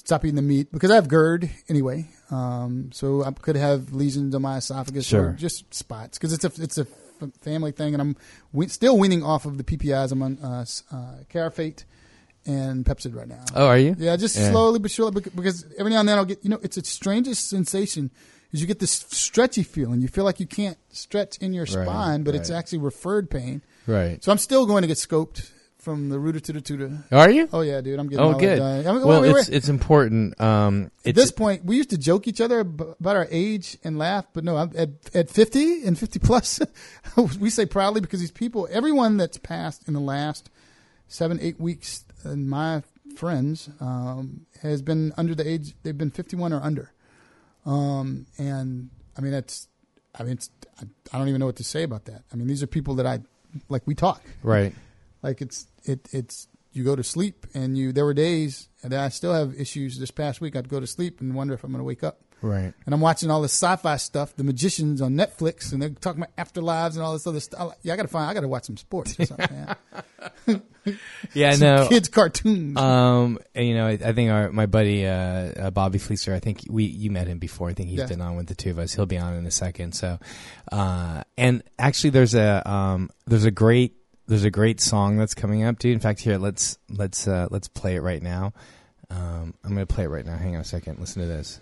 stop 0.07 0.23
eating 0.23 0.35
the 0.37 0.41
meat 0.41 0.71
because 0.71 0.89
I 0.89 0.95
have 0.95 1.09
GERD 1.09 1.49
anyway. 1.67 2.07
Um, 2.31 2.89
so 2.93 3.23
I 3.25 3.31
could 3.31 3.57
have 3.57 3.91
lesions 3.93 4.33
on 4.33 4.41
my 4.41 4.57
esophagus 4.57 5.05
Sure. 5.05 5.29
or 5.29 5.33
just 5.33 5.73
spots 5.73 6.17
because 6.17 6.31
it's 6.33 6.45
a 6.45 6.51
it's 6.63 6.77
a 6.77 6.87
family 7.41 7.71
thing, 7.73 7.93
and 7.93 8.01
I'm 8.01 8.15
we- 8.53 8.69
still 8.69 8.97
weaning 8.97 9.21
off 9.23 9.45
of 9.45 9.57
the 9.57 9.63
PPIs. 9.65 10.11
I'm 10.13 10.21
on 10.23 10.37
uh, 10.39 10.65
uh, 10.91 10.95
Carafate 11.33 11.83
and 12.45 12.85
Pepcid 12.85 13.15
right 13.15 13.27
now. 13.27 13.43
Oh, 13.53 13.67
are 13.67 13.77
you? 13.77 13.95
Yeah, 13.99 14.15
just 14.15 14.37
Yeah. 14.37 14.49
slowly 14.51 14.79
but 14.79 14.91
surely 14.91 15.11
because 15.35 15.65
every 15.77 15.91
now 15.91 15.99
and 15.99 16.07
then 16.09 16.17
I'll 16.17 16.25
get 16.25 16.43
you 16.43 16.49
know 16.49 16.59
it's 16.63 16.77
the 16.77 16.85
strangest 16.85 17.49
sensation. 17.49 18.09
is 18.53 18.61
you 18.61 18.67
get 18.67 18.79
this 18.79 18.91
stretchy 19.11 19.63
feeling. 19.63 19.99
You 19.99 20.07
feel 20.07 20.23
like 20.23 20.39
you 20.39 20.47
can't 20.47 20.77
stretch 20.89 21.37
in 21.39 21.51
your 21.51 21.65
Right, 21.65 21.85
spine, 21.85 22.23
but 22.23 22.33
it's 22.33 22.49
actually 22.49 22.77
referred 22.79 23.29
pain. 23.29 23.61
Right. 23.85 24.23
So 24.23 24.31
I'm 24.31 24.37
still 24.37 24.65
going 24.65 24.83
to 24.83 24.87
get 24.87 24.95
scoped 24.97 25.51
from 25.87 26.09
the 26.09 26.19
rooter 26.19 26.41
to 26.41 26.51
the 26.51 26.59
tutor. 26.59 26.91
Are 27.13 27.29
you? 27.29 27.47
Oh 27.53 27.61
yeah, 27.61 27.79
dude. 27.79 27.97
I'm 27.97 28.09
getting 28.09 28.25
Oh, 28.25 28.37
good. 28.37 28.57
done. 28.57 28.85
I 28.85 28.91
mean, 28.91 29.07
well, 29.07 29.21
wait, 29.21 29.31
wait, 29.31 29.39
it's 29.39 29.49
wait. 29.49 29.55
it's 29.55 29.69
important. 29.69 30.39
Um, 30.41 30.91
At 31.05 31.15
this 31.15 31.31
point, 31.31 31.63
we 31.63 31.77
used 31.77 31.91
to 31.91 31.97
joke 31.97 32.27
each 32.27 32.41
other 32.41 32.59
about 32.59 33.15
our 33.15 33.25
age 33.31 33.77
and 33.85 33.97
laugh, 33.97 34.25
but 34.33 34.43
no, 34.43 34.57
I'm 34.57 34.73
at 34.75 34.89
at 35.15 35.29
50 35.29 35.85
and 35.85 35.97
50 35.97 36.19
plus, 36.19 36.59
we 37.39 37.49
say 37.49 37.65
proudly 37.65 38.01
because 38.01 38.19
these 38.19 38.31
people, 38.31 38.67
everyone 38.69 39.15
that's 39.15 39.37
passed 39.37 39.87
in 39.87 39.93
the 39.93 40.01
last 40.01 40.49
seven, 41.07 41.39
eight 41.41 41.57
weeks, 41.57 42.03
and 42.25 42.49
my 42.49 42.83
friends 43.15 43.69
um, 43.79 44.45
has 44.61 44.81
been 44.81 45.13
under 45.15 45.33
the 45.35 45.47
age. 45.47 45.73
They've 45.83 45.97
been 45.97 46.11
51 46.11 46.51
or 46.51 46.59
under, 46.61 46.91
um, 47.65 48.25
and 48.37 48.89
I 49.17 49.21
mean 49.21 49.31
that's, 49.31 49.69
I 50.19 50.23
mean 50.23 50.33
it's, 50.33 50.49
I, 50.81 50.83
I 51.13 51.17
don't 51.17 51.29
even 51.29 51.39
know 51.39 51.45
what 51.45 51.55
to 51.55 51.63
say 51.63 51.83
about 51.83 52.03
that. 52.05 52.23
I 52.33 52.35
mean 52.35 52.47
these 52.47 52.61
are 52.61 52.67
people 52.67 52.95
that 52.95 53.05
I 53.05 53.21
like. 53.69 53.83
We 53.85 53.95
talk, 53.95 54.21
Right. 54.43 54.73
Like 55.23 55.41
it's 55.41 55.67
it 55.83 56.07
it's 56.11 56.47
you 56.73 56.83
go 56.83 56.95
to 56.95 57.03
sleep 57.03 57.45
and 57.53 57.77
you. 57.77 57.91
There 57.91 58.05
were 58.05 58.13
days 58.13 58.69
and 58.83 58.93
I 58.93 59.09
still 59.09 59.33
have 59.33 59.53
issues. 59.59 59.97
This 59.99 60.11
past 60.11 60.41
week, 60.41 60.55
I'd 60.55 60.69
go 60.69 60.79
to 60.79 60.87
sleep 60.87 61.21
and 61.21 61.33
wonder 61.33 61.53
if 61.53 61.63
I'm 61.63 61.71
going 61.71 61.79
to 61.79 61.83
wake 61.85 62.03
up. 62.03 62.21
Right. 62.39 62.71
And 62.85 62.93
I'm 62.93 63.01
watching 63.01 63.31
all 63.31 63.41
this 63.41 63.53
sci-fi 63.53 63.97
stuff, 63.97 64.35
The 64.35 64.43
Magicians 64.43 65.01
on 65.01 65.13
Netflix, 65.15 65.73
and 65.73 65.81
they're 65.81 65.89
talking 65.89 66.21
about 66.21 66.35
afterlives 66.53 66.93
and 66.93 67.01
all 67.01 67.13
this 67.13 67.25
other 67.25 67.39
stuff. 67.39 67.73
Yeah, 67.81 67.93
I 67.93 67.95
got 67.95 68.03
to 68.03 68.07
find. 68.09 68.29
I 68.29 68.35
got 68.35 68.41
to 68.41 68.47
watch 68.47 68.65
some 68.65 68.77
sports 68.77 69.19
or 69.19 69.25
something. 69.25 69.67
Yeah, 71.33 71.51
Some 71.51 71.59
no. 71.67 71.87
kids 71.89 72.07
cartoons. 72.07 72.77
Um, 72.79 73.39
and, 73.53 73.67
you 73.67 73.75
know, 73.75 73.87
I, 73.87 73.91
I 73.93 74.13
think 74.13 74.31
our 74.31 74.51
my 74.53 74.67
buddy 74.67 75.05
uh, 75.05 75.11
uh, 75.11 75.71
Bobby 75.71 75.99
Fieseler. 75.99 76.33
I 76.33 76.39
think 76.39 76.61
we 76.69 76.85
you 76.85 77.11
met 77.11 77.27
him 77.27 77.39
before. 77.39 77.67
I 77.69 77.73
think 77.73 77.89
he's 77.89 77.99
Yeah. 77.99 78.05
been 78.05 78.21
on 78.21 78.37
with 78.37 78.47
the 78.47 78.55
two 78.55 78.69
of 78.69 78.79
us. 78.79 78.93
He'll 78.93 79.05
be 79.05 79.17
on 79.17 79.33
in 79.33 79.45
a 79.45 79.51
second. 79.51 79.93
So, 79.95 80.17
uh, 80.71 81.23
and 81.37 81.61
actually, 81.77 82.11
there's 82.11 82.35
a 82.35 82.69
um, 82.69 83.09
there's 83.25 83.43
a 83.43 83.51
great 83.51 83.95
there's 84.27 84.43
a 84.43 84.51
great 84.51 84.79
song 84.79 85.17
that's 85.17 85.33
coming 85.33 85.63
up, 85.63 85.79
dude. 85.79 85.93
In 85.93 85.99
fact, 85.99 86.19
here 86.19 86.37
let's 86.37 86.77
let's 86.89 87.27
uh, 87.27 87.47
let's 87.49 87.67
play 87.67 87.95
it 87.95 88.01
right 88.01 88.21
now. 88.21 88.53
Um, 89.09 89.53
I'm 89.63 89.71
gonna 89.71 89.85
play 89.85 90.03
it 90.03 90.09
right 90.09 90.25
now. 90.25 90.37
Hang 90.37 90.55
on 90.55 90.61
a 90.61 90.65
second. 90.65 90.99
Listen 90.99 91.21
to 91.21 91.27
this. 91.27 91.59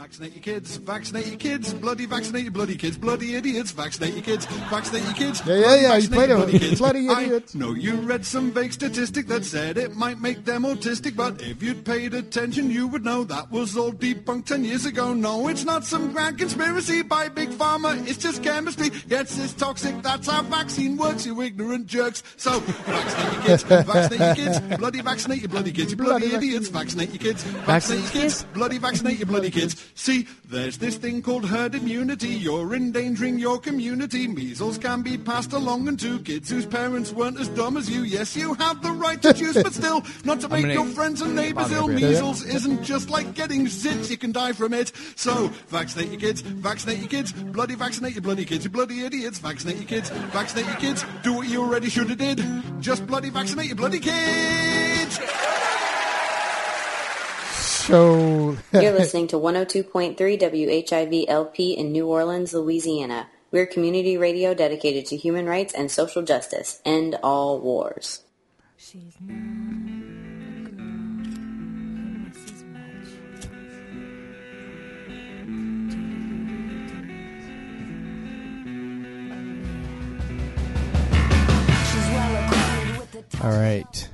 Vaccinate 0.00 0.32
your 0.32 0.42
kids, 0.42 0.76
vaccinate 0.76 1.26
your 1.26 1.36
kids, 1.36 1.74
bloody 1.74 2.06
vaccinate 2.06 2.44
your 2.44 2.52
bloody 2.52 2.74
kids, 2.74 2.96
bloody 2.96 3.34
idiots, 3.34 3.70
vaccinate 3.72 4.14
your 4.14 4.22
kids, 4.22 4.46
vaccinate 4.70 5.04
your 5.04 5.12
kids. 5.12 5.42
Yeah, 5.44 5.56
yeah, 5.56 5.74
yeah, 5.74 5.96
you 5.98 6.08
played 6.08 6.30
it. 6.30 6.36
bloody 6.36 6.58
kids. 6.58 6.78
Bloody 6.78 7.06
idiots. 7.06 7.54
know 7.54 7.74
you 7.74 7.96
read 7.96 8.24
some 8.24 8.50
vague 8.50 8.72
statistic 8.72 9.26
that 9.26 9.44
said 9.44 9.76
it 9.76 9.94
might 9.94 10.18
make 10.18 10.46
them 10.46 10.62
autistic, 10.62 11.16
but 11.16 11.42
if 11.42 11.62
you'd 11.62 11.84
paid 11.84 12.14
attention, 12.14 12.70
you 12.70 12.88
would 12.88 13.04
know 13.04 13.24
that 13.24 13.50
was 13.50 13.76
all 13.76 13.92
debunked 13.92 14.46
ten 14.46 14.64
years 14.64 14.86
ago. 14.86 15.12
No, 15.12 15.48
it's 15.48 15.66
not 15.66 15.84
some 15.84 16.12
grand 16.12 16.38
conspiracy 16.38 17.02
by 17.02 17.28
Big 17.28 17.50
Pharma, 17.50 18.02
it's 18.08 18.16
just 18.16 18.42
chemistry. 18.42 18.88
Yes, 19.06 19.38
it's 19.38 19.52
toxic, 19.52 20.00
that's 20.00 20.28
how 20.28 20.40
vaccine 20.44 20.96
works, 20.96 21.26
you 21.26 21.42
ignorant 21.42 21.86
jerks. 21.86 22.22
So, 22.38 22.60
vaccinate 22.60 23.32
your 23.34 23.42
kids, 23.42 23.62
vaccinate 23.86 24.18
your 24.18 24.34
kids, 24.34 24.78
bloody 24.78 25.02
vaccinate 25.02 25.40
your 25.42 25.50
bloody 25.50 25.72
kids, 25.72 25.90
you 25.90 25.98
bloody, 25.98 26.30
Bloody 26.30 26.46
idiots, 26.46 26.68
vaccinate 26.68 27.10
your 27.10 27.18
kids, 27.18 27.42
vaccinate 27.42 28.00
your 28.00 28.12
kids, 28.12 28.44
bloody 28.54 28.78
vaccinate 28.78 29.18
your 29.18 29.26
bloody 29.26 29.50
kids. 29.50 29.89
See, 29.94 30.26
there's 30.48 30.78
this 30.78 30.96
thing 30.96 31.20
called 31.22 31.44
herd 31.46 31.74
immunity. 31.74 32.28
You're 32.28 32.74
endangering 32.74 33.38
your 33.38 33.58
community. 33.58 34.26
Measles 34.26 34.78
can 34.78 35.02
be 35.02 35.18
passed 35.18 35.52
along 35.52 35.88
and 35.88 35.98
to 36.00 36.18
kids 36.20 36.48
whose 36.50 36.64
parents 36.66 37.12
weren't 37.12 37.38
as 37.38 37.48
dumb 37.48 37.76
as 37.76 37.90
you. 37.90 38.02
Yes, 38.02 38.34
you 38.36 38.54
have 38.54 38.82
the 38.82 38.92
right 38.92 39.20
to 39.22 39.32
choose, 39.34 39.54
but 39.62 39.72
still, 39.72 40.02
not 40.24 40.40
to 40.40 40.48
make 40.50 40.62
gonna- 40.62 40.74
your 40.74 40.86
friends 40.86 41.20
and 41.20 41.34
neighbors 41.36 41.70
ill. 41.72 41.88
Measles 41.88 42.44
isn't 42.44 42.82
just 42.82 43.10
like 43.10 43.34
getting 43.34 43.66
zits. 43.66 44.10
You 44.10 44.16
can 44.16 44.32
die 44.32 44.52
from 44.52 44.72
it. 44.72 44.92
So, 45.16 45.48
vaccinate 45.68 46.10
your 46.10 46.20
kids, 46.20 46.40
vaccinate 46.40 46.98
your 46.98 47.08
kids, 47.08 47.32
bloody 47.32 47.74
vaccinate 47.74 48.14
your 48.14 48.22
bloody 48.22 48.44
kids, 48.44 48.64
you 48.64 48.70
bloody 48.70 49.04
idiots. 49.04 49.38
Vaccinate 49.38 49.76
your 49.76 49.86
kids, 49.86 50.08
vaccinate 50.32 50.66
your 50.66 50.76
kids. 50.76 51.04
Do 51.22 51.34
what 51.34 51.48
you 51.48 51.60
already 51.62 51.90
should 51.90 52.08
have 52.08 52.18
did. 52.18 52.42
Just 52.80 53.06
bloody 53.06 53.30
vaccinate 53.30 53.66
your 53.66 53.76
bloody 53.76 54.00
kids. 54.00 55.18
So 57.80 58.58
You're 58.72 58.92
listening 58.92 59.28
to 59.28 59.36
102.3 59.36 60.16
WHIV 60.16 61.24
LP 61.28 61.72
in 61.72 61.92
New 61.92 62.06
Orleans, 62.06 62.52
Louisiana. 62.52 63.28
We're 63.50 63.66
community 63.66 64.16
radio 64.16 64.52
dedicated 64.54 65.06
to 65.06 65.16
human 65.16 65.46
rights 65.46 65.72
and 65.72 65.90
social 65.90 66.22
justice. 66.22 66.80
End 66.84 67.16
all 67.22 67.58
wars. 67.58 68.22
All 83.42 83.50
right. 83.50 84.08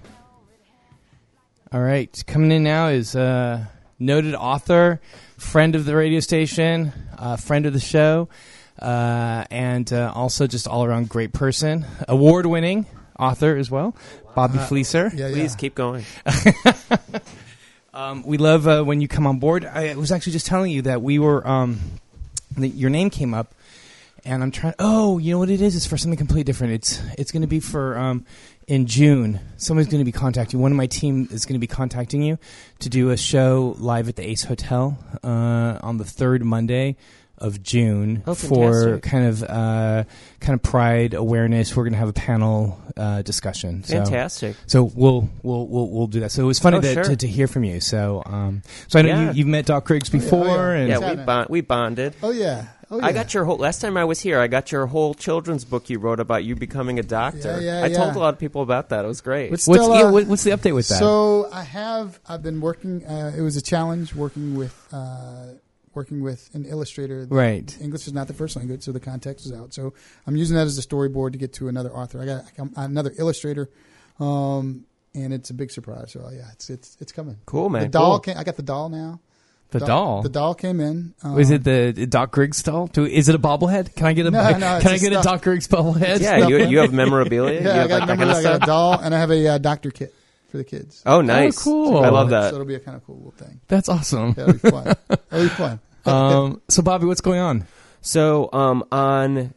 All 1.73 1.81
right. 1.81 2.23
Coming 2.27 2.53
in 2.53 2.63
now 2.63 2.89
is 2.89 3.17
uh, 3.17 3.65
noted 3.99 4.35
author, 4.35 5.01
friend 5.37 5.75
of 5.75 5.85
the 5.85 5.97
radio 5.97 6.21
station, 6.21 6.93
uh, 7.19 7.37
friend 7.37 7.67
of 7.67 7.73
the 7.73 7.81
show, 7.81 8.29
uh, 8.81 9.45
and 9.51 9.93
uh, 9.93 10.13
also 10.15 10.47
just 10.47 10.69
all 10.69 10.85
around 10.85 11.09
great 11.09 11.33
person, 11.33 11.85
award 12.09 12.47
winning 12.47 12.87
author 13.19 13.57
as 13.57 13.71
well, 13.71 13.97
Bobby 14.35 14.59
Uh, 14.59 14.67
Fieseler. 14.69 15.13
yeah, 15.17 15.29
Please 15.31 15.53
yeah. 15.53 15.57
keep 15.59 15.75
going. 15.75 16.05
Um, 17.95 18.25
we 18.27 18.37
love 18.37 18.69
uh, 18.69 18.83
when 18.83 19.01
you 19.01 19.09
come 19.09 19.27
on 19.27 19.39
board. 19.39 19.65
I 19.65 19.95
was 19.95 20.13
actually 20.13 20.35
just 20.35 20.45
telling 20.45 20.71
you 20.71 20.83
that 20.83 21.01
we 21.01 21.19
were, 21.19 21.47
um, 21.49 21.81
that 22.59 22.69
your 22.69 22.91
name 22.91 23.09
came 23.09 23.33
up, 23.33 23.55
and 24.23 24.43
I'm 24.43 24.51
trying. 24.51 24.75
Oh, 24.79 25.17
you 25.17 25.33
know 25.33 25.39
what 25.39 25.49
it 25.49 25.63
is? 25.63 25.75
It's 25.75 25.87
for 25.87 25.97
something 25.97 26.19
completely 26.19 26.45
different. 26.45 26.75
It's 26.75 27.01
it's 27.17 27.33
going 27.33 27.41
to 27.41 27.49
be 27.49 27.59
for 27.59 27.97
um, 27.97 28.27
in 28.67 28.87
June. 28.87 29.41
Someone's 29.57 29.89
going 29.89 30.01
to 30.01 30.05
be 30.05 30.13
contacting. 30.13 30.61
One 30.61 30.73
of 30.73 30.77
my 30.77 30.87
team 30.87 31.29
is 31.31 31.47
going 31.47 31.55
to 31.55 31.59
be 31.61 31.67
contacting 31.67 32.23
you 32.23 32.39
to 32.81 32.89
do 32.89 33.11
a 33.11 33.17
show 33.17 33.77
live 33.79 34.09
at 34.09 34.17
the 34.17 34.29
Ace 34.29 34.45
Hotel 34.45 34.99
uh, 35.23 35.79
on 35.83 35.99
the 35.99 36.05
third 36.05 36.45
Monday 36.45 36.97
of 37.39 37.63
June 37.63 38.23
Oh, 38.27 38.35
for 38.35 38.73
fantastic. 38.73 39.03
kind 39.11 39.27
of 39.27 39.43
uh, 39.43 40.05
kind 40.41 40.55
of 40.55 40.63
pride 40.63 41.13
awareness. 41.13 41.77
We're 41.77 41.85
going 41.85 41.93
to 41.93 41.99
have 41.99 42.09
a 42.09 42.13
panel 42.15 42.81
uh, 42.97 43.21
discussion. 43.23 43.85
So- 43.85 43.93
Fantastic. 43.95 44.57
So 44.67 44.85
we'll 44.85 45.29
we'll 45.43 45.67
we'll 45.67 45.89
we'll 45.91 46.07
do 46.07 46.21
that. 46.21 46.33
So 46.33 46.43
it 46.43 46.47
was 46.47 46.59
funny 46.59 46.79
Oh, 46.79 46.81
to, 46.81 46.95
sure. 46.95 47.05
to, 47.05 47.17
to 47.17 47.27
hear 47.29 47.47
from 47.47 47.65
you. 47.65 47.81
So 47.81 48.23
um, 48.25 48.63
so 48.89 48.99
I 48.99 49.03
know 49.03 49.09
Yeah. 49.09 49.31
you, 49.33 49.37
you've 49.39 49.49
met 49.49 49.67
Doc 49.67 49.85
Griggs 49.85 50.09
before, 50.09 50.73
and 50.73 50.89
yeah, 50.89 51.11
we 51.15 51.23
bond, 51.25 51.49
we 51.51 51.61
bonded. 51.61 52.15
Oh 52.23 52.31
yeah. 52.31 52.69
Oh, 52.91 53.01
I 53.01 53.13
got 53.13 53.35
your 53.35 53.45
whole 53.45 53.57
last 53.57 53.81
time 53.81 53.97
I 53.97 54.05
was 54.05 54.21
here. 54.21 54.39
I 54.39 54.47
got 54.47 54.71
your 54.71 54.87
whole 54.87 55.15
children's 55.15 55.65
book 55.65 55.91
you 55.91 55.99
wrote 55.99 56.21
about 56.21 56.45
you 56.45 56.55
becoming 56.55 56.99
a 57.01 57.03
doctor. 57.03 57.61
Yeah, 57.61 57.81
yeah, 57.81 57.85
I 57.85 57.89
told 57.89 58.15
a 58.15 58.19
lot 58.19 58.33
of 58.33 58.39
people 58.39 58.63
about 58.63 58.91
that. 58.91 59.05
It 59.05 59.09
was 59.09 59.21
great. 59.21 59.51
But 59.51 59.61
still, 59.61 59.89
what's, 59.89 60.05
uh, 60.05 60.11
what, 60.11 60.27
what's 60.27 60.45
the 60.45 60.53
update 60.53 60.75
with 60.75 60.87
that? 60.89 60.99
So 60.99 61.49
I 61.53 61.63
have 61.63 62.21
I've 62.29 62.43
been 62.43 62.61
working. 62.61 63.05
Uh, 63.05 63.33
it 63.37 63.41
was 63.41 63.57
a 63.57 63.63
challenge 63.63 64.15
working 64.15 64.55
with 64.55 64.89
uh, 64.93 65.55
working 65.95 66.23
with 66.23 66.49
an 66.55 66.65
illustrator. 66.65 67.27
Right. 67.29 67.77
English 67.81 68.07
is 68.07 68.13
not 68.13 68.29
the 68.29 68.35
first 68.35 68.55
language, 68.55 68.83
so 68.83 68.93
the 68.93 69.01
context 69.01 69.47
is 69.47 69.53
out. 69.53 69.75
So 69.75 69.95
I'm 70.27 70.37
using 70.37 70.57
that 70.57 70.67
as 70.67 70.79
a 70.79 70.83
storyboard 70.83 71.33
to 71.33 71.39
get 71.39 71.55
to 71.55 71.67
another 71.67 71.91
author. 71.91 72.21
I 72.21 72.27
got 72.27 72.45
I'm 72.57 72.73
another 72.77 73.13
illustrator, 73.19 73.69
um, 74.21 74.85
and 75.13 75.33
it's 75.33 75.51
a 75.51 75.55
big 75.55 75.73
surprise. 75.73 76.13
So 76.13 76.29
yeah, 76.33 76.51
it's 76.53 76.71
it's 76.71 76.97
it's 77.01 77.11
coming. 77.11 77.39
Cool, 77.47 77.69
man. 77.69 77.83
The 77.83 77.89
doll. 77.89 78.21
Cool. 78.21 78.35
Came, 78.35 78.39
I 78.39 78.45
got 78.45 78.55
the 78.55 78.63
doll 78.63 78.91
now. 78.91 79.21
The 79.71 79.81
doll? 79.81 80.23
The 80.23 80.29
doll 80.29 80.55
came 80.55 80.81
in. 80.81 81.15
Um, 81.23 81.39
is 81.39 81.51
it 81.51 81.65
the 81.65 82.07
Doc 82.07 82.31
Griggs 82.31 82.63
doll? 82.63 82.87
Do, 82.87 83.05
is 83.05 83.29
it 83.29 83.35
a 83.35 83.39
bobblehead? 83.39 83.95
Can 83.95 84.07
I 84.07 84.13
get 84.13 84.27
a 84.27 84.31
No, 84.31 84.43
no, 84.53 84.59
can 84.59 84.77
it's 84.77 84.87
I 84.87 84.95
a 84.95 84.99
get 84.99 85.13
a. 85.13 85.23
Doc 85.23 85.43
Griggs 85.43 85.67
bobblehead? 85.67 86.21
Yeah, 86.21 86.47
you, 86.47 86.67
you 86.67 86.79
have 86.79 86.93
memorabilia. 86.93 87.61
Yeah, 87.67 87.75
you 87.75 87.81
I 87.83 87.89
got, 87.89 87.99
like 88.01 88.09
that 88.09 88.19
kind 88.19 88.31
of 88.31 88.37
I 88.37 88.43
got 88.43 88.63
a 88.63 88.67
doll, 88.67 88.99
and 89.01 89.15
I 89.15 89.19
have 89.19 89.31
a 89.31 89.49
uh, 89.49 89.59
doctor 89.59 89.91
kit 89.91 90.15
for 90.51 90.57
the 90.59 90.65
kids. 90.65 91.03
Oh, 91.05 91.21
nice. 91.21 91.63
cool. 91.63 91.99
I 91.99 92.11
love 92.11 92.31
that. 92.31 92.51
So 92.51 92.57
it'll 92.57 92.67
be 92.67 92.75
a 92.77 92.81
kind 92.81 92.97
of 92.97 93.05
cool 93.05 93.17
little 93.17 93.33
thing. 93.33 93.61
That's 93.69 93.89
awesome. 93.89 94.35
Yeah, 94.37 94.45
it'll 94.45 94.53
be 94.55 94.71
fun. 94.71 94.95
it'll 95.33 95.43
be 95.43 95.49
fun. 95.49 95.81
um, 96.07 96.63
so 96.69 96.83
Bobby, 96.83 97.07
what's 97.07 97.21
going 97.21 97.41
on? 97.41 97.67
So 98.01 98.49
um, 98.53 98.85
on 98.93 99.53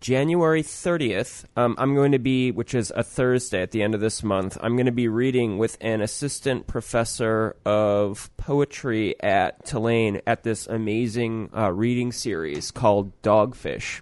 January 0.00 0.62
30th, 0.62 1.44
um, 1.56 1.74
I'm 1.76 1.94
going 1.94 2.12
to 2.12 2.18
be, 2.18 2.50
which 2.50 2.74
is 2.74 2.90
a 2.96 3.02
Thursday 3.02 3.60
at 3.60 3.70
the 3.70 3.82
end 3.82 3.94
of 3.94 4.00
this 4.00 4.22
month, 4.22 4.56
I'm 4.62 4.74
going 4.74 4.86
to 4.86 4.92
be 4.92 5.08
reading 5.08 5.58
with 5.58 5.76
an 5.82 6.00
assistant 6.00 6.66
professor 6.66 7.54
of 7.66 8.30
poetry 8.38 9.20
at 9.22 9.66
Tulane 9.66 10.22
at 10.26 10.42
this 10.42 10.66
amazing 10.66 11.50
uh, 11.54 11.70
reading 11.70 12.12
series 12.12 12.70
called 12.70 13.12
Dogfish. 13.22 14.00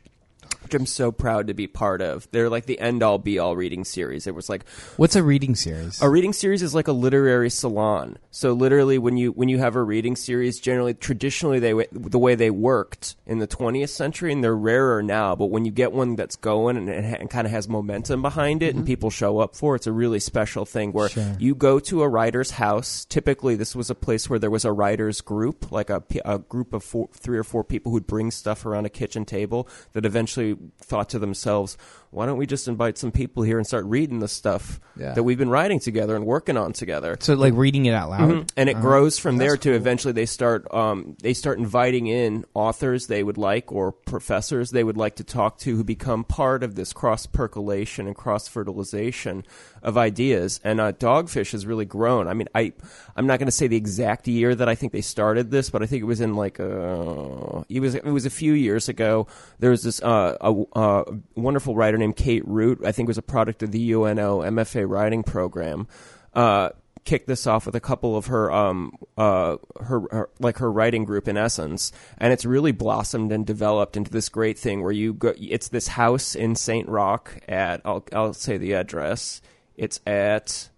Which 0.68 0.78
I'm 0.78 0.86
so 0.86 1.10
proud 1.10 1.46
to 1.46 1.54
be 1.54 1.66
part 1.66 2.02
of. 2.02 2.28
They're 2.30 2.50
like 2.50 2.66
the 2.66 2.78
end 2.78 3.02
all 3.02 3.16
be 3.18 3.38
all 3.38 3.56
reading 3.56 3.84
series. 3.84 4.26
It 4.26 4.34
was 4.34 4.50
like 4.50 4.68
What's 4.98 5.16
a 5.16 5.22
reading 5.22 5.54
series? 5.54 6.00
a 6.02 6.10
reading 6.10 6.34
series 6.34 6.62
is 6.62 6.74
like 6.74 6.88
a 6.88 6.92
literary 6.92 7.48
salon. 7.48 8.18
So 8.30 8.52
literally, 8.52 8.98
when 8.98 9.16
you 9.16 9.32
when 9.32 9.48
you 9.48 9.58
have 9.58 9.76
a 9.76 9.82
reading 9.82 10.14
series, 10.14 10.60
generally 10.60 10.92
traditionally 10.92 11.58
they 11.58 11.72
the 11.90 12.18
way 12.18 12.34
they 12.34 12.50
worked 12.50 13.16
in 13.26 13.38
the 13.38 13.46
20th 13.46 13.88
century, 13.88 14.30
and 14.30 14.44
they're 14.44 14.54
rarer 14.54 15.02
now. 15.02 15.34
But 15.34 15.46
when 15.46 15.64
you 15.64 15.70
get 15.70 15.92
one 15.92 16.16
that's 16.16 16.36
going 16.36 16.76
and, 16.76 16.90
it 16.90 17.20
and 17.20 17.30
kind 17.30 17.46
of 17.46 17.50
has 17.50 17.66
momentum 17.66 18.20
behind 18.20 18.62
it, 18.62 18.74
and 18.74 18.80
mm-hmm. 18.80 18.86
people 18.86 19.08
show 19.10 19.38
up 19.38 19.56
for, 19.56 19.74
it, 19.74 19.78
it's 19.78 19.86
a 19.86 19.92
really 19.92 20.20
special 20.20 20.66
thing 20.66 20.92
where 20.92 21.08
Sure. 21.08 21.34
you 21.38 21.54
go 21.54 21.80
to 21.80 22.02
a 22.02 22.08
writer's 22.08 22.50
house. 22.52 23.06
Typically, 23.06 23.56
this 23.56 23.74
was 23.74 23.88
a 23.88 23.94
place 23.94 24.28
where 24.28 24.38
there 24.38 24.50
was 24.50 24.66
a 24.66 24.72
writer's 24.72 25.22
group, 25.22 25.72
like 25.72 25.88
a, 25.88 26.02
a 26.26 26.38
group 26.38 26.74
of 26.74 26.84
four, 26.84 27.08
three 27.14 27.38
or 27.38 27.44
four 27.44 27.64
people 27.64 27.90
who'd 27.92 28.06
bring 28.06 28.30
stuff 28.30 28.66
around 28.66 28.84
a 28.84 28.90
kitchen 28.90 29.24
table. 29.24 29.66
That 29.94 30.04
eventually 30.04 30.56
thought 30.78 31.09
to 31.11 31.18
themselves, 31.18 31.76
"Why 32.11 32.26
don't 32.26 32.38
we 32.38 32.46
just 32.46 32.68
invite 32.68 32.96
some 32.98 33.11
people 33.12 33.42
here 33.42 33.59
and 33.59 33.66
start 33.66 33.84
reading 33.86 34.20
the 34.20 34.28
stuff 34.28 34.80
Yeah. 34.96 35.12
that 35.14 35.22
we've 35.22 35.38
been 35.38 35.50
writing 35.50 35.78
together 35.80 36.16
and 36.16 36.24
working 36.26 36.56
on 36.56 36.72
together?" 36.72 37.16
So 37.20 37.34
like 37.34 37.54
reading 37.54 37.86
it 37.86 37.92
out 37.92 38.11
loud, 38.11 38.30
Mhm. 38.30 38.48
and 38.56 38.68
it 38.68 38.76
Uh-huh. 38.76 38.82
grows 38.82 39.18
from 39.18 39.36
there 39.36 39.50
That's 39.52 39.62
to 39.64 39.72
eventually 39.74 40.12
they 40.12 40.26
start 40.26 40.66
um, 40.74 41.16
they 41.22 41.34
start 41.34 41.59
inviting 41.59 42.06
in 42.06 42.44
authors 42.54 43.06
they 43.06 43.22
would 43.22 43.38
like 43.38 43.70
or 43.72 43.92
professors 43.92 44.70
they 44.70 44.84
would 44.84 44.96
like 44.96 45.16
to 45.16 45.24
talk 45.24 45.59
to 45.59 45.76
who 45.76 45.84
become 45.84 46.24
part 46.24 46.62
of 46.62 46.74
this 46.74 46.92
cross 46.92 47.26
percolation 47.26 48.06
and 48.06 48.16
cross 48.16 48.48
fertilization 48.48 49.44
of 49.82 49.96
ideas. 49.96 50.61
And 50.64 50.80
uh, 50.80 50.92
Dogfish 50.92 51.52
has 51.52 51.64
really 51.66 51.84
grown. 51.84 52.26
I 52.26 52.34
mean, 52.34 52.48
I 52.54 52.72
I'm 53.16 53.26
not 53.26 53.38
going 53.38 53.46
to 53.46 53.52
say 53.52 53.66
the 53.68 53.76
exact 53.76 54.26
year 54.28 54.54
that 54.54 54.68
I 54.68 54.74
think 54.74 54.92
they 54.92 55.00
started 55.00 55.50
this, 55.50 55.70
but 55.70 55.82
I 55.82 55.86
think 55.86 56.02
it 56.02 56.06
was 56.06 56.20
in 56.20 56.34
like 56.34 56.59
uh, 56.61 57.62
it 57.68 57.80
was 57.80 57.94
it 57.94 58.04
was 58.04 58.26
a 58.26 58.30
few 58.30 58.52
years 58.54 58.88
ago. 58.88 59.26
There 59.59 59.70
was 59.70 59.82
this 59.82 60.00
uh, 60.02 60.36
a, 60.51 60.80
a 60.80 61.05
wonderful 61.34 61.74
writer 61.74 61.96
named 61.96 62.16
Kate 62.16 62.46
Root. 62.46 62.80
I 62.84 62.92
think 62.92 63.09
was 63.09 63.18
a 63.18 63.22
product 63.22 63.62
of 63.62 63.72
the 63.72 63.92
UNO 63.92 64.40
MFA 64.42 64.88
writing 64.88 65.22
program. 65.22 65.86
Uh, 66.34 66.70
kicked 67.05 67.26
this 67.26 67.46
off 67.46 67.64
with 67.64 67.74
a 67.74 67.80
couple 67.80 68.16
of 68.18 68.26
her 68.26 68.53
um 68.53 68.92
uh 69.16 69.57
her, 69.80 70.01
her 70.11 70.30
like 70.40 70.59
her 70.59 70.70
writing 70.70 71.07
group 71.07 71.26
in 71.26 71.38
essence 71.38 71.90
and 72.18 72.34
it's 72.34 72.44
really 72.44 72.70
blossomed 72.70 73.32
and 73.32 73.46
developed 73.46 73.96
into 73.96 74.11
this 74.11 74.28
great 74.28 74.59
thing 74.59 74.82
where 74.82 74.92
you 74.92 75.14
go 75.14 75.32
it's 75.38 75.68
this 75.68 75.88
house 75.88 76.34
in 76.34 76.55
St. 76.55 76.86
Roch 76.86 77.38
at 77.49 77.80
I'll 77.86 78.05
I'll 78.12 78.34
say 78.34 78.59
the 78.59 78.74
address 78.74 79.40
it's 79.74 80.01
at 80.07 80.68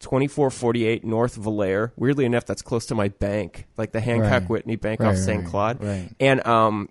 2448 0.00 1.04
North 1.04 1.34
Villere. 1.34 1.92
Weirdly 1.96 2.24
enough, 2.24 2.46
that's 2.46 2.62
close 2.62 2.86
to 2.86 2.94
my 2.94 3.08
bank, 3.08 3.66
like 3.76 3.92
the 3.92 4.00
Hancock 4.00 4.30
Right. 4.30 4.48
Whitney 4.48 4.76
Bank 4.76 5.00
Right, 5.00 5.10
off 5.10 5.16
St. 5.16 5.44
right. 5.52 6.08
And 6.20 6.46
um, 6.46 6.88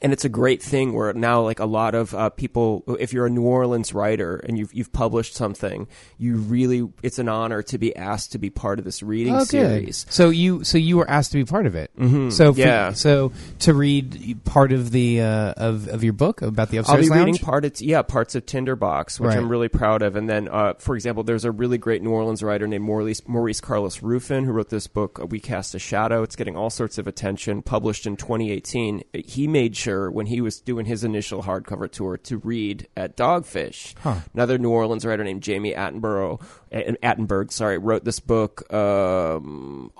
and 0.00 0.12
it's 0.12 0.24
a 0.24 0.28
great 0.28 0.62
thing 0.62 0.94
where 0.94 1.12
now 1.12 1.42
like 1.42 1.60
a 1.60 1.66
lot 1.66 1.94
of 1.94 2.14
uh, 2.14 2.30
people 2.30 2.82
if 2.98 3.12
you're 3.12 3.26
a 3.26 3.30
New 3.30 3.42
Orleans 3.42 3.92
writer 3.92 4.36
and 4.36 4.56
you've 4.58 4.72
you've 4.72 4.92
published 4.92 5.34
something 5.34 5.86
you 6.18 6.36
really 6.36 6.88
it's 7.02 7.18
an 7.18 7.28
honor 7.28 7.62
to 7.64 7.76
be 7.76 7.94
asked 7.94 8.32
to 8.32 8.38
be 8.38 8.48
part 8.48 8.78
of 8.78 8.84
this 8.86 9.02
reading 9.02 9.34
Oh, 9.34 9.40
good. 9.40 9.48
series 9.48 10.06
So 10.08 10.30
you 10.30 10.64
so 10.64 10.78
you 10.78 10.96
were 10.96 11.08
asked 11.10 11.32
to 11.32 11.38
be 11.38 11.44
part 11.44 11.66
of 11.66 11.74
it. 11.74 11.90
Mhm. 11.98 12.32
So 12.32 12.54
for- 12.54 12.60
Yeah. 12.60 12.92
So 12.94 13.32
to 13.60 13.74
read 13.74 14.38
part 14.44 14.72
of 14.72 14.92
the 14.92 15.20
uh, 15.20 15.52
of 15.58 15.88
of 15.88 16.02
your 16.02 16.14
book 16.14 16.40
about 16.40 16.70
the 16.70 16.78
I'll 16.78 16.82
upstairs 16.82 17.06
be 17.06 17.10
lounge. 17.10 17.26
reading 17.26 17.44
part 17.44 17.64
of 17.66 17.80
yeah 17.80 18.00
parts 18.02 18.34
of 18.34 18.46
Tinderbox, 18.46 19.20
which 19.20 19.28
Right. 19.28 19.36
I'm 19.38 19.48
really 19.48 19.68
proud 19.68 20.02
of. 20.02 20.16
And 20.16 20.28
then, 20.28 20.48
uh, 20.48 20.74
for 20.78 20.94
example, 20.94 21.22
there's 21.22 21.44
a 21.44 21.50
really 21.50 21.78
great 21.78 22.02
New 22.02 22.10
Orleans 22.10 22.42
writer 22.42 22.66
named 22.66 22.84
Maurice, 22.84 23.20
Maurice 23.28 23.60
Carlos 23.60 24.02
Ruffin 24.02 24.44
who 24.44 24.52
wrote 24.52 24.70
this 24.70 24.86
book, 24.86 25.20
"We 25.30 25.38
Cast 25.40 25.74
a 25.74 25.78
Shadow." 25.78 26.22
It's 26.22 26.36
getting 26.36 26.56
all 26.56 26.70
sorts 26.70 26.96
of 26.98 27.06
attention. 27.06 27.62
Published 27.62 28.06
in 28.06 28.16
2018, 28.16 29.02
he 29.12 29.46
made 29.46 29.76
sure 29.82 30.10
when 30.10 30.26
he 30.26 30.40
was 30.40 30.60
doing 30.60 30.86
his 30.86 31.04
initial 31.04 31.42
hardcover 31.42 31.90
tour 31.90 32.16
to 32.16 32.38
read 32.38 32.86
at 32.96 33.16
Dogfish. 33.16 33.94
Huh. 33.98 34.20
Another 34.34 34.58
New 34.58 34.70
Orleans 34.70 35.04
writer 35.04 35.24
named 35.24 35.42
Jami 35.42 35.72
Attenborough, 35.74 36.40
Attenberg, 36.72 37.50
sorry, 37.50 37.78
wrote 37.78 38.04
this 38.04 38.20
book. 38.20 38.72
Um, 38.72 39.90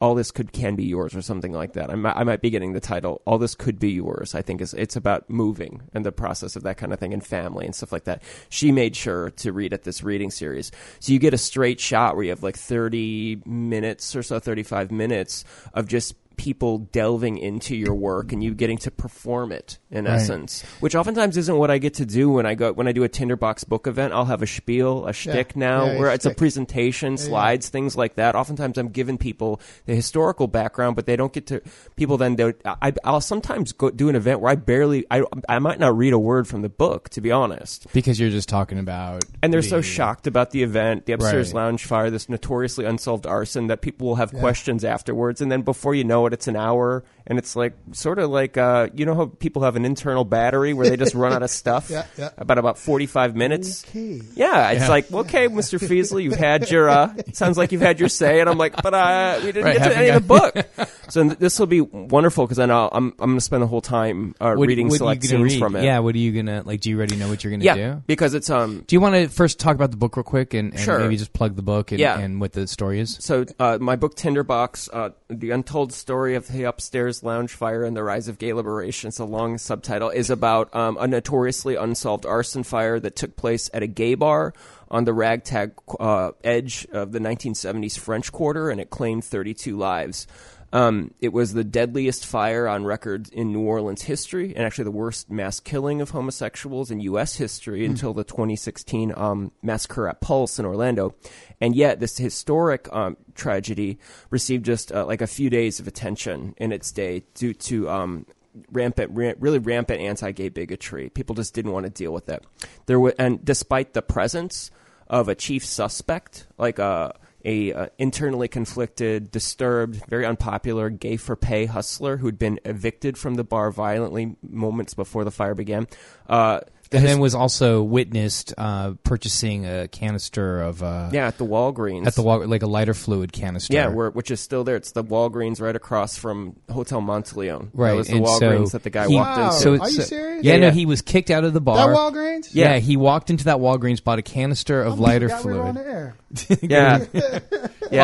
all 0.00 0.14
this 0.14 0.30
could 0.30 0.52
can 0.52 0.76
be 0.76 0.84
yours 0.84 1.14
or 1.14 1.20
something 1.20 1.52
like 1.52 1.74
that. 1.74 1.90
I 1.90 1.94
might, 1.94 2.16
I 2.16 2.24
might 2.24 2.40
be 2.40 2.48
getting 2.48 2.72
the 2.72 2.80
title. 2.80 3.20
All 3.26 3.36
this 3.36 3.54
could 3.54 3.78
be 3.78 3.90
yours. 3.90 4.34
I 4.34 4.40
think 4.40 4.62
is 4.62 4.72
it's 4.72 4.96
about 4.96 5.28
moving 5.28 5.82
and 5.92 6.06
the 6.06 6.12
process 6.12 6.56
of 6.56 6.62
that 6.62 6.78
kind 6.78 6.92
of 6.94 6.98
thing 6.98 7.12
and 7.12 7.24
family 7.24 7.66
and 7.66 7.74
stuff 7.74 7.92
like 7.92 8.04
that. 8.04 8.22
She 8.48 8.72
made 8.72 8.96
sure 8.96 9.30
to 9.30 9.52
read 9.52 9.74
at 9.74 9.82
this 9.82 10.02
reading 10.02 10.30
series, 10.30 10.72
so 11.00 11.12
you 11.12 11.18
get 11.18 11.34
a 11.34 11.38
straight 11.38 11.80
shot 11.80 12.16
where 12.16 12.24
you 12.24 12.30
have 12.30 12.42
like 12.42 12.56
thirty 12.56 13.42
minutes 13.44 14.16
or 14.16 14.22
so, 14.22 14.38
thirty 14.38 14.62
five 14.62 14.90
minutes 14.90 15.44
of 15.74 15.86
just 15.86 16.14
people 16.40 16.78
delving 16.78 17.36
into 17.36 17.76
your 17.76 17.94
work 17.94 18.32
and 18.32 18.42
you 18.42 18.54
getting 18.54 18.78
to 18.78 18.90
perform 18.90 19.52
it 19.52 19.78
in 19.90 20.06
Right. 20.06 20.14
essence 20.14 20.62
which 20.80 20.94
oftentimes 20.94 21.36
isn't 21.36 21.56
what 21.58 21.70
i 21.70 21.76
get 21.76 21.92
to 21.94 22.06
do 22.06 22.30
when 22.30 22.46
i 22.46 22.54
go 22.54 22.72
when 22.72 22.88
i 22.88 22.92
do 22.92 23.02
a 23.04 23.08
tinderbox 23.10 23.64
book 23.64 23.86
event 23.86 24.14
i'll 24.14 24.24
have 24.24 24.40
a 24.40 24.46
spiel 24.46 25.06
a 25.06 25.12
shtick 25.12 25.54
now 25.54 25.84
Yeah, 25.84 25.92
yeah, 25.92 25.98
where 25.98 26.10
it's 26.10 26.24
a 26.24 26.30
shtick. 26.30 26.38
presentation 26.38 27.12
yeah. 27.12 27.16
slides 27.28 27.68
things 27.68 27.94
like 27.94 28.14
that 28.14 28.34
oftentimes 28.34 28.78
i'm 28.78 28.88
giving 28.88 29.18
people 29.18 29.60
the 29.84 29.94
historical 29.94 30.46
background 30.46 30.96
but 30.96 31.04
they 31.04 31.14
don't 31.16 31.32
get 31.34 31.46
to 31.48 31.60
people 31.96 32.16
then 32.16 32.38
I, 32.64 32.94
i'll 33.04 33.20
sometimes 33.20 33.72
go 33.72 33.90
do 33.90 34.08
an 34.08 34.16
event 34.16 34.40
where 34.40 34.50
i 34.52 34.54
barely 34.54 35.04
I, 35.10 35.22
I 35.46 35.58
might 35.58 35.78
not 35.78 35.94
read 35.94 36.14
a 36.14 36.18
word 36.18 36.48
from 36.48 36.62
the 36.62 36.70
book 36.70 37.10
to 37.10 37.20
be 37.20 37.30
honest 37.30 37.86
because 37.92 38.18
you're 38.18 38.30
just 38.30 38.48
talking 38.48 38.78
about 38.78 39.24
and 39.42 39.52
they're 39.52 39.60
so 39.62 39.82
shocked 39.82 40.26
about 40.26 40.52
the 40.52 40.62
event, 40.62 41.04
the 41.06 41.12
upstairs 41.12 41.52
Right. 41.52 41.60
lounge 41.62 41.84
fire, 41.84 42.08
this 42.10 42.28
notoriously 42.28 42.84
unsolved 42.86 43.26
arson, 43.26 43.66
that 43.66 43.80
people 43.82 44.06
will 44.06 44.14
have 44.16 44.32
questions 44.32 44.84
afterwards, 44.84 45.40
and 45.40 45.50
then 45.50 45.62
before 45.62 45.94
you 45.94 46.04
know 46.04 46.26
it, 46.26 46.29
it's 46.32 46.48
an 46.48 46.56
hour, 46.56 47.04
and 47.26 47.38
it's 47.38 47.54
like 47.56 47.74
sort 47.92 48.18
of 48.18 48.30
like 48.30 48.56
uh, 48.56 48.88
you 48.94 49.04
know 49.06 49.14
how 49.14 49.26
people 49.26 49.62
have 49.62 49.76
an 49.76 49.84
internal 49.84 50.24
battery 50.24 50.72
where 50.72 50.88
they 50.88 50.96
just 50.96 51.14
run 51.14 51.32
out 51.32 51.42
of 51.42 51.50
stuff 51.62 51.90
Yeah, 51.90 52.06
yeah. 52.18 52.30
about 52.38 52.58
about 52.58 52.78
forty 52.78 53.06
five 53.06 53.34
minutes. 53.36 53.84
Okay. 53.88 54.20
Yeah, 54.34 54.70
it's 54.70 54.82
Yeah. 54.82 54.88
like 54.88 55.12
okay, 55.12 55.48
Mister 55.48 55.78
Fieseler, 55.78 56.22
you've 56.22 56.34
had 56.34 56.70
your. 56.70 56.88
Uh, 56.88 57.14
sounds 57.32 57.56
like 57.58 57.72
you've 57.72 57.80
had 57.82 58.00
your 58.00 58.08
say, 58.08 58.40
and 58.40 58.48
I'm 58.48 58.58
like, 58.58 58.80
but 58.82 58.94
uh, 58.94 59.38
we 59.44 59.52
didn't 59.52 59.64
Right, 59.64 59.76
get 59.78 59.84
to 59.88 59.94
haven't 59.94 59.98
any 59.98 60.08
of 60.10 60.26
the 60.26 60.28
book. 60.76 60.90
so 61.10 61.24
this 61.24 61.58
will 61.58 61.66
be 61.66 61.80
wonderful 61.80 62.44
because 62.46 62.56
then 62.58 62.70
I'll, 62.70 62.88
I'm 62.92 63.10
I'm 63.18 63.30
going 63.30 63.36
to 63.38 63.40
spend 63.40 63.62
the 63.62 63.66
whole 63.66 63.80
time 63.80 64.34
uh, 64.40 64.54
What- 64.54 64.68
reading 64.68 64.88
what 64.88 64.98
select 64.98 65.24
scenes 65.24 65.52
read? 65.54 65.58
from 65.58 65.76
it. 65.76 65.84
Yeah, 65.84 65.98
what 66.00 66.14
are 66.14 66.18
you 66.18 66.32
gonna 66.32 66.62
like? 66.64 66.80
Do 66.80 66.90
you 66.90 66.96
already 66.96 67.16
know 67.16 67.28
what 67.28 67.42
you're 67.44 67.50
gonna 67.52 67.64
yeah, 67.64 67.74
do? 67.74 68.02
because 68.06 68.34
it's 68.34 68.50
um 68.50 68.84
Do 68.86 68.96
you 68.96 69.00
want 69.00 69.14
to 69.14 69.28
first 69.28 69.58
talk 69.58 69.74
about 69.74 69.90
the 69.90 69.96
book 69.96 70.16
real 70.16 70.24
quick 70.24 70.54
and, 70.54 70.72
and 70.72 70.80
Sure. 70.80 70.98
maybe 70.98 71.16
just 71.16 71.32
plug 71.32 71.56
the 71.56 71.62
book 71.62 71.92
and, 71.92 72.00
Yeah. 72.00 72.18
and 72.18 72.40
what 72.40 72.52
the 72.52 72.66
story 72.66 73.00
is? 73.00 73.16
So, 73.20 73.44
uh, 73.58 73.78
my 73.80 73.96
book 73.96 74.14
Tinderbox, 74.16 74.88
uh, 74.92 75.10
the 75.28 75.50
untold 75.50 75.92
story 75.92 76.09
of 76.10 76.48
the 76.48 76.64
upstairs 76.64 77.22
lounge 77.22 77.52
fire 77.52 77.84
and 77.84 77.96
the 77.96 78.02
rise 78.02 78.26
of 78.26 78.38
gay 78.38 78.52
liberation. 78.52 79.08
It's 79.08 79.20
a 79.20 79.24
long 79.24 79.58
subtitle. 79.58 80.10
Is 80.10 80.28
about 80.28 80.74
um, 80.74 80.96
a 80.98 81.06
notoriously 81.06 81.76
unsolved 81.76 82.26
arson 82.26 82.64
fire 82.64 82.98
that 82.98 83.14
took 83.14 83.36
place 83.36 83.70
at 83.72 83.84
a 83.84 83.86
gay 83.86 84.16
bar 84.16 84.52
on 84.90 85.04
the 85.04 85.12
ragtag 85.12 85.72
uh, 86.00 86.32
edge 86.42 86.86
of 86.92 87.12
the 87.12 87.20
1970s 87.20 87.96
French 87.96 88.32
Quarter, 88.32 88.70
and 88.70 88.80
it 88.80 88.90
claimed 88.90 89.24
32 89.24 89.76
lives. 89.76 90.26
Um, 90.72 91.12
it 91.20 91.32
was 91.32 91.52
the 91.52 91.64
deadliest 91.64 92.24
fire 92.24 92.68
on 92.68 92.84
record 92.84 93.28
in 93.32 93.52
New 93.52 93.60
Orleans 93.60 94.02
history, 94.02 94.54
and 94.54 94.64
actually 94.64 94.84
the 94.84 94.90
worst 94.92 95.30
mass 95.30 95.58
killing 95.58 96.00
of 96.00 96.10
homosexuals 96.10 96.90
in 96.90 97.00
U.S. 97.00 97.36
history 97.36 97.84
until 97.84 98.14
the 98.14 98.24
2016 98.24 99.12
um, 99.16 99.52
massacre 99.62 100.08
at 100.08 100.20
Pulse 100.20 100.58
in 100.58 100.64
Orlando. 100.64 101.14
And 101.60 101.74
yet, 101.74 101.98
this 101.98 102.16
historic 102.16 102.88
um, 102.92 103.16
tragedy 103.34 103.98
received 104.30 104.64
just 104.64 104.92
uh, 104.92 105.04
like 105.04 105.20
a 105.20 105.26
few 105.26 105.50
days 105.50 105.80
of 105.80 105.88
attention 105.88 106.54
in 106.56 106.72
its 106.72 106.92
day 106.92 107.24
due 107.34 107.54
to 107.54 107.90
um, 107.90 108.26
rampant, 108.70 109.10
ra- 109.12 109.32
really 109.38 109.58
rampant 109.58 110.00
anti-gay 110.00 110.50
bigotry. 110.50 111.10
People 111.10 111.34
just 111.34 111.52
didn't 111.52 111.72
want 111.72 111.84
to 111.84 111.90
deal 111.90 112.12
with 112.12 112.28
it. 112.28 112.44
There 112.86 113.00
were, 113.00 113.14
and 113.18 113.44
despite 113.44 113.92
the 113.92 114.02
presence 114.02 114.70
of 115.08 115.28
a 115.28 115.34
chief 115.34 115.64
suspect, 115.64 116.46
like 116.56 116.78
a 116.78 117.14
a 117.44 117.72
uh, 117.72 117.86
internally 117.98 118.48
conflicted, 118.48 119.30
disturbed, 119.30 120.02
very 120.08 120.26
unpopular 120.26 120.90
gay 120.90 121.16
for 121.16 121.36
pay 121.36 121.66
hustler 121.66 122.18
who'd 122.18 122.38
been 122.38 122.60
evicted 122.64 123.16
from 123.16 123.34
the 123.34 123.44
bar 123.44 123.70
violently 123.70 124.36
moments 124.42 124.94
before 124.94 125.24
the 125.24 125.30
fire 125.30 125.54
began. 125.54 125.86
Uh, 126.28 126.60
And 126.92 127.02
his- 127.02 127.10
then 127.12 127.20
was 127.20 127.34
also 127.36 127.82
witnessed 127.84 128.52
uh, 128.58 128.94
purchasing 129.04 129.64
a 129.64 129.86
canister 129.88 130.60
of 130.60 130.82
uh, 130.82 131.10
yeah, 131.12 131.28
at 131.28 131.38
the 131.38 131.46
Walgreens. 131.46 132.06
at 132.06 132.14
the 132.16 132.22
wall 132.22 132.44
like 132.46 132.62
a 132.62 132.66
lighter 132.66 132.94
fluid 132.94 133.32
canister. 133.32 133.72
Yeah, 133.74 133.88
where, 133.88 134.10
which 134.10 134.30
is 134.32 134.40
still 134.40 134.64
there. 134.64 134.74
It's 134.76 134.90
the 134.92 135.04
Walgreens 135.04 135.60
right 135.60 135.76
across 135.76 136.18
from 136.18 136.56
Hotel 136.70 137.00
Monteleone. 137.00 137.68
Right, 137.72 137.90
That 137.90 137.96
was 137.96 138.06
the 138.08 138.16
and 138.16 138.24
Walgreens 138.24 138.66
so 138.70 138.78
that 138.78 138.82
the 138.82 138.90
guy 138.90 139.06
he- 139.06 139.14
walked 139.14 139.36
Wow. 139.38 139.46
into. 139.50 139.56
So 139.60 139.70
Are 139.70 139.74
it's- 139.76 139.90
you 139.92 140.02
so- 140.02 140.06
serious? 140.08 140.44
Yeah, 140.44 140.54
Yeah, 140.54 140.60
no, 140.60 140.70
he 140.72 140.86
was 140.86 141.02
kicked 141.02 141.30
out 141.30 141.44
of 141.44 141.52
the 141.52 141.60
bar. 141.60 141.76
That 141.76 141.96
Walgreens? 141.96 142.48
Yeah. 142.52 142.72
Yeah. 142.74 142.78
he 142.80 142.96
walked 142.96 143.30
into 143.30 143.44
that 143.44 143.58
Walgreens, 143.58 144.02
bought 144.02 144.18
a 144.18 144.22
canister 144.22 144.82
of 144.82 144.98
Oh, 144.98 145.02
lighter 145.02 145.28
God, 145.28 145.44
we 145.44 145.52
were 145.52 145.62
on 145.62 145.74
fluid. 145.74 145.86
air. 145.86 146.14
yeah, 146.62 147.04
yeah. 147.12 147.38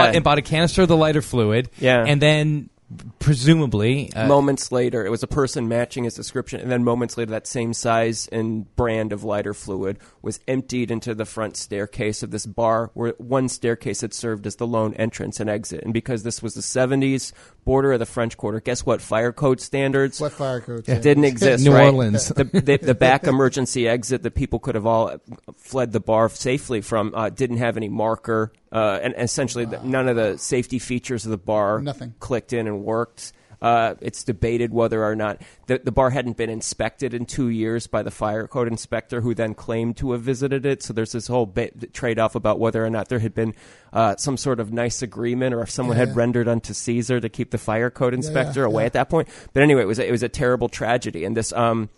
Bought- 0.07 0.15
and 0.15 0.23
bought 0.25 0.39
a 0.39 0.43
canister 0.43 0.83
of 0.83 0.89
the 0.89 0.97
lighter 0.97 1.23
fluid. 1.23 1.71
Yeah. 1.79 2.05
and 2.07 2.21
then 2.23 2.71
presumably 3.19 4.13
uh, 4.13 4.27
moments 4.27 4.71
later, 4.71 5.05
it 5.05 5.11
was 5.11 5.23
a 5.23 5.27
person 5.27 5.69
matching 5.69 6.05
his 6.05 6.15
description, 6.15 6.61
and 6.61 6.71
then 6.71 6.85
moments 6.85 7.17
later, 7.17 7.33
that 7.33 7.47
same 7.47 7.73
size 7.73 8.29
and 8.29 8.75
brand 8.77 9.13
of 9.13 9.25
lighter 9.25 9.55
fluid 9.55 9.99
was 10.27 10.41
emptied 10.49 10.91
into 10.91 11.15
the 11.15 11.25
front 11.25 11.57
staircase 11.57 12.25
of 12.25 12.33
this 12.33 12.47
bar, 12.47 12.91
where 12.95 13.15
one 13.19 13.49
staircase 13.49 14.01
had 14.01 14.13
served 14.13 14.45
as 14.45 14.57
the 14.57 14.67
lone 14.67 14.93
entrance 14.95 15.39
and 15.39 15.49
exit. 15.49 15.85
And 15.85 15.95
because 15.95 16.25
this 16.25 16.43
was 16.43 16.55
the 16.55 16.63
70s, 16.63 17.33
border 17.65 17.93
of 17.93 18.01
the 18.01 18.07
French 18.07 18.37
Quarter, 18.37 18.61
guess 18.61 18.85
what? 18.85 19.01
Fire 19.01 19.33
code 19.33 19.61
standards 19.61 20.21
What 20.21 20.33
fire 20.33 20.61
code? 20.61 20.85
didn't 20.85 21.25
exist. 21.25 21.65
New 21.65 21.73
right? 21.73 21.87
Orleans. 21.87 22.27
the, 22.29 22.43
the, 22.43 22.77
the 22.77 22.95
back 23.07 23.29
emergency 23.29 23.87
exit 23.87 24.25
that 24.25 24.33
people 24.33 24.59
could 24.59 24.75
have 24.75 24.85
all 24.85 25.17
fled 25.59 25.93
the 25.93 26.01
bar 26.01 26.29
safely 26.29 26.81
from 26.81 27.15
uh, 27.15 27.31
didn't 27.31 27.59
have 27.59 27.77
any 27.77 27.89
marker, 27.89 28.53
uh, 28.73 28.99
and 29.01 29.15
essentially 29.17 29.65
the, 29.65 29.81
none 29.85 30.09
of 30.09 30.17
the 30.17 30.39
safety 30.39 30.81
features 30.81 31.25
of 31.25 31.31
the 31.31 31.39
bar 31.39 31.81
Nothing. 31.81 32.15
clicked 32.19 32.53
in 32.53 32.67
and 32.67 32.83
worked. 32.85 33.33
Uh, 33.63 33.95
it's 34.01 34.23
debated 34.25 34.73
whether 34.73 35.03
or 35.05 35.17
not 35.17 35.41
the, 35.67 35.81
the 35.83 35.93
bar 35.93 36.11
hadn't 36.11 36.37
been 36.37 36.51
inspected 36.51 37.15
in 37.15 37.25
two 37.25 37.49
years 37.49 37.87
by 37.87 38.03
the 38.03 38.11
fire 38.11 38.47
code 38.47 38.69
inspector, 38.69 39.21
who 39.21 39.35
then 39.35 39.55
claimed 39.55 39.97
to 39.97 40.13
have 40.13 40.23
visited 40.23 40.67
it. 40.67 40.83
So 40.83 40.93
there's 40.93 41.13
this 41.13 41.27
whole 41.27 41.53
trade 41.93 42.19
off 42.19 42.35
about 42.35 42.59
whether 42.59 42.85
or 42.85 42.91
not 42.91 43.09
there 43.09 43.19
had 43.19 43.35
been 43.35 43.55
uh, 43.93 44.17
some 44.17 44.37
sort 44.37 44.61
of 44.61 44.73
nice 44.73 45.01
agreement, 45.03 45.55
or 45.55 45.63
if 45.63 45.71
someone 45.71 45.97
Yeah, 45.97 46.07
had 46.07 46.09
yeah. 46.11 46.21
rendered 46.21 46.49
unto 46.49 46.75
Caesar 46.75 47.21
to 47.21 47.29
keep 47.29 47.51
the 47.51 47.59
fire 47.59 47.91
code 47.91 48.13
inspector 48.13 48.61
yeah, 48.61 48.67
away 48.67 48.85
at 48.85 48.93
that 48.93 49.09
point. 49.09 49.29
But 49.53 49.63
anyway, 49.63 49.83
it 49.83 49.87
was 49.87 49.99
a, 49.99 50.07
it 50.07 50.13
was 50.13 50.23
a 50.23 50.29
terrible 50.29 50.69
tragedy, 50.69 51.25
and 51.25 51.37
this 51.37 51.53
um 51.53 51.89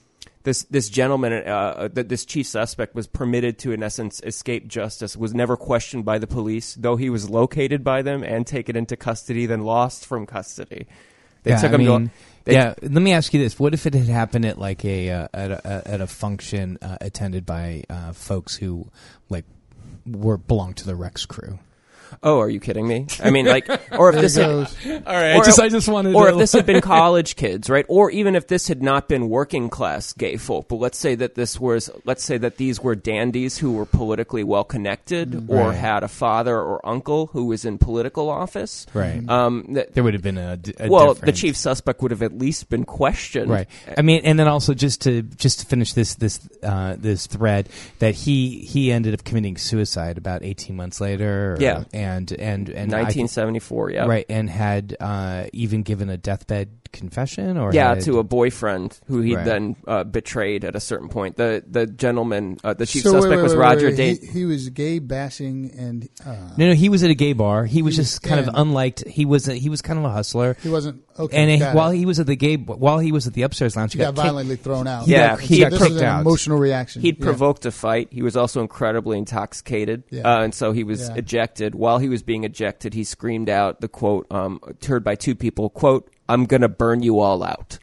this 0.45 0.63
this 0.65 0.89
gentleman, 0.89 1.33
uh, 1.33 1.89
this 1.93 2.25
chief 2.25 2.47
suspect, 2.47 2.95
was 2.95 3.07
permitted 3.07 3.59
to, 3.59 3.73
in 3.73 3.83
essence, 3.83 4.21
escape 4.25 4.69
justice. 4.69 5.17
Was 5.17 5.35
never 5.35 5.57
questioned 5.57 6.05
by 6.05 6.19
the 6.19 6.27
police, 6.27 6.75
though 6.75 6.97
he 6.97 7.11
was 7.11 7.29
located 7.29 7.83
by 7.83 8.03
them 8.03 8.23
and 8.23 8.47
taken 8.47 8.77
into 8.77 8.97
custody, 8.97 9.47
then 9.47 9.65
lost 9.65 10.07
from 10.07 10.27
custody. 10.27 10.87
They 11.49 11.55
yeah, 11.55 11.61
took 11.63 11.71
I 11.71 11.75
him 11.77 11.87
mean, 11.87 12.09
to. 12.09 12.15
They, 12.45 12.53
yeah. 12.53 12.75
Let 12.83 13.03
me 13.03 13.13
ask 13.15 13.33
you 13.33 13.41
this: 13.41 13.59
What 13.59 13.73
if 13.73 13.87
it 13.87 13.95
had 13.95 14.07
happened 14.07 14.45
at 14.45 14.59
like 14.59 14.85
a 14.85 15.11
uh, 15.11 15.29
at 15.33 15.51
a 15.51 15.83
at 15.87 16.01
a 16.03 16.07
function 16.07 16.77
uh, 16.83 16.99
attended 17.01 17.47
by 17.47 17.85
uh, 17.89 18.13
folks 18.13 18.55
who 18.55 18.87
like 19.31 19.47
were 20.07 20.37
belonged 20.37 20.77
to 20.79 20.85
the 20.85 20.95
Rex 20.95 21.25
crew? 21.25 21.59
Oh, 22.23 22.41
are 22.41 22.49
you 22.49 22.61
kidding 22.61 22.87
me? 22.87 23.07
I 23.23 23.31
mean, 23.31 23.47
like, 23.47 23.69
or 23.93 24.11
if 24.13 24.17
this 24.21 24.37
it 24.37 24.43
had. 24.43 25.07
All 25.07 25.15
right, 25.15 25.37
or, 25.37 25.43
I 25.43 25.45
just 25.45 25.61
I 25.61 25.69
just 25.69 25.89
wanted 25.89 26.15
or 26.15 26.27
to 26.27 26.33
if 26.33 26.39
this 26.39 26.53
had 26.53 26.67
been 26.67 26.81
college 26.99 27.37
kids, 27.37 27.69
right? 27.71 27.85
Or 27.89 28.11
even 28.11 28.35
if 28.37 28.47
this 28.49 28.69
had 28.69 28.83
not 28.83 29.09
been 29.09 29.29
working 29.29 29.69
class 29.69 30.13
gay 30.13 30.37
folk, 30.37 30.69
but 30.69 30.77
let's 30.77 30.99
say 30.99 31.15
that 31.17 31.35
this 31.35 31.59
was, 31.61 31.91
let's 32.05 32.25
say 32.25 32.39
that 32.39 32.57
these 32.57 32.81
were 32.81 32.95
dandies 32.95 33.59
who 33.59 33.73
were 33.73 33.87
politically 33.87 34.45
well 34.45 34.65
connected, 34.65 35.35
or 35.49 35.69
Mm. 35.69 35.75
Had 35.75 36.03
a 36.03 36.09
father 36.09 36.57
or 36.59 36.85
uncle 36.87 37.27
who 37.29 37.45
was 37.47 37.65
in 37.65 37.79
political 37.79 38.29
office, 38.31 38.87
Right. 38.95 39.23
Um, 39.29 39.67
that, 39.75 39.95
there 39.95 40.03
would 40.03 40.15
have 40.15 40.23
been 40.23 40.39
a 40.39 40.59
well, 40.89 41.15
the 41.15 41.33
chief 41.33 41.57
suspect 41.57 42.01
would 42.03 42.11
have 42.11 42.23
at 42.23 42.37
least 42.37 42.69
been 42.69 42.85
questioned, 42.85 43.51
Right. 43.51 43.69
I 43.97 44.03
mean, 44.03 44.23
and 44.25 44.39
then 44.39 44.49
also 44.49 44.75
just 44.75 45.03
to 45.03 45.23
just 45.23 45.61
to 45.61 45.67
finish 45.67 45.93
this 45.93 46.15
this 46.15 46.41
uh, 46.63 46.97
this 46.99 47.27
thread 47.27 47.69
that 47.99 48.15
he 48.15 48.61
he 48.61 48.91
ended 48.93 49.15
up 49.15 49.25
committing 49.25 49.57
suicide 49.57 50.17
about 50.19 50.43
eighteen 50.43 50.77
months 50.77 51.01
later. 51.01 51.55
or- 51.55 51.57
Yeah. 51.61 51.85
And 51.99 52.31
and 52.33 52.69
and 52.69 52.95
I 52.95 53.03
1974, 53.03 53.91
yeah, 53.91 54.07
right, 54.07 54.27
and 54.29 54.49
had 54.49 54.97
uh, 55.01 55.47
even 55.53 55.83
given 55.83 56.09
a 56.09 56.17
deathbed 56.17 56.69
confession 56.91 57.59
or 57.59 57.73
yeah, 57.75 57.91
had- 57.95 58.01
to 58.05 58.19
a 58.19 58.25
boyfriend 58.25 58.99
who 59.07 59.21
he 59.21 59.37
Right. 59.37 59.45
then 59.45 59.77
uh, 59.87 60.05
betrayed 60.05 60.65
at 60.65 60.75
a 60.75 60.81
certain 60.81 61.09
point. 61.09 61.37
The 61.37 61.63
the 61.67 61.87
gentleman, 61.87 62.59
uh, 62.65 62.75
the 62.75 62.87
chief 62.87 63.03
So 63.03 63.13
suspect 63.13 63.37
wait, 63.37 63.43
was 63.43 63.53
wait, 63.55 63.61
Roger 63.61 63.87
wait. 63.89 63.97
Day. 63.97 64.15
He, 64.15 64.27
he 64.27 64.45
was 64.47 64.69
gay 64.71 64.99
bashing 64.99 65.71
and 65.77 66.09
uh, 66.25 66.35
No, 66.57 66.69
no, 66.69 66.75
he 66.75 66.89
was 66.89 67.03
at 67.05 67.11
a 67.11 67.15
gay 67.15 67.33
bar. 67.35 67.65
He 67.67 67.83
was 67.83 67.97
He 67.97 68.01
was 68.01 68.09
just 68.11 68.23
kind 68.23 68.41
of 68.41 68.49
in. 68.49 68.55
unliked. 68.55 69.07
He 69.07 69.25
was 69.27 69.49
a, 69.49 69.55
he 69.55 69.69
was 69.69 69.83
kind 69.83 69.99
of 69.99 70.05
a 70.05 70.11
hustler. 70.11 70.57
he 70.63 70.69
wasn't 70.71 71.03
okay. 71.19 71.37
and 71.37 71.51
he- 71.51 71.63
while 71.77 71.91
it. 71.91 71.97
he 71.99 72.07
was 72.07 72.21
at 72.21 72.27
the 72.27 72.37
gay, 72.37 72.57
while 72.57 72.99
he 73.01 73.13
was 73.13 73.27
at 73.27 73.35
the 73.35 73.43
upstairs 73.43 73.77
lounge, 73.77 73.93
he 73.93 73.99
he 73.99 74.05
got 74.05 74.15
kicked- 74.15 74.25
violently 74.27 74.57
thrown 74.57 74.87
out. 74.87 75.05
He 75.05 75.13
Yeah, 75.13 75.31
got, 75.31 75.41
he 75.41 75.55
he 75.57 75.61
got 75.61 75.73
this 75.73 75.83
kicked 75.89 76.01
out. 76.03 76.21
emotional 76.23 76.59
reaction. 76.59 77.03
He'd 77.03 77.19
Yeah. 77.19 77.25
provoked 77.25 77.67
a 77.67 77.71
fight. 77.71 78.09
He 78.11 78.23
was 78.23 78.37
also 78.37 78.61
incredibly 78.63 79.19
intoxicated, 79.19 80.05
Yeah. 80.11 80.23
uh, 80.23 80.43
and 80.45 80.55
so 80.55 80.73
he 80.73 80.85
was 80.85 81.09
Yeah. 81.09 81.17
ejected. 81.17 81.75
While 81.75 81.88
he 81.97 82.11
was 82.11 82.23
being 82.23 82.45
ejected, 82.45 82.93
he 82.93 83.05
screamed 83.05 83.49
out 83.49 83.81
the 83.81 83.89
quote, 83.89 84.27
um, 84.31 84.61
heard 84.87 85.03
by 85.03 85.15
two 85.15 85.35
people, 85.35 85.71
"quote 85.71 86.11
I'm 86.29 86.45
gonna 86.45 86.69
burn 86.69 87.03
you 87.03 87.21
all 87.21 87.43
out." 87.43 87.79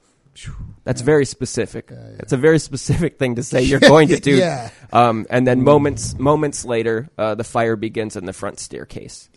That's 0.83 1.01
very 1.01 1.25
specific. 1.25 1.91
It's 2.19 2.33
a 2.33 2.37
very 2.37 2.59
specific 2.59 3.17
thing 3.17 3.35
to 3.35 3.43
say 3.43 3.63
you're 3.63 3.79
going 3.95 4.09
to 4.09 4.19
do. 4.19 4.35
Yeah. 4.35 4.69
Um, 4.93 5.25
and 5.29 5.47
then 5.47 5.63
moments 5.63 6.17
moments 6.19 6.63
later, 6.63 7.09
uh, 7.17 7.35
the 7.35 7.43
fire 7.43 7.75
begins 7.75 8.15
in 8.15 8.25
the 8.25 8.33
front 8.33 8.59
staircase. 8.59 9.29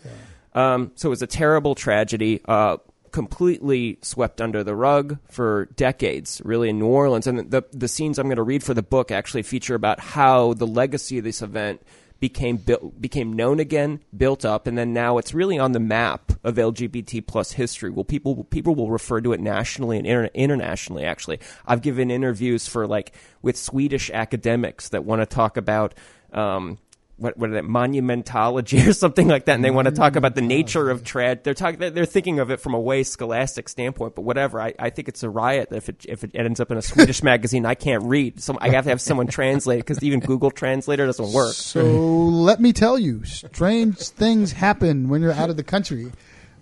Um, 0.53 0.91
so 0.95 1.09
it 1.09 1.11
was 1.11 1.21
a 1.21 1.27
terrible 1.27 1.73
tragedy. 1.73 2.41
Uh, 2.45 2.77
completely 3.11 3.97
swept 4.03 4.39
under 4.39 4.63
the 4.63 4.75
rug 4.75 5.17
for 5.29 5.65
decades, 5.75 6.41
really 6.45 6.69
in 6.69 6.77
New 6.77 6.87
Orleans. 6.87 7.27
And 7.27 7.49
the 7.49 7.63
the 7.71 7.87
scenes 7.87 8.19
I'm 8.19 8.27
going 8.27 8.37
to 8.37 8.43
read 8.43 8.63
for 8.63 8.73
the 8.73 8.83
book 8.83 9.11
actually 9.11 9.43
feature 9.43 9.75
about 9.75 9.99
how 9.99 10.53
the 10.53 10.67
legacy 10.67 11.17
of 11.17 11.23
this 11.23 11.41
event 11.41 11.81
became 12.19 12.57
built, 12.57 12.99
became 13.01 13.33
known 13.33 13.59
again, 13.59 14.01
built 14.15 14.43
up, 14.45 14.67
and 14.67 14.77
then 14.77 14.93
now 14.93 15.17
it's 15.17 15.33
really 15.33 15.57
on 15.57 15.71
the 15.71 15.79
map 15.79 16.31
of 16.43 16.55
LGBT 16.55 17.25
plus 17.25 17.53
history. 17.53 17.89
Well, 17.89 18.03
people 18.03 18.43
people 18.45 18.75
will 18.75 18.91
refer 18.91 19.21
to 19.21 19.33
it 19.33 19.39
nationally 19.39 19.97
and 19.97 20.05
inter- 20.05 20.29
internationally. 20.33 21.05
Actually, 21.05 21.39
I've 21.65 21.81
given 21.81 22.11
interviews 22.11 22.67
for 22.67 22.87
like 22.87 23.13
with 23.41 23.57
Swedish 23.57 24.09
academics 24.11 24.89
that 24.89 25.05
want 25.05 25.21
to 25.21 25.25
talk 25.25 25.57
about. 25.57 25.93
Um, 26.33 26.77
what 27.19 27.37
what 27.37 27.49
is 27.49 27.55
it, 27.57 27.65
monumentology 27.65 28.87
or 28.87 28.93
something 28.93 29.27
like 29.27 29.45
that, 29.45 29.55
and 29.55 29.63
they 29.63 29.71
want 29.71 29.87
to 29.87 29.93
talk 29.93 30.15
about 30.15 30.35
the 30.35 30.41
nature 30.41 30.89
of 30.89 31.03
trad. 31.03 31.43
They're 31.43 31.53
talking. 31.53 31.93
They're 31.93 32.05
thinking 32.05 32.39
of 32.39 32.51
it 32.51 32.59
from 32.59 32.73
a 32.73 32.79
way 32.79 33.03
scholastic 33.03 33.69
standpoint, 33.69 34.15
but 34.15 34.21
whatever. 34.21 34.61
I, 34.61 34.73
I 34.79 34.89
think 34.89 35.07
it's 35.07 35.23
a 35.23 35.29
riot 35.29 35.69
if 35.71 35.89
it 35.89 36.05
if 36.07 36.23
it 36.23 36.31
ends 36.33 36.59
up 36.59 36.71
in 36.71 36.77
a 36.77 36.81
Swedish 36.81 37.21
magazine. 37.23 37.65
I 37.65 37.75
can't 37.75 38.03
read. 38.03 38.41
So 38.41 38.57
I 38.59 38.69
have 38.69 38.85
to 38.85 38.89
have 38.89 39.01
someone 39.01 39.27
translate 39.27 39.79
because 39.79 40.01
even 40.03 40.19
Google 40.19 40.51
Translator 40.51 41.05
doesn't 41.05 41.33
work. 41.33 41.53
So 41.53 41.83
let 41.83 42.59
me 42.59 42.73
tell 42.73 42.97
you, 42.97 43.23
strange 43.25 43.97
things 43.97 44.53
happen 44.53 45.09
when 45.09 45.21
you're 45.21 45.33
out 45.33 45.49
of 45.49 45.57
the 45.57 45.63
country. 45.63 46.11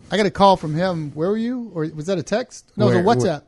I 0.09 0.17
got 0.17 0.25
a 0.25 0.31
call 0.31 0.57
from 0.57 0.73
him. 0.73 1.11
Where 1.11 1.29
were 1.29 1.37
you? 1.37 1.71
Or 1.73 1.85
was 1.93 2.05
that 2.05 2.17
a 2.17 2.23
text? 2.23 2.71
No, 2.77 2.89
it 2.89 3.03
was 3.03 3.23
a 3.23 3.27
WhatsApp. 3.27 3.43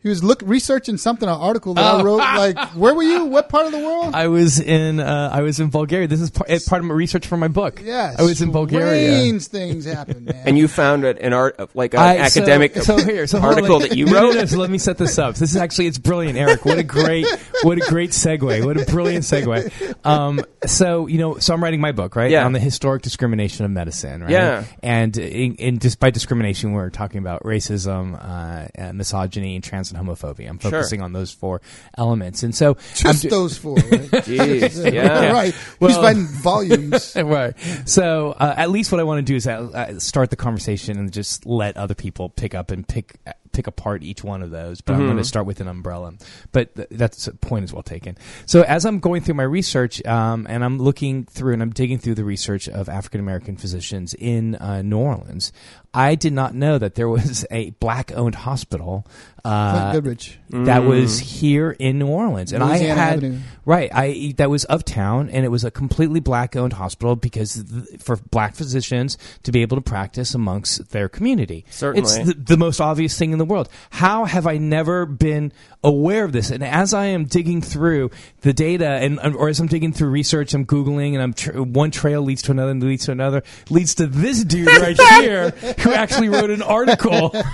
He 0.00 0.08
was 0.08 0.22
look 0.22 0.42
researching 0.44 0.96
something, 0.96 1.28
an 1.28 1.34
article 1.34 1.74
that 1.74 1.84
I 1.84 2.00
Oh. 2.00 2.04
wrote. 2.04 2.18
Like, 2.18 2.56
where 2.76 2.94
were 2.94 3.02
you? 3.02 3.24
What 3.24 3.48
part 3.48 3.66
of 3.66 3.72
the 3.72 3.78
world? 3.78 4.14
I 4.14 4.28
was 4.28 4.60
in 4.60 5.00
uh, 5.00 5.30
I 5.32 5.42
was 5.42 5.58
in 5.58 5.70
Bulgaria. 5.70 6.06
This 6.06 6.20
is 6.20 6.30
part, 6.30 6.48
part 6.66 6.80
of 6.80 6.86
my 6.86 6.94
research 6.94 7.26
for 7.26 7.36
my 7.36 7.48
book. 7.48 7.82
Yeah, 7.84 8.14
I 8.16 8.22
was 8.22 8.40
in 8.40 8.52
Bulgaria. 8.52 9.10
Strange 9.12 9.46
things 9.48 9.84
happen, 9.86 10.24
man. 10.26 10.42
And 10.46 10.56
you 10.56 10.68
found 10.68 11.04
it 11.04 11.18
an 11.18 11.32
art 11.32 11.74
like 11.74 11.94
an 11.94 12.00
I- 12.00 12.18
academic 12.18 12.76
so, 12.76 12.96
here, 12.96 13.26
so 13.26 13.40
hold 13.40 13.54
on. 13.54 13.58
article 13.58 13.80
that 13.80 13.96
you 13.96 14.06
No, 14.06 14.12
no, 14.12 14.22
wrote. 14.28 14.34
no, 14.36 14.44
so 14.44 14.58
let 14.58 14.70
me 14.70 14.78
set 14.78 14.98
this 14.98 15.18
up. 15.18 15.34
This 15.34 15.50
is 15.50 15.56
actually 15.56 15.88
it's 15.88 15.98
brilliant, 15.98 16.38
Eric. 16.38 16.64
What 16.64 16.78
a 16.78 16.84
great 16.84 17.26
what 17.64 17.76
a 17.78 17.90
great 17.90 18.10
segue. 18.10 18.64
What 18.64 18.80
a 18.80 18.84
brilliant 18.86 19.24
segue. 19.24 19.96
Um, 20.06 20.40
so 20.64 21.08
you 21.08 21.18
know, 21.18 21.38
so 21.38 21.52
I'm 21.54 21.62
writing 21.62 21.80
my 21.80 21.90
book 21.90 22.14
right 22.14 22.30
Yeah. 22.30 22.44
on 22.44 22.52
the 22.52 22.60
historic 22.60 23.02
discrimination 23.02 23.64
of 23.64 23.72
medicine, 23.72 24.22
right? 24.22 24.30
Yeah. 24.30 24.64
And 24.80 25.16
in, 25.18 25.56
in 25.56 25.78
just 25.80 25.98
by 25.98 26.10
discrimination, 26.10 26.70
we're 26.72 26.90
talking 26.90 27.18
about 27.18 27.42
racism, 27.42 28.14
uh, 28.14 28.68
uh, 28.80 28.92
misogyny, 28.92 29.56
and 29.56 29.64
trans 29.88 29.92
and 29.92 30.08
homophobia. 30.08 30.48
I'm 30.48 30.58
Sure. 30.58 30.70
focusing 30.70 31.02
on 31.02 31.12
those 31.12 31.30
four 31.32 31.60
elements, 31.96 32.42
and 32.42 32.54
so 32.54 32.76
Just 32.94 33.24
I'm 33.24 33.30
those 33.30 33.56
four. 33.58 33.76
Right? 33.88 34.10
Jeez, 34.10 34.92
yeah. 34.92 35.32
right. 35.32 35.54
He's 35.54 35.64
Well- 35.80 36.02
writing 36.02 36.26
volumes. 36.26 37.14
right. 37.16 37.54
So 37.86 38.32
uh, 38.32 38.54
at 38.56 38.70
least 38.70 38.92
what 38.92 39.00
I 39.00 39.04
want 39.04 39.18
to 39.18 39.22
do 39.22 39.36
is 39.36 39.46
uh, 39.46 39.70
uh, 39.72 39.98
start 39.98 40.30
the 40.30 40.36
conversation 40.36 40.98
and 40.98 41.12
just 41.12 41.46
let 41.46 41.76
other 41.76 41.94
people 41.94 42.28
pick 42.30 42.54
up 42.54 42.70
and 42.70 42.86
pick 42.86 43.16
pick 43.58 43.66
apart 43.66 44.04
each 44.04 44.22
one 44.22 44.40
of 44.40 44.52
those. 44.52 44.80
But 44.80 44.92
I'm 44.94 45.04
going 45.06 45.16
to 45.16 45.24
start 45.24 45.44
with 45.44 45.60
an 45.60 45.66
umbrella. 45.66 46.12
But 46.52 46.76
th- 46.76 46.86
that's 46.92 47.26
a 47.26 47.32
point 47.34 47.64
is 47.64 47.72
well 47.72 47.82
taken. 47.82 48.16
So 48.46 48.62
as 48.62 48.86
I'm 48.86 49.00
going 49.00 49.20
through 49.22 49.34
my 49.34 49.42
research 49.42 50.04
um, 50.06 50.46
and 50.48 50.64
I'm 50.64 50.78
looking 50.78 51.24
through 51.24 51.54
and 51.54 51.62
I'm 51.62 51.70
digging 51.70 51.98
through 51.98 52.14
the 52.14 52.22
research 52.24 52.68
of 52.68 52.88
African 52.88 53.18
American 53.20 53.56
physicians 53.56 54.14
in 54.14 54.54
uh, 54.54 54.82
New 54.82 54.98
Orleans, 54.98 55.52
I 55.92 56.14
did 56.14 56.32
not 56.32 56.54
know 56.54 56.78
that 56.78 56.94
there 56.94 57.08
was 57.08 57.44
a 57.50 57.70
black 57.70 58.12
owned 58.12 58.36
hospital. 58.36 59.04
Uh, 59.44 59.92
Goodridge. 59.94 60.34
that 60.50 60.84
was 60.84 61.18
here 61.20 61.70
in 61.70 61.98
New 61.98 62.08
Orleans, 62.08 62.52
and 62.52 62.62
Louisiana 62.62 62.92
I 62.92 63.04
had 63.04 63.16
Avenue. 63.18 63.38
right. 63.64 63.88
I 63.94 64.34
that 64.36 64.50
was 64.50 64.66
uptown, 64.68 65.30
and 65.30 65.44
it 65.44 65.48
was 65.48 65.64
a 65.64 65.70
completely 65.70 66.20
black 66.20 66.54
owned 66.54 66.74
hospital 66.74 67.16
because 67.16 67.64
th- 67.64 68.00
for 68.02 68.16
black 68.30 68.54
physicians 68.56 69.16
to 69.44 69.52
be 69.52 69.62
able 69.62 69.76
to 69.78 69.80
practice 69.80 70.34
amongst 70.34 70.90
their 70.90 71.08
community, 71.08 71.64
Certainly. 71.70 72.00
it's 72.02 72.26
the, 72.26 72.34
the 72.34 72.56
most 72.58 72.80
obvious 72.80 73.16
thing 73.16 73.32
in 73.32 73.38
the 73.38 73.46
world. 73.48 73.68
How 73.90 74.24
have 74.24 74.46
I 74.46 74.58
never 74.58 75.06
been 75.06 75.52
aware 75.82 76.24
of 76.24 76.32
this? 76.32 76.50
And 76.50 76.62
as 76.62 76.94
I 76.94 77.06
am 77.06 77.24
digging 77.24 77.62
through 77.62 78.10
the 78.42 78.52
data, 78.52 78.86
and 78.86 79.18
or 79.20 79.48
as 79.48 79.58
I'm 79.60 79.66
digging 79.66 79.92
through 79.92 80.10
research, 80.10 80.54
I'm 80.54 80.66
googling, 80.66 81.14
and 81.14 81.22
I'm 81.22 81.34
tr- 81.34 81.62
one 81.62 81.90
trail 81.90 82.22
leads 82.22 82.42
to 82.42 82.52
another, 82.52 82.70
and 82.70 82.82
leads 82.82 83.06
to 83.06 83.12
another, 83.12 83.42
leads 83.70 83.94
to 83.96 84.06
this 84.06 84.44
dude 84.44 84.66
right 84.80 85.00
here 85.20 85.50
who 85.50 85.92
actually 85.92 86.28
wrote 86.28 86.50
an 86.50 86.62
article. 86.62 87.34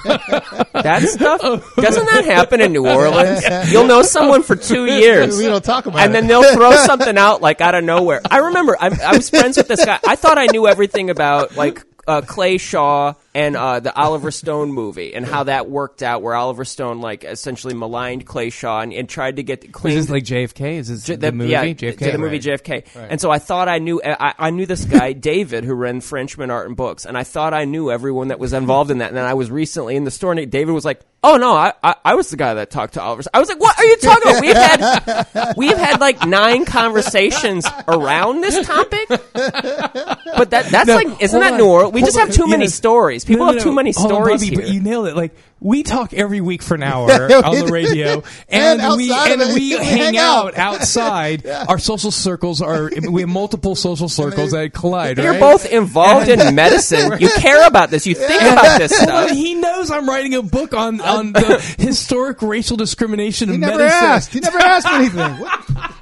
That 0.74 1.02
stuff 1.02 1.40
doesn't 1.76 2.06
that 2.06 2.24
happen 2.24 2.60
in 2.60 2.72
New 2.72 2.86
Orleans? 2.86 3.42
You'll 3.72 3.86
know 3.86 4.02
someone 4.02 4.42
for 4.42 4.56
two 4.56 4.86
years. 4.86 5.38
We 5.38 5.44
don't 5.44 5.64
talk 5.64 5.86
about 5.86 6.00
and 6.00 6.10
it. 6.10 6.12
then 6.12 6.26
they'll 6.26 6.52
throw 6.52 6.72
something 6.72 7.16
out 7.16 7.40
like 7.40 7.60
out 7.60 7.74
of 7.74 7.84
nowhere. 7.84 8.20
I 8.30 8.38
remember 8.38 8.76
I, 8.78 8.88
I 8.88 9.16
was 9.16 9.30
friends 9.30 9.56
with 9.56 9.68
this 9.68 9.84
guy. 9.84 9.98
I 10.06 10.16
thought 10.16 10.36
I 10.36 10.46
knew 10.46 10.66
everything 10.66 11.10
about 11.10 11.56
like 11.56 11.82
uh, 12.06 12.20
Clay 12.22 12.58
Shaw, 12.58 13.14
and 13.34 13.56
uh, 13.56 13.80
the 13.80 13.94
Oliver 13.96 14.30
Stone 14.30 14.72
movie, 14.72 15.14
and 15.14 15.26
how 15.26 15.44
that 15.44 15.68
worked 15.68 16.02
out, 16.02 16.22
where 16.22 16.34
Oliver 16.34 16.64
Stone 16.64 17.00
like 17.00 17.24
essentially 17.24 17.74
maligned 17.74 18.26
Clay 18.26 18.50
Shaw 18.50 18.80
and, 18.80 18.92
and 18.92 19.08
tried 19.08 19.36
to 19.36 19.42
get 19.42 19.72
clean. 19.72 19.96
this 19.96 20.08
like 20.08 20.24
JFK? 20.24 20.74
Is 20.78 20.88
this 20.88 21.04
J- 21.04 21.16
the, 21.16 21.32
movie? 21.32 21.50
yeah, 21.50 21.64
JFK. 21.64 22.12
the 22.12 22.18
movie 22.18 22.36
Right. 22.36 22.42
JFK. 22.62 22.70
Right. 22.96 23.08
And 23.10 23.20
so 23.20 23.30
I 23.30 23.38
thought 23.38 23.68
I 23.68 23.78
knew 23.78 24.00
I, 24.04 24.34
I 24.38 24.50
knew 24.50 24.66
this 24.66 24.84
guy 24.84 25.12
David 25.30 25.64
who 25.64 25.74
ran 25.74 26.00
Frenchmen 26.00 26.50
Art 26.50 26.68
and 26.68 26.76
Books, 26.76 27.06
and 27.06 27.18
I 27.18 27.24
thought 27.24 27.54
I 27.54 27.64
knew 27.64 27.90
everyone 27.90 28.28
that 28.28 28.38
was 28.38 28.52
involved 28.52 28.90
in 28.90 28.98
that. 28.98 29.08
And 29.08 29.16
then 29.16 29.24
I 29.26 29.34
was 29.34 29.50
recently 29.50 29.96
in 29.96 30.04
the 30.04 30.10
store, 30.10 30.32
and 30.32 30.50
David 30.50 30.72
was 30.72 30.84
like, 30.84 31.00
"Oh 31.22 31.36
no, 31.36 31.54
I 31.54 31.72
I, 31.82 31.94
I 32.04 32.14
was 32.14 32.30
the 32.30 32.36
guy 32.36 32.54
that 32.54 32.70
talked 32.70 32.94
to 32.94 33.02
Oliver." 33.02 33.22
I 33.34 33.40
was 33.40 33.48
like, 33.48 33.60
"What 33.60 33.78
are 33.78 33.84
you 33.84 33.96
talking 33.96 34.30
about? 34.30 34.40
We've 34.40 34.56
had 34.56 35.54
we've 35.56 35.76
had 35.76 36.00
like 36.00 36.24
nine 36.26 36.64
conversations 36.66 37.66
around 37.88 38.42
this 38.42 38.64
topic." 38.66 39.08
But 39.08 40.50
that 40.50 40.66
that's 40.70 40.86
No, 40.88 40.96
like 40.96 41.22
isn't 41.22 41.38
that 41.40 41.52
on. 41.54 41.58
New 41.58 41.66
Orleans? 41.66 41.92
We 41.94 42.00
Hold 42.00 42.08
just 42.08 42.18
have 42.18 42.28
on. 42.30 42.34
too 42.34 42.46
many 42.48 42.66
stories. 42.68 43.23
People 43.24 43.46
No, 43.46 43.52
no, 43.52 43.58
have 43.58 43.62
too 43.64 43.72
many 43.74 43.92
Hold 43.92 44.12
on, 44.12 44.16
stories 44.24 44.40
Bobby, 44.42 44.56
here. 44.56 44.64
But 44.66 44.74
you 44.74 44.80
nailed 44.80 45.06
it. 45.08 45.16
Like 45.16 45.34
we 45.60 45.82
talk 45.82 46.12
every 46.12 46.40
week 46.40 46.62
for 46.62 46.74
an 46.74 46.82
hour 46.84 47.10
on 47.10 47.58
the 47.58 47.68
radio, 47.72 48.22
And 48.48 48.80
and, 48.80 48.96
we 48.96 49.10
outside 49.12 49.32
and 49.32 49.42
of 49.42 49.48
it, 49.48 49.54
we 49.54 49.60
we 49.78 49.84
hang 49.84 49.98
hang 49.98 50.16
out 50.18 50.56
out. 50.58 50.74
outside. 50.80 51.46
Our 51.46 51.78
social 51.78 52.10
circles 52.10 52.60
are 52.62 52.90
we 53.10 53.22
have 53.22 53.28
multiple 53.30 53.74
social 53.74 54.08
circles 54.08 54.50
that 54.52 54.72
collide. 54.74 55.18
You're 55.18 55.32
right? 55.32 55.40
both 55.40 55.66
involved 55.66 56.28
in 56.28 56.54
medicine. 56.54 57.18
You 57.20 57.28
care 57.30 57.66
about 57.66 57.90
this. 57.90 58.06
You 58.06 58.14
think 58.14 58.42
about 58.42 58.78
this 58.78 58.92
on, 59.00 59.06
stuff. 59.06 59.30
he 59.30 59.54
knows 59.54 59.90
I'm 59.90 60.08
writing 60.08 60.34
a 60.34 60.42
book 60.42 60.74
on 60.74 61.00
on 61.00 61.32
the 61.32 61.74
historic 61.78 62.42
racial 62.42 62.76
discrimination 62.76 63.48
He 63.48 63.54
in 63.54 63.60
never 63.60 63.78
medicine. 63.78 64.04
asked. 64.04 64.32
He 64.32 64.40
never 64.40 64.58
asked 64.58 64.86
anything. 64.88 65.38
What, 65.40 65.92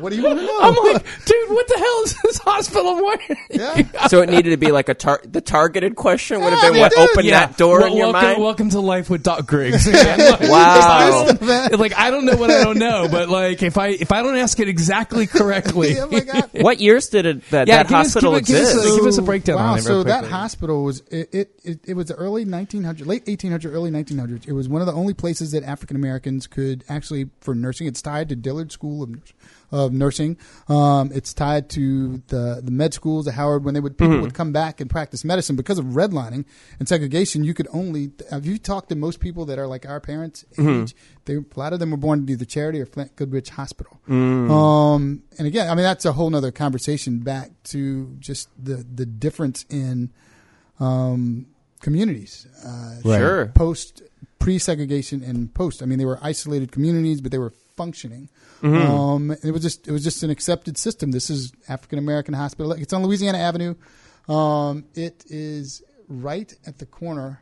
what 0.00 0.10
do 0.10 0.16
you 0.16 0.24
want 0.24 0.38
to 0.38 0.44
know? 0.46 0.58
I'm 0.60 0.74
like, 0.92 1.04
dude, 1.24 1.48
what 1.50 1.66
the 1.68 1.78
hell 1.78 2.02
is 2.04 2.16
this 2.22 2.38
hospital? 2.38 2.96
What? 2.96 3.20
yeah. 3.50 3.82
So 4.08 4.20
it 4.22 4.28
needed 4.28 4.50
to 4.50 4.56
be 4.56 4.70
like 4.70 4.88
a 4.88 4.94
tar- 4.94 5.20
the 5.24 5.40
targeted 5.40 5.96
question 5.96 6.40
would 6.40 6.52
have 6.52 6.60
been 6.62 6.74
Yeah, 6.74 6.80
what 6.80 6.92
dude. 6.92 7.10
opened 7.10 7.26
Yeah. 7.26 7.46
that 7.46 7.56
door 7.56 7.80
Well, 7.80 7.86
in 7.92 7.96
your 7.96 8.12
welcome, 8.12 8.22
mind. 8.30 8.42
Welcome 8.42 8.70
to 8.70 8.80
life 8.80 9.08
with 9.10 9.22
Doc 9.22 9.46
Griggs. 9.46 9.86
Like, 9.94 10.40
Wow. 10.40 11.26
like 11.78 11.96
I 11.96 12.10
don't 12.10 12.24
know 12.24 12.36
what 12.36 12.50
I 12.50 12.62
don't 12.64 12.78
know, 12.78 13.08
but 13.10 13.28
like 13.28 13.62
if 13.62 13.78
I 13.78 13.88
if 13.88 14.12
I 14.12 14.22
don't 14.22 14.36
ask 14.36 14.58
it 14.60 14.68
exactly 14.68 15.26
correctly, 15.26 15.98
oh 15.98 16.08
my 16.08 16.20
God. 16.20 16.50
what 16.60 16.80
years 16.80 17.08
did 17.08 17.26
it, 17.26 17.50
that, 17.50 17.66
Yeah, 17.68 17.82
that 17.82 17.88
give 17.88 17.96
us- 17.98 18.06
hospital 18.14 18.32
give 18.32 18.42
us- 18.42 18.48
give 18.48 18.56
us 18.56 18.68
exist? 18.74 18.86
a- 18.94 18.96
give 18.98 19.06
us 19.06 19.18
a 19.18 19.22
breakdown 19.22 19.56
Wow, 19.56 19.72
on 19.72 19.78
it 19.78 19.84
real 19.84 19.84
so 19.84 20.02
that 20.04 20.18
quickly. 20.20 20.30
hospital 20.38 20.84
was 20.84 21.00
it, 21.10 21.28
it, 21.34 21.60
it, 21.64 21.80
it 21.88 21.94
was 21.94 22.06
the 22.06 22.14
early 22.14 22.44
1900s, 22.44 23.06
late 23.06 23.24
1800s, 23.26 23.66
early 23.72 23.90
1900s. 23.90 24.46
It 24.46 24.52
was 24.52 24.68
one 24.68 24.80
of 24.82 24.86
the 24.86 24.92
only 24.92 25.14
places 25.14 25.52
that 25.52 25.62
African 25.64 25.96
Americans 25.96 26.46
could 26.46 26.84
actually 26.88 27.30
for 27.40 27.54
nursing. 27.54 27.86
It's 27.86 28.02
tied 28.02 28.28
to 28.30 28.36
Dillard 28.36 28.72
School 28.72 29.02
of 29.02 29.10
of 29.72 29.92
nursing. 29.92 30.36
Um, 30.68 31.10
it's 31.14 31.32
tied 31.34 31.68
to 31.70 32.22
the 32.28 32.60
the 32.62 32.70
med 32.70 32.94
schools 32.94 33.26
at 33.26 33.34
Howard. 33.34 33.64
When 33.64 33.74
they 33.74 33.80
would 33.80 33.96
people 33.98 34.14
Mhm. 34.16 34.22
would 34.22 34.34
come 34.34 34.52
back 34.52 34.80
and 34.80 34.88
practice 34.88 35.24
medicine 35.24 35.56
because 35.56 35.78
of 35.78 35.86
redlining 35.86 36.44
and 36.78 36.88
segregation, 36.88 37.44
you 37.44 37.54
could 37.54 37.68
only. 37.72 38.12
Have 38.30 38.46
you 38.46 38.58
talked 38.58 38.88
to 38.90 38.94
most 38.94 39.20
people 39.20 39.44
that 39.46 39.58
are 39.58 39.66
like 39.66 39.86
our 39.86 40.00
parents' 40.00 40.44
Mhm. 40.56 40.82
age? 40.82 40.96
They, 41.26 41.36
a 41.36 41.44
lot 41.56 41.72
of 41.72 41.80
them 41.80 41.90
were 41.90 41.96
born 41.96 42.20
in 42.20 42.28
either 42.30 42.44
charity 42.44 42.80
or 42.80 42.86
Flint 42.86 43.16
Goodridge 43.16 43.48
Hospital. 43.50 43.98
Mm. 44.08 44.50
Um, 44.50 45.22
and 45.38 45.46
again, 45.46 45.68
I 45.70 45.74
mean 45.74 45.84
that's 45.84 46.04
a 46.04 46.12
whole 46.12 46.28
nother 46.30 46.52
conversation 46.52 47.18
back 47.20 47.50
to 47.64 48.14
just 48.20 48.48
the 48.62 48.84
the 48.94 49.06
difference 49.06 49.64
in 49.70 50.10
um, 50.80 51.46
communities. 51.80 52.46
Uh, 52.64 52.94
Right. 53.04 53.18
Sure. 53.18 53.46
Post 53.54 54.02
pre 54.38 54.58
segregation 54.58 55.22
and 55.22 55.52
post. 55.54 55.82
I 55.82 55.86
mean, 55.86 55.98
they 55.98 56.04
were 56.04 56.18
isolated 56.22 56.72
communities, 56.72 57.20
but 57.20 57.32
they 57.32 57.38
were 57.38 57.52
functioning. 57.76 58.28
Mhm. 58.62 58.88
Um, 58.88 59.30
it 59.42 59.50
was 59.50 59.62
just 59.62 59.86
it 59.88 59.92
was 59.92 60.02
just 60.04 60.22
an 60.22 60.30
accepted 60.30 60.76
system. 60.78 61.10
This 61.12 61.30
is 61.30 61.52
African 61.68 61.98
American 61.98 62.34
Hospital. 62.34 62.72
It's 62.72 62.92
on 62.92 63.02
Louisiana 63.02 63.38
Avenue. 63.38 63.74
Um, 64.28 64.84
it 64.94 65.24
is 65.28 65.82
right 66.08 66.52
at 66.66 66.78
the 66.78 66.86
corner. 66.86 67.40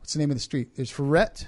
What's 0.00 0.12
the 0.12 0.18
name 0.18 0.30
of 0.30 0.36
the 0.36 0.42
street? 0.42 0.76
There's 0.76 0.92
Freret, 0.92 1.46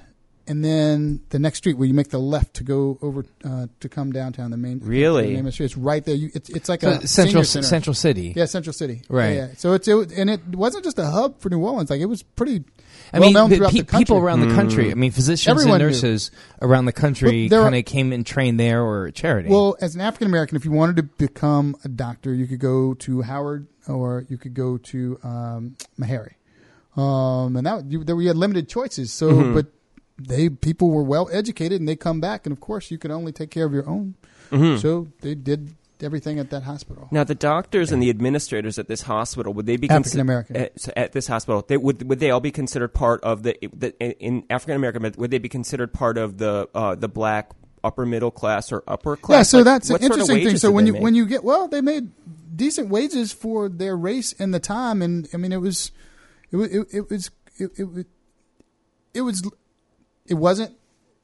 and 0.48 0.64
then 0.64 1.20
the 1.30 1.38
next 1.38 1.58
street 1.58 1.74
where 1.78 1.86
you 1.86 1.94
make 1.94 2.08
the 2.08 2.18
left 2.18 2.54
to 2.54 2.64
go 2.64 2.98
over 3.02 3.24
uh, 3.44 3.66
to 3.80 3.88
come 3.88 4.12
downtown. 4.12 4.50
The 4.50 4.56
main 4.56 4.80
Really? 4.82 5.26
the 5.26 5.30
name 5.34 5.38
of 5.40 5.44
the 5.46 5.52
street. 5.52 5.66
It's 5.66 5.76
right 5.76 6.04
there. 6.04 6.14
You, 6.14 6.30
it's 6.34 6.48
it's 6.50 6.68
like 6.68 6.80
So 6.80 6.88
a 6.90 7.06
Central- 7.06 7.44
senior. 7.44 7.66
Central 7.66 7.94
City. 7.94 8.32
Yeah, 8.34 8.46
Central 8.46 8.72
City. 8.72 9.02
Right. 9.08 9.34
Yeah, 9.36 9.46
yeah. 9.48 9.54
So 9.56 9.74
it's 9.74 9.86
it, 9.86 10.12
and 10.12 10.28
it 10.30 10.40
wasn't 10.46 10.84
just 10.84 10.98
a 10.98 11.06
hub 11.06 11.40
for 11.40 11.50
New 11.50 11.60
Orleans. 11.60 11.90
Like 11.90 12.00
it 12.00 12.06
was 12.06 12.22
pretty. 12.22 12.64
I 13.12 13.20
well 13.20 13.28
mean, 13.28 13.34
known 13.34 13.50
throughout 13.50 13.72
pe- 13.72 13.80
the 13.80 13.98
people 13.98 14.18
around 14.18 14.40
the 14.40 14.54
country. 14.54 14.90
I 14.90 14.94
mean, 14.94 15.12
physicians 15.12 15.48
Everyone 15.50 15.80
and 15.80 15.88
knew. 15.90 15.94
nurses 15.94 16.30
around 16.60 16.84
the 16.86 16.92
country 16.92 17.42
Well, 17.42 17.48
there 17.48 17.60
are- 17.60 17.64
kind 17.64 17.76
of 17.76 17.84
came 17.86 18.12
and 18.12 18.26
trained 18.26 18.58
there 18.60 18.82
or 18.82 19.06
at 19.06 19.14
charity. 19.14 19.48
Well, 19.48 19.76
as 19.80 19.94
an 19.94 20.00
African 20.02 20.26
American, 20.26 20.56
if 20.56 20.64
you 20.64 20.72
wanted 20.72 20.96
to 20.96 21.02
become 21.04 21.74
a 21.84 21.88
doctor, 21.88 22.34
you 22.34 22.46
could 22.46 22.58
go 22.60 22.94
to 22.94 23.22
Howard 23.22 23.66
or 23.86 24.26
you 24.28 24.36
could 24.36 24.52
go 24.52 24.76
to 24.76 25.18
um, 25.24 25.76
Meharry, 25.98 26.34
um, 26.96 27.56
and 27.56 27.66
that 27.66 27.86
you, 27.90 28.04
there 28.04 28.16
we 28.16 28.26
had 28.26 28.36
limited 28.36 28.68
choices. 28.68 29.12
So, 29.12 29.30
Mhm. 29.32 29.54
but 29.54 29.66
they 30.20 30.48
people 30.48 30.90
were 30.90 31.02
well 31.02 31.28
educated 31.32 31.80
and 31.80 31.88
they 31.88 31.96
come 31.96 32.20
back, 32.20 32.46
and 32.46 32.52
of 32.52 32.60
course, 32.60 32.90
you 32.90 32.98
can 32.98 33.10
only 33.10 33.32
take 33.32 33.50
care 33.50 33.64
of 33.66 33.72
your 33.72 33.88
own. 33.88 34.14
Mhm. 34.50 34.80
So 34.80 35.08
they 35.20 35.34
did 35.34 35.74
everything 36.00 36.38
at 36.38 36.50
that 36.50 36.62
hospital. 36.62 37.08
Now, 37.10 37.24
the 37.24 37.34
doctors 37.34 37.90
and 37.92 38.00
the 38.02 38.08
administrators 38.08 38.78
at 38.78 38.86
this 38.88 39.02
hospital 39.02 39.52
would 39.54 39.66
they 39.66 39.76
be 39.76 39.90
African 39.90 40.20
American. 40.20 40.56
at, 40.56 40.88
at 40.96 41.12
this 41.12 41.26
hospital? 41.26 41.64
They, 41.66 41.76
would 41.76 42.08
would 42.08 42.20
they 42.20 42.30
all 42.30 42.40
be 42.40 42.50
considered 42.52 42.94
part 42.94 43.22
of 43.22 43.42
the, 43.42 43.56
the 43.76 43.98
in 44.20 44.44
African 44.50 44.76
American? 44.76 45.12
Would 45.16 45.30
they 45.30 45.38
be 45.38 45.48
considered 45.48 45.92
part 45.92 46.16
of 46.18 46.38
the 46.38 46.68
uh, 46.74 46.94
the 46.94 47.08
black 47.08 47.50
upper 47.84 48.04
middle 48.06 48.30
class 48.30 48.72
or 48.72 48.82
upper 48.88 49.16
class? 49.16 49.38
Yeah, 49.38 49.42
so 49.42 49.58
Like, 49.58 49.64
that's 49.66 49.88
an 49.90 49.94
what 49.94 50.00
sort 50.02 50.12
of 50.12 50.18
interesting 50.30 50.46
thing. 50.48 50.56
So 50.58 50.70
when 50.70 50.86
you 50.86 50.92
make? 50.94 51.02
when 51.02 51.14
you 51.14 51.26
get 51.26 51.44
well, 51.44 51.68
they 51.68 51.80
made 51.80 52.10
decent 52.56 52.88
wages 52.88 53.32
for 53.32 53.68
their 53.68 53.96
race 53.96 54.34
and 54.38 54.52
the 54.54 54.60
time, 54.60 55.02
and 55.02 55.28
I 55.34 55.36
mean 55.36 55.52
it 55.52 55.60
was, 55.60 55.90
it 56.50 56.56
was, 56.56 56.68
it, 56.74 56.86
it 56.92 57.10
was, 57.10 57.30
it, 57.58 57.70
it, 57.76 57.84
was- 57.84 58.04
it 59.14 59.20
was, 59.22 59.42
it 60.28 60.34
wasn't 60.34 60.74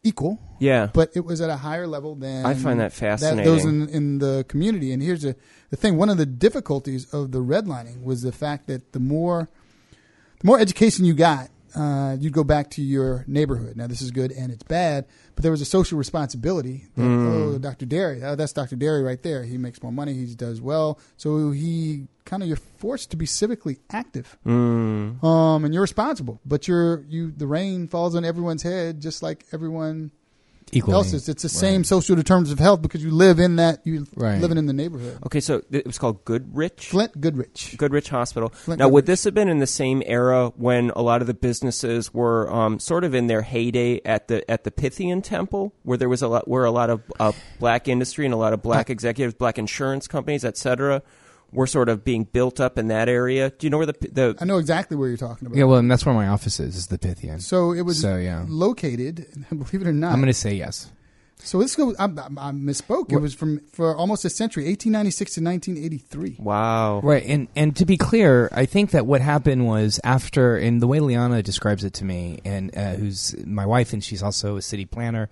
equal. 0.02 0.38
Yeah. 0.58 0.88
but 0.92 1.10
it 1.14 1.24
was 1.24 1.40
at 1.40 1.50
a 1.50 1.56
higher 1.56 1.86
level 1.86 2.14
than 2.14 2.46
I 2.46 2.54
find 2.54 2.80
that 2.80 2.92
fascinating. 2.92 3.44
those 3.44 3.64
in, 3.64 3.88
in 3.88 4.18
the 4.18 4.44
community. 4.48 4.92
And 4.92 5.02
here's 5.02 5.22
the 5.22 5.36
the 5.70 5.76
thing: 5.76 5.96
one 5.96 6.08
of 6.08 6.16
the 6.16 6.26
difficulties 6.26 7.12
of 7.12 7.32
the 7.32 7.40
redlining 7.40 8.02
was 8.02 8.22
the 8.22 8.32
fact 8.32 8.66
that 8.68 8.92
the 8.92 9.00
more 9.00 9.48
the 10.40 10.46
more 10.46 10.58
education 10.58 11.04
you 11.04 11.14
got, 11.14 11.48
uh, 11.74 12.16
you'd 12.18 12.32
go 12.32 12.44
back 12.44 12.70
to 12.70 12.82
your 12.82 13.24
neighborhood. 13.26 13.76
Now, 13.76 13.86
this 13.86 14.00
is 14.02 14.10
good 14.10 14.30
and 14.32 14.52
it's 14.52 14.62
bad, 14.62 15.06
but 15.34 15.42
there 15.42 15.50
was 15.50 15.60
a 15.60 15.64
social 15.64 15.98
responsibility. 15.98 16.86
That, 16.96 17.02
Mm. 17.02 17.54
Oh, 17.54 17.58
Dr. 17.58 17.86
Dery, 17.86 18.22
oh, 18.22 18.34
that's 18.36 18.52
Dr. 18.52 18.76
Dery 18.76 19.04
right 19.04 19.22
there. 19.22 19.42
He 19.44 19.58
makes 19.58 19.82
more 19.82 19.92
money. 19.92 20.14
He 20.14 20.34
does 20.34 20.60
well. 20.60 20.98
So 21.16 21.50
he 21.50 22.06
kind 22.24 22.42
of 22.42 22.48
you're 22.48 22.56
forced 22.78 23.10
to 23.10 23.16
be 23.16 23.26
civically 23.26 23.78
active. 23.90 24.36
Mm. 24.46 25.22
Um, 25.22 25.64
and 25.64 25.74
you're 25.74 25.82
responsible, 25.82 26.40
but 26.46 26.66
you're 26.68 27.02
you. 27.08 27.32
The 27.32 27.46
rain 27.46 27.88
falls 27.88 28.14
on 28.14 28.24
everyone's 28.24 28.62
head, 28.62 29.00
just 29.00 29.22
like 29.22 29.44
everyone 29.52 30.10
Equally. 30.72 30.94
else 30.96 31.12
is. 31.12 31.28
It's 31.28 31.42
the 31.42 31.48
same 31.48 31.84
social 31.84 32.16
determinants 32.16 32.50
of 32.52 32.58
health 32.58 32.82
because 32.82 33.02
you 33.04 33.10
live 33.10 33.38
in 33.38 33.56
that. 33.56 33.80
You 33.84 34.06
Right. 34.16 34.40
living 34.40 34.58
in 34.58 34.66
the 34.66 34.72
neighborhood. 34.72 35.18
Okay, 35.26 35.40
so 35.40 35.62
it 35.70 35.86
was 35.86 35.98
called 35.98 36.24
Goodridge. 36.24 36.86
Flint 36.86 37.20
Goodridge. 37.20 37.76
Goodridge 37.76 38.08
Hospital. 38.08 38.48
Flint 38.48 38.80
now, 38.80 38.88
would 38.88 39.06
this 39.06 39.24
have 39.24 39.34
been 39.34 39.48
in 39.48 39.58
the 39.60 39.66
same 39.66 40.02
era 40.06 40.52
when 40.56 40.90
a 40.96 41.02
lot 41.02 41.20
of 41.20 41.26
the 41.26 41.34
businesses 41.34 42.12
were 42.12 42.52
um, 42.52 42.78
sort 42.78 43.04
of 43.04 43.14
in 43.14 43.26
their 43.28 43.42
heyday 43.42 44.00
at 44.04 44.28
the 44.28 44.48
at 44.50 44.64
the 44.64 44.70
Pythian 44.70 45.22
Temple, 45.22 45.72
where 45.82 45.96
there 45.98 46.08
was 46.08 46.22
a 46.22 46.28
lot, 46.28 46.48
where 46.48 46.64
a 46.64 46.70
lot 46.72 46.90
of 46.90 47.02
uh, 47.20 47.32
black 47.60 47.86
industry 47.86 48.24
and 48.24 48.34
a 48.34 48.38
lot 48.38 48.52
of 48.52 48.62
black 48.62 48.90
executives, 48.90 49.34
black 49.34 49.58
insurance 49.58 50.06
companies, 50.08 50.44
et 50.44 50.56
cetera, 50.56 51.02
were 51.54 51.66
sort 51.66 51.88
of 51.88 52.04
being 52.04 52.24
built 52.24 52.60
up 52.60 52.78
in 52.78 52.88
that 52.88 53.08
area? 53.08 53.50
Do 53.50 53.66
you 53.66 53.70
know 53.70 53.78
where 53.78 53.86
the 53.86 53.96
the 54.12 54.36
I 54.40 54.44
know 54.44 54.58
exactly 54.58 54.96
where 54.96 55.08
you're 55.08 55.16
talking 55.16 55.46
about. 55.46 55.56
yeah, 55.56 55.64
well, 55.64 55.78
and 55.78 55.90
that's 55.90 56.04
where 56.04 56.14
my 56.14 56.28
office 56.28 56.60
is. 56.60 56.76
Is 56.76 56.86
the 56.88 56.98
Pythian. 56.98 57.40
So 57.40 57.72
it 57.72 57.82
was 57.82 58.00
So 58.00 58.16
yeah, 58.16 58.44
located. 58.46 59.26
Believe 59.50 59.82
it 59.82 59.86
or 59.86 59.92
not, 59.92 60.12
I'm 60.12 60.20
going 60.20 60.26
to 60.26 60.34
say 60.34 60.54
yes. 60.54 60.90
So 61.38 61.58
this 61.58 61.76
goes. 61.76 61.94
I, 61.98 62.04
I, 62.04 62.06
I 62.06 62.50
misspoke. 62.52 63.12
It 63.12 63.18
was 63.18 63.34
from 63.34 63.60
for 63.72 63.94
almost 63.94 64.24
a 64.24 64.30
century, 64.30 64.64
1896 64.64 65.34
to 65.34 65.42
1983. 65.42 66.36
Wow. 66.38 67.00
Right, 67.00 67.22
and 67.26 67.48
and 67.54 67.76
to 67.76 67.84
be 67.84 67.98
clear, 67.98 68.48
I 68.52 68.64
think 68.64 68.92
that 68.92 69.04
what 69.04 69.20
happened 69.20 69.66
was 69.66 70.00
after, 70.04 70.56
and 70.56 70.80
the 70.80 70.86
way 70.86 71.00
Liana 71.00 71.42
describes 71.42 71.84
it 71.84 71.92
to 71.94 72.04
me, 72.04 72.40
and 72.46 72.74
uh, 72.76 72.94
who's 72.94 73.34
my 73.46 73.66
wife, 73.66 73.92
and 73.92 74.02
she's 74.02 74.22
also 74.22 74.56
a 74.56 74.62
city 74.62 74.86
planner, 74.86 75.28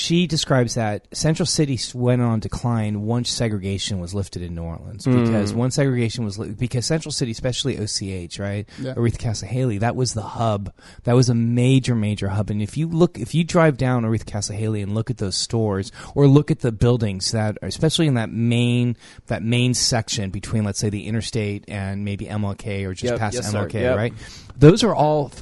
she 0.00 0.28
describes 0.28 0.74
that 0.74 1.08
Central 1.12 1.44
City 1.44 1.76
went 1.92 2.22
on 2.22 2.38
decline 2.38 3.02
once 3.02 3.28
segregation 3.30 3.98
was 3.98 4.14
lifted 4.14 4.42
in 4.42 4.54
New 4.54 4.62
Orleans 4.62 5.04
because 5.04 5.52
Mm. 5.52 5.56
once 5.56 5.74
segregation 5.74 6.24
was 6.24 6.38
li- 6.38 6.50
because 6.56 6.86
Central 6.86 7.10
City, 7.10 7.32
especially 7.32 7.76
OCH, 7.78 8.38
right, 8.38 8.68
Yeah. 8.80 8.94
Oretha 8.94 9.18
Castle 9.18 9.48
Haley, 9.48 9.78
that 9.78 9.96
was 9.96 10.14
the 10.14 10.22
hub, 10.22 10.72
that 11.02 11.16
was 11.16 11.28
a 11.28 11.34
major 11.34 11.96
major 11.96 12.28
hub, 12.28 12.48
and 12.48 12.62
if 12.62 12.76
you 12.76 12.86
look, 12.86 13.18
if 13.18 13.34
you 13.34 13.42
drive 13.42 13.76
down 13.76 14.04
Oretha 14.04 14.24
Castle 14.24 14.54
Haley 14.54 14.82
and 14.82 14.94
look 14.94 15.10
at 15.10 15.16
those 15.16 15.34
stores 15.34 15.90
or 16.14 16.28
look 16.28 16.52
at 16.52 16.60
the 16.60 16.70
buildings 16.70 17.32
that, 17.32 17.58
are, 17.60 17.66
especially 17.66 18.06
in 18.06 18.14
that 18.14 18.30
main 18.30 18.96
that 19.26 19.42
main 19.42 19.74
section 19.74 20.30
between, 20.30 20.62
let's 20.62 20.78
say, 20.78 20.90
the 20.90 21.06
interstate 21.08 21.64
and 21.66 22.04
maybe 22.04 22.26
MLK 22.26 22.84
or 22.84 22.94
just 22.94 23.10
Yep, 23.10 23.18
past 23.18 23.34
yes, 23.34 23.52
MLK, 23.52 23.80
yep. 23.80 23.96
right? 23.96 24.14
Those 24.58 24.82
are 24.82 24.94
all 24.94 25.32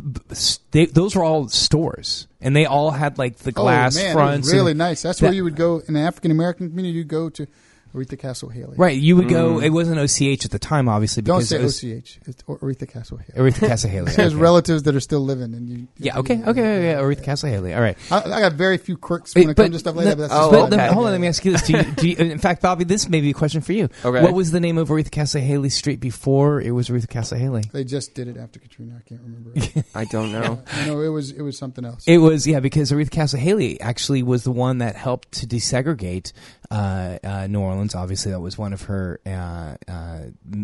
they, 0.72 0.86
those 0.86 1.16
are 1.16 1.24
all 1.24 1.48
stores, 1.48 2.28
and 2.40 2.54
they 2.54 2.66
all 2.66 2.90
had 2.90 3.16
like 3.16 3.38
the 3.38 3.50
oh, 3.50 3.62
glass 3.62 3.96
oh, 3.96 4.02
man, 4.02 4.14
fronts. 4.14 4.52
Really 4.52 4.72
and 4.72 4.78
nice. 4.78 5.02
That's 5.02 5.20
that- 5.20 5.26
where 5.26 5.34
you 5.34 5.44
would 5.44 5.56
go 5.56 5.82
in 5.88 5.94
the 5.94 6.00
African 6.00 6.30
American 6.30 6.68
community. 6.68 6.98
You 6.98 7.04
go 7.04 7.30
to 7.30 7.46
Oretha 7.94 8.18
Castle 8.18 8.48
Haley. 8.50 8.76
Right, 8.76 8.96
you 8.98 9.16
would 9.16 9.28
go. 9.28 9.56
Mm. 9.56 9.64
It 9.64 9.70
wasn't 9.70 9.98
OCH 9.98 10.44
at 10.44 10.50
the 10.50 10.58
time, 10.58 10.88
obviously. 10.88 11.22
Don't 11.22 11.38
Because 11.38 11.48
say 11.48 11.56
it 11.56 11.62
was- 11.62 11.78
OCH. 11.82 12.20
It's 12.26 12.42
Oretha 12.42 12.88
Castle 12.88 13.18
Haley. 13.18 13.50
Oretha 13.50 13.66
Castle 13.66 13.90
Haley. 13.90 14.10
She 14.16 14.22
has 14.22 14.32
okay. 14.32 14.40
relatives 14.42 14.82
that 14.84 14.94
are 14.94 15.00
still 15.00 15.20
living, 15.20 15.54
and 15.54 15.68
you. 15.68 15.88
Yeah. 15.98 16.18
Okay. 16.18 16.40
Okay. 16.40 16.48
Okay. 16.48 16.94
Oretha 17.00 17.22
Castle 17.22 17.48
Haley. 17.50 17.74
All 17.74 17.80
right. 17.80 17.96
I, 18.10 18.22
I 18.22 18.40
got 18.40 18.52
very 18.54 18.78
few 18.78 18.96
quirks 18.96 19.34
when 19.34 19.50
it 19.50 19.56
comes 19.56 19.70
to 19.70 19.78
stuff 19.78 19.96
like 19.96 20.06
that. 20.06 20.16
But 20.16 20.28
that's 20.28 20.34
oh, 20.34 20.50
but 20.50 20.56
just 20.58 20.70
let- 20.72 20.76
my- 20.78 20.94
hold 20.94 21.06
on, 21.06 21.12
let 21.12 21.20
me 21.20 21.28
ask 21.28 21.44
you 21.44 21.52
this. 21.52 21.62
Do 21.62 21.72
you, 21.74 21.82
do 21.82 22.08
you, 22.08 22.16
in 22.18 22.38
fact, 22.38 22.62
Bobby, 22.62 22.84
this 22.84 23.08
may 23.08 23.20
be 23.20 23.30
a 23.30 23.34
question 23.34 23.60
for 23.60 23.72
you. 23.72 23.88
Okay. 24.04 24.22
What 24.22 24.32
was 24.34 24.50
the 24.50 24.60
name 24.60 24.78
of 24.78 24.88
Oretha 24.88 25.10
Castle 25.10 25.40
Haley 25.40 25.70
Street 25.70 26.00
before 26.00 26.60
it 26.60 26.70
was 26.72 26.88
Oretha 26.88 27.08
Castle 27.08 27.38
Haley? 27.38 27.64
They 27.72 27.84
just 27.84 28.14
did 28.14 28.28
it 28.28 28.36
after 28.36 28.58
Katrina. 28.58 28.94
I 28.98 29.08
can't 29.08 29.20
remember. 29.22 29.52
I 29.94 30.04
don't 30.04 30.32
know. 30.32 30.62
no, 30.86 31.00
it 31.00 31.08
was 31.08 31.30
it 31.30 31.42
was 31.42 31.56
something 31.56 31.84
else. 31.84 32.04
It 32.06 32.18
was 32.18 32.46
yeah, 32.46 32.60
because 32.60 32.92
Oretha 32.92 33.10
Castle 33.10 33.40
Haley 33.40 33.80
actually 33.80 34.22
was 34.22 34.44
the 34.44 34.52
one 34.52 34.78
that 34.78 34.96
helped 34.96 35.32
to 35.32 35.46
desegregate 35.46 36.32
uh, 36.70 37.18
uh, 37.24 37.46
New 37.46 37.60
Orleans. 37.60 37.94
Obviously, 37.94 38.32
that 38.32 38.40
was 38.40 38.56
one 38.58 38.72
of 38.72 38.82
her 38.82 39.20
uh, 39.26 39.76
uh, 39.88 40.18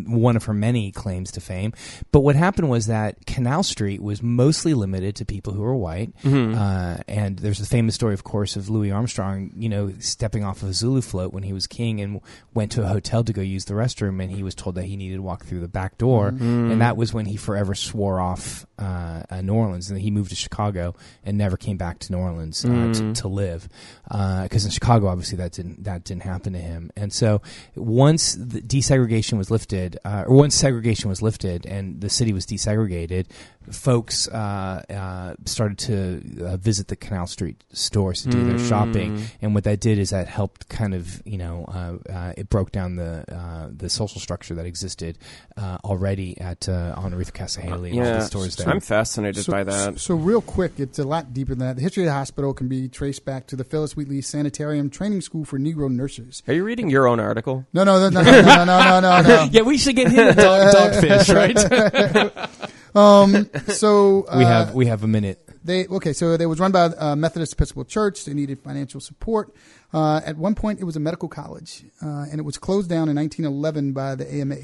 one 0.07 0.35
of 0.35 0.45
her 0.45 0.53
many 0.53 0.91
claims 0.91 1.31
to 1.33 1.41
fame. 1.41 1.73
But 2.11 2.21
what 2.21 2.35
happened 2.35 2.69
was 2.69 2.87
that 2.87 3.25
Canal 3.25 3.63
Street 3.63 4.01
was 4.01 4.21
mostly 4.21 4.73
limited 4.73 5.15
to 5.17 5.25
people 5.25 5.53
who 5.53 5.61
were 5.61 5.75
white. 5.75 6.13
Mhm. 6.23 6.55
Uh, 6.55 7.03
and 7.07 7.39
there's 7.39 7.59
the 7.59 7.65
famous 7.65 7.95
story, 7.95 8.13
of 8.13 8.23
course, 8.23 8.55
of 8.55 8.69
Louis 8.69 8.91
Armstrong, 8.91 9.51
you 9.57 9.69
know, 9.69 9.91
stepping 9.99 10.43
off 10.43 10.61
of 10.63 10.69
a 10.69 10.73
Zulu 10.73 11.01
float 11.01 11.33
when 11.33 11.43
he 11.43 11.53
was 11.53 11.67
king 11.67 12.01
and 12.01 12.21
went 12.53 12.71
to 12.73 12.83
a 12.83 12.87
hotel 12.87 13.23
to 13.23 13.33
go 13.33 13.41
use 13.41 13.65
the 13.65 13.73
restroom, 13.73 14.21
and 14.21 14.31
he 14.31 14.43
was 14.43 14.55
told 14.55 14.75
that 14.75 14.85
he 14.85 14.95
needed 14.95 15.15
to 15.17 15.21
walk 15.21 15.45
through 15.45 15.59
the 15.59 15.67
back 15.67 15.97
door, 15.97 16.31
Mhm. 16.31 16.71
and 16.71 16.81
that 16.81 16.97
was 16.97 17.13
when 17.13 17.25
he 17.25 17.37
forever 17.37 17.73
swore 17.75 18.19
off 18.19 18.65
uh, 18.79 19.21
New 19.41 19.53
Orleans, 19.53 19.89
and 19.89 19.99
he 20.01 20.11
moved 20.11 20.29
to 20.31 20.35
Chicago 20.35 20.93
and 21.23 21.37
never 21.37 21.55
came 21.55 21.77
back 21.77 21.99
to 21.99 22.11
New 22.11 22.17
Orleans 22.17 22.65
uh, 22.65 22.67
Mm. 22.67 22.93
to, 23.15 23.21
to 23.21 23.27
live, 23.29 23.69
because 24.09 24.65
in 24.65 24.71
Chicago, 24.71 25.07
obviously, 25.07 25.37
that 25.37 25.53
didn't 25.53 25.83
that 25.85 25.92
didn't 25.99 26.23
happen 26.23 26.53
to 26.53 26.59
him, 26.59 26.91
and 26.95 27.11
so 27.11 27.41
once 27.75 28.35
the 28.35 28.61
desegregation 28.61 29.37
was 29.37 29.49
lifted, 29.51 29.99
uh, 30.05 30.25
or 30.27 30.35
once 30.35 30.55
segregation 30.55 31.09
was 31.09 31.21
lifted, 31.21 31.65
and 31.65 32.01
the 32.01 32.09
city 32.09 32.33
was 32.33 32.45
desegregated, 32.45 33.27
folks 33.71 34.27
uh, 34.27 34.83
uh, 34.89 35.35
started 35.45 35.77
to 35.77 36.45
uh, 36.45 36.57
visit 36.57 36.87
the 36.87 36.95
Canal 36.95 37.27
Street 37.27 37.63
stores 37.71 38.23
to 38.23 38.29
do 38.29 38.43
mm. 38.43 38.49
their 38.49 38.59
shopping, 38.59 39.23
and 39.41 39.53
what 39.53 39.63
that 39.65 39.79
did 39.79 39.99
is 39.99 40.11
that 40.11 40.27
helped 40.27 40.69
kind 40.69 40.93
of 40.93 41.21
you 41.25 41.37
know 41.37 41.65
uh, 42.09 42.33
it 42.37 42.49
broke 42.49 42.71
down 42.71 42.95
the 42.95 43.71
the 43.75 43.89
social 43.89 44.19
structure 44.19 44.55
that 44.55 44.65
existed 44.65 45.17
already 45.83 46.39
at 46.39 46.67
on 46.69 47.13
Ruth 47.13 47.33
Casahaley 47.33 47.93
yeah. 47.93 48.17
the 48.17 48.21
stores 48.21 48.55
there. 48.55 48.69
I'm 48.69 48.79
fascinated 48.79 49.45
so, 49.45 49.51
by 49.51 49.63
that. 49.63 49.99
So, 49.99 50.13
so, 50.13 50.15
real 50.15 50.41
quick, 50.41 50.73
it's 50.77 50.99
a 50.99 51.03
lot 51.03 51.33
deeper 51.33 51.55
than 51.55 51.59
that. 51.59 51.75
The 51.75 51.81
history 51.81 52.03
of 52.03 52.07
the 52.07 52.13
hospital 52.13 52.53
can 52.53 52.67
be 52.67 52.89
traced 52.89 53.25
back 53.25 53.47
to 53.47 53.55
the 53.55 53.63
Phillis 53.63 53.95
Wheatley 53.95 54.21
Sanitarium 54.21 54.89
Training 54.89 55.21
School 55.21 55.45
for 55.45 55.59
Negro 55.59 55.89
Nurses. 55.89 56.43
Are 56.47 56.53
you 56.53 56.63
reading 56.63 56.89
your 56.89 57.07
own 57.07 57.19
article? 57.19 57.65
No, 57.73 57.83
no, 57.83 58.09
no, 58.09 58.09
no, 58.09 58.21
no, 58.21 58.41
no, 58.41 58.65
no, 58.65 58.99
no. 58.99 59.21
no. 59.21 59.47
yeah, 59.51 59.61
we 59.61 59.77
should 59.77 59.95
get 59.95 60.11
him 60.11 60.29
a 60.29 60.35
dog, 60.35 60.73
dogfish, 60.73 61.33
right? 61.33 62.69
um, 62.95 63.49
so 63.67 64.25
uh, 64.27 64.37
we 64.37 64.43
have 64.43 64.73
we 64.73 64.85
have 64.87 65.03
a 65.03 65.07
minute. 65.07 65.39
They 65.63 65.87
okay, 65.87 66.13
so 66.13 66.35
they 66.37 66.45
was 66.45 66.59
run 66.59 66.71
by 66.71 66.85
uh, 66.85 67.15
Methodist 67.15 67.53
Episcopal 67.53 67.85
Church. 67.85 68.25
They 68.25 68.33
needed 68.33 68.59
financial 68.59 68.99
support. 68.99 69.53
Uh, 69.93 70.21
at 70.25 70.37
one 70.37 70.55
point, 70.55 70.79
it 70.79 70.83
was 70.83 70.95
a 70.95 70.99
medical 70.99 71.29
college, 71.29 71.83
uh, 72.01 72.25
and 72.29 72.39
it 72.39 72.43
was 72.43 72.57
closed 72.57 72.89
down 72.89 73.09
in 73.09 73.15
1911 73.15 73.93
by 73.93 74.15
the 74.15 74.31
AMA 74.33 74.55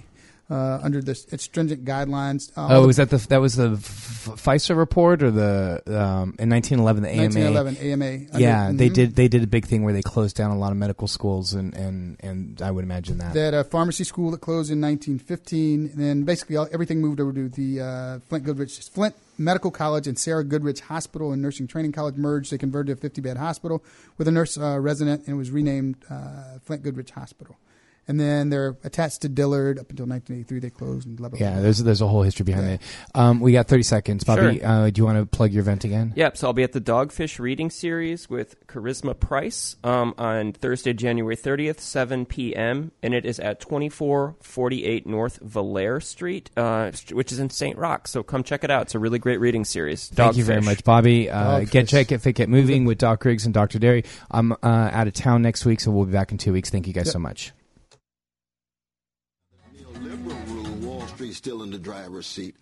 uh, 0.50 0.80
under 0.82 1.02
the 1.02 1.12
its 1.12 1.44
stringent 1.44 1.86
guidelines. 1.86 2.52
Uh, 2.58 2.68
Oh, 2.72 2.82
the- 2.82 2.88
was 2.88 2.98
that 2.98 3.10
the 3.10 3.18
that 3.30 3.40
was 3.42 3.56
the 3.56 3.70
FISA 3.78 4.76
report 4.76 5.22
or 5.24 5.32
the 5.32 5.82
um, 5.88 6.36
in 6.40 6.50
1911 6.50 7.04
the 7.04 7.10
AMA? 7.10 7.22
1911 7.24 7.78
AMA. 7.78 8.40
Yeah, 8.40 8.66
Under- 8.68 8.78
they 8.78 8.90
did 8.90 9.16
they 9.16 9.28
did 9.28 9.44
a 9.44 9.48
big 9.48 9.66
thing 9.66 9.84
where 9.84 9.94
they 9.94 10.02
closed 10.02 10.36
down 10.36 10.52
a 10.52 10.58
lot 10.58 10.72
of 10.72 10.78
medical 10.78 11.08
schools 11.08 11.54
and 11.54 11.74
and 11.76 12.18
and 12.22 12.62
I 12.62 12.72
would 12.72 12.84
imagine 12.84 13.18
that. 13.20 13.34
They 13.34 13.42
had 13.46 13.54
a 13.54 13.64
pharmacy 13.64 14.04
school 14.04 14.32
that 14.32 14.42
closed 14.42 14.72
in 14.72 14.82
1915, 14.82 15.92
and 15.94 16.04
then 16.04 16.24
basically 16.24 16.56
all, 16.58 16.68
everything 16.72 17.02
moved 17.02 17.20
over 17.20 17.32
to 17.34 17.50
the 17.50 17.82
uh, 17.82 18.20
Flint 18.28 18.46
Goodridge 18.46 18.90
Flint 18.90 19.16
Medical 19.38 19.72
College 19.72 20.08
and 20.08 20.18
Sarah 20.18 20.44
Goodridge 20.44 20.82
Hospital 20.82 21.32
and 21.32 21.42
Nursing 21.42 21.68
Training 21.68 21.92
College 21.92 22.16
merged. 22.16 22.52
They 22.52 22.58
converted 22.58 22.88
to 22.98 23.00
a 23.00 23.02
50 23.02 23.22
bed 23.22 23.38
hospital 23.38 23.84
with 24.18 24.28
a 24.28 24.32
nurse 24.32 24.58
uh, 24.58 24.80
resident, 24.80 25.28
and 25.28 25.36
it 25.36 25.38
was 25.38 25.52
renamed 25.52 25.96
uh, 26.10 26.60
Flint 26.64 26.84
Goodridge 26.84 27.12
Hospital. 27.12 27.56
And 28.10 28.20
then 28.20 28.50
they're 28.50 28.76
attached 28.84 29.22
to 29.22 29.30
Dillard 29.30 29.78
up 29.80 29.90
until 29.92 30.06
1983. 30.08 30.60
They 30.60 30.70
closed 30.72 31.08
and 31.08 31.16
blah 31.16 31.30
blah. 31.30 31.38
yeah, 31.40 31.54
blah. 31.54 31.62
there's 31.62 31.78
there's 31.78 32.02
a 32.02 32.08
whole 32.08 32.24
history 32.24 32.44
behind 32.44 32.68
it. 32.68 32.82
Um, 33.16 33.40
we 33.40 33.52
got 33.54 33.68
30 33.68 33.84
seconds, 33.84 34.24
Bobby. 34.24 34.58
Sure. 34.60 34.68
Uh, 34.68 34.90
do 34.90 35.00
you 35.00 35.06
want 35.06 35.20
to 35.20 35.26
plug 35.28 35.54
your 35.54 35.62
event 35.62 35.84
again? 35.84 36.14
Yep. 36.16 36.36
So 36.36 36.48
I'll 36.48 36.54
be 36.54 36.64
at 36.64 36.74
the 36.74 36.82
Dogfish 36.82 37.38
Reading 37.40 37.70
Series 37.70 38.28
with 38.30 38.66
Karisma 38.68 39.18
Price 39.18 39.76
um, 39.84 40.16
on 40.18 40.54
Thursday, 40.54 40.92
January 40.94 41.38
30th, 41.38 41.80
7 41.80 42.26
p.m. 42.26 42.92
And 43.04 43.14
it 43.14 43.26
is 43.26 43.40
at 43.40 43.60
2448 43.60 45.06
North 45.06 45.38
Villere 45.44 46.00
Street, 46.00 46.50
uh, 46.58 46.92
which 47.12 47.32
is 47.32 47.38
in 47.38 47.52
St. 47.52 47.78
Roch. 47.78 48.08
So 48.08 48.24
come 48.24 48.44
check 48.44 48.64
it 48.64 48.72
out. 48.72 48.84
It's 48.84 48.96
a 48.96 49.00
really 49.00 49.20
great 49.20 49.40
reading 49.40 49.66
series. 49.66 50.08
Thank 50.08 50.36
you 50.36 50.44
very 50.44 50.62
much, 50.62 50.84
Bobby. 50.84 51.30
Uh, 51.30 51.60
get 51.62 51.88
check, 51.88 52.08
get 52.08 52.22
fit, 52.22 52.34
get 52.36 52.50
moving 52.50 52.86
with 52.86 52.98
Doc 52.98 53.20
Griggs 53.22 53.46
and 53.46 53.54
Dr. 53.54 53.78
Dery. 53.78 54.04
I'm 54.32 54.52
uh, 54.54 54.58
out 54.64 55.06
of 55.08 55.14
town 55.14 55.44
next 55.44 55.64
week, 55.64 55.80
so 55.80 55.92
we'll 55.92 56.06
be 56.06 56.12
back 56.12 56.32
in 56.32 56.40
two 56.40 56.54
weeks. 56.54 56.72
Thank 56.72 56.88
you 56.88 56.94
guys 56.94 57.06
Yep. 57.06 57.14
so 57.14 57.20
much. 57.20 57.54
Still 61.40 61.64
in 61.64 61.72
the 61.72 61.80
driver's 61.80 62.28
seat. 62.28 62.54